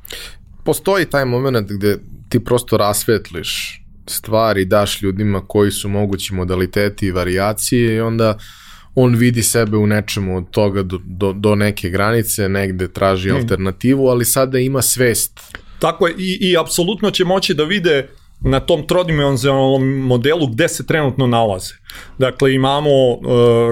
[0.64, 1.98] Postoji taj moment gde
[2.28, 8.61] ti prosto rasvetliš stvari, daš ljudima koji su mogući modaliteti i variacije i onda uh,
[8.94, 13.36] on vidi sebe u nečemu od toga do, do, do neke granice, negde traži mm.
[13.36, 15.40] alternativu, ali sada ima svest.
[15.78, 18.08] Tako je, i, i apsolutno će moći da vide
[18.44, 21.74] na tom trodimenzionalnom modelu gde se trenutno nalaze.
[22.18, 23.20] Dakle, imamo uh,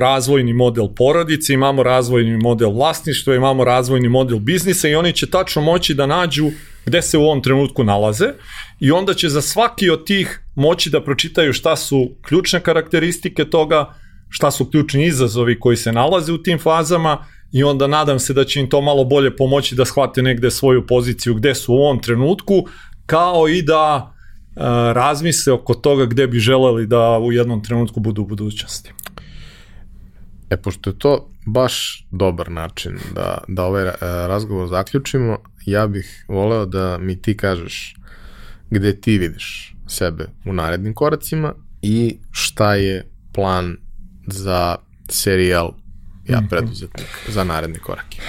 [0.01, 5.63] razvojni model porodice, imamo razvojni model vlasništva, imamo razvojni model biznisa i oni će tačno
[5.63, 6.51] moći da nađu
[6.87, 8.29] gde se u ovom trenutku nalaze
[8.81, 13.95] i onda će za svaki od tih moći da pročitaju šta su ključne karakteristike toga,
[14.31, 18.45] šta su ključni izazovi koji se nalaze u tim fazama i onda nadam se da
[18.45, 22.03] će im to malo bolje pomoći da shvate negde svoju poziciju gde su u ovom
[22.03, 22.67] trenutku,
[23.07, 24.61] kao i da e,
[24.93, 28.93] razmisle oko toga gde bi želeli da u jednom trenutku budu u budućnosti.
[30.51, 36.25] E, pošto je to baš dobar način da, da ovaj e, razgovor zaključimo, ja bih
[36.29, 37.95] voleo da mi ti kažeš
[38.71, 43.77] gde ti vidiš sebe u narednim koracima i šta je plan
[44.31, 44.77] za
[45.09, 45.73] serijal
[46.29, 46.49] Ja mhm.
[46.49, 48.21] preduzetnik za naredne korake?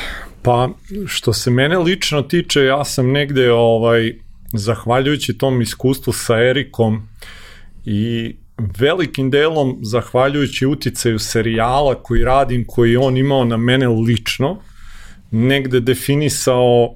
[0.42, 0.70] Pa,
[1.08, 4.14] što se mene lično tiče, ja sam negde, ovaj,
[4.54, 7.08] zahvaljujući tom iskustvu sa Erikom
[7.86, 8.36] i
[8.78, 14.60] velikim delom zahvaljujući uticaju serijala koji radim, koji on imao na mene lično,
[15.32, 16.96] negde definisao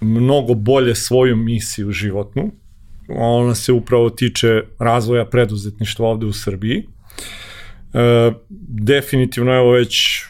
[0.00, 2.52] mnogo bolje svoju misiju životnu.
[3.08, 6.86] Ona se upravo tiče razvoja preduzetništva ovde u Srbiji.
[7.94, 8.32] E,
[8.68, 10.22] definitivno evo već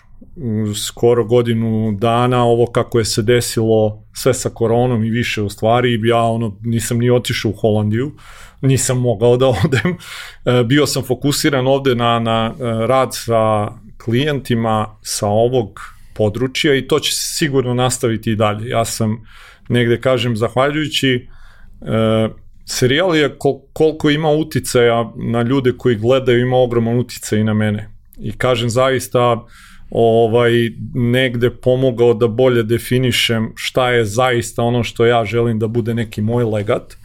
[0.89, 6.01] skoro godinu dana ovo kako je se desilo sve sa koronom i više u stvari
[6.05, 8.12] ja ono nisam ni otišao u Holandiju
[8.60, 9.97] nisam mogao da odem.
[10.44, 13.68] E, bio sam fokusiran ovde na, na e, rad sa
[14.05, 15.80] klijentima sa ovog
[16.14, 18.68] područja i to će se sigurno nastaviti i dalje.
[18.68, 19.26] Ja sam
[19.68, 21.28] negde kažem zahvaljujući
[21.80, 22.28] e,
[22.69, 27.55] serijal je kol, koliko ima uticaja na ljude koji gledaju, ima ogroman uticaj i na
[27.55, 27.90] mene.
[28.19, 29.47] I kažem zaista
[29.90, 30.53] ovaj
[30.95, 36.23] negde pomogao da bolje definišem šta je zaista ono što ja želim da bude neki
[36.23, 36.97] moj legat.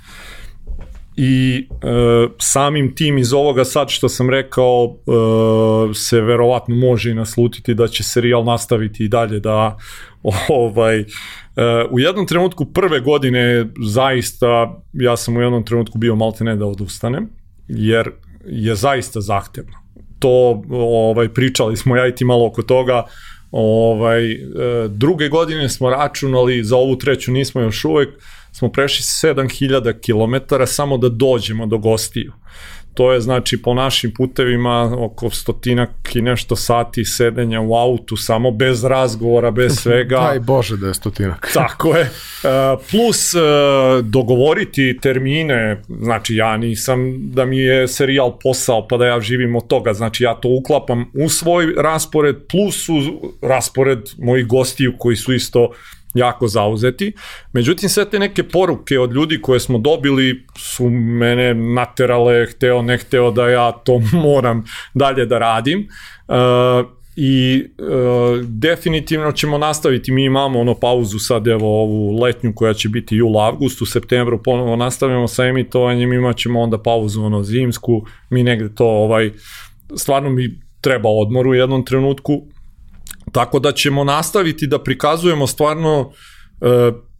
[1.17, 7.13] i e, samim tim iz ovoga sad što sam rekao e, se verovatno može i
[7.13, 9.77] naslutiti da će serijal nastaviti i dalje da
[10.49, 11.05] ovaj
[11.91, 16.65] u jednom trenutku prve godine zaista ja sam u jednom trenutku bio malte ne da
[16.65, 17.29] odustanem
[17.67, 18.11] jer
[18.45, 19.83] je zaista zahtevno
[20.19, 23.05] to ovaj pričali smo ja i ti malo oko toga
[23.51, 24.37] ovaj e,
[24.87, 28.09] druge godine smo računali za ovu treću nismo još uvek
[28.51, 32.33] smo prešli 7000 km samo da dođemo do gostiju.
[32.93, 38.51] To je znači po našim putevima oko stotinak i nešto sati sedenja u autu samo
[38.51, 40.19] bez razgovora, bez svega.
[40.19, 41.51] Daj Bože da je stotinak.
[41.53, 42.01] Tako je.
[42.01, 42.09] E,
[42.91, 43.39] plus e,
[44.01, 49.67] dogovoriti termine, znači ja nisam da mi je serijal posao pa da ja živim od
[49.67, 53.01] toga, znači ja to uklapam u svoj raspored plus u
[53.41, 55.69] raspored mojih gostiju koji su isto
[56.13, 57.13] jako zauzeti.
[57.53, 62.97] Međutim, sve te neke poruke od ljudi koje smo dobili su mene naterale, hteo, ne
[62.97, 64.63] hteo da ja to moram
[64.93, 65.87] dalje da radim.
[66.27, 66.35] Uh,
[67.15, 72.89] i uh, definitivno ćemo nastaviti, mi imamo ono pauzu sad evo ovu letnju koja će
[72.89, 78.05] biti jul, avgust, u septembru ponovo nastavljamo sa emitovanjem, imat ćemo onda pauzu ono zimsku,
[78.29, 79.31] mi negde to ovaj,
[79.95, 82.41] stvarno mi treba odmor u jednom trenutku,
[83.33, 86.11] Tako da ćemo nastaviti da prikazujemo stvarno uh,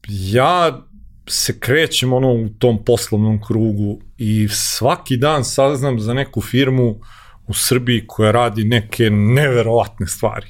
[0.08, 0.84] ja
[1.28, 7.00] se krećem ono u tom poslovnom krugu i svaki dan saznam za neku firmu
[7.48, 10.48] u Srbiji koja radi neke neverovatne stvari.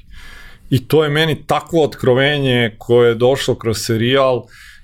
[0.69, 4.44] I to je meni takvo otkrovenje koje je došlo kroz serijal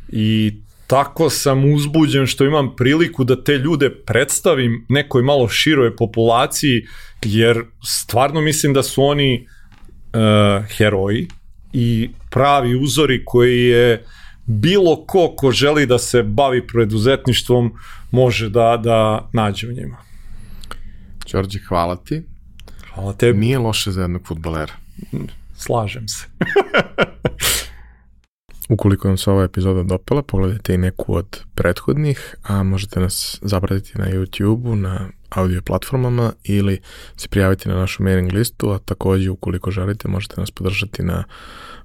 [0.10, 0.54] i
[0.88, 6.86] tako sam uzbuđen što imam priliku da te ljude predstavim nekoj malo široj populaciji,
[7.24, 9.59] jer stvarno mislim da su oni uh,
[10.14, 11.28] uh, heroji
[11.74, 14.06] i pravi uzori koji je
[14.46, 17.74] bilo ko ko želi da se bavi preduzetništvom
[18.12, 19.98] može da, da nađe u njima.
[21.32, 22.24] Đorđe, hvala ti.
[22.94, 23.40] Hvala tebi.
[23.40, 24.74] Nije loše za jednog futbolera.
[25.56, 26.26] Slažem se.
[28.70, 33.98] Ukoliko vam se ova epizoda dopala, pogledajte i neku od prethodnih, a možete nas zapratiti
[33.98, 36.80] na YouTube-u, na audio platformama ili
[37.18, 41.24] se prijaviti na našu mailing listu, a takođe ukoliko želite možete nas podržati na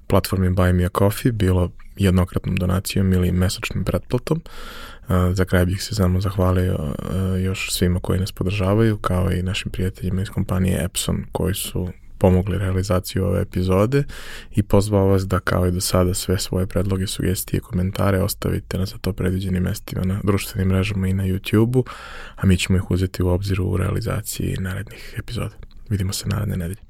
[0.07, 4.41] platformi Buy Me a Coffee, bilo jednokratnom donacijom ili mesečnim pretplatom.
[5.33, 6.93] Za kraj bih se samo zahvalio
[7.43, 12.57] još svima koji nas podržavaju, kao i našim prijateljima iz kompanije Epson koji su pomogli
[12.57, 14.03] realizaciju ove epizode
[14.51, 18.85] i pozvao vas da kao i do sada sve svoje predloge, sugestije komentare ostavite na
[18.85, 21.85] za to predviđenim mestima na društvenim mrežama i na YouTube-u,
[22.35, 25.55] a mi ćemo ih uzeti u obzir u realizaciji narednih epizoda.
[25.89, 26.84] Vidimo se naredne nedelje.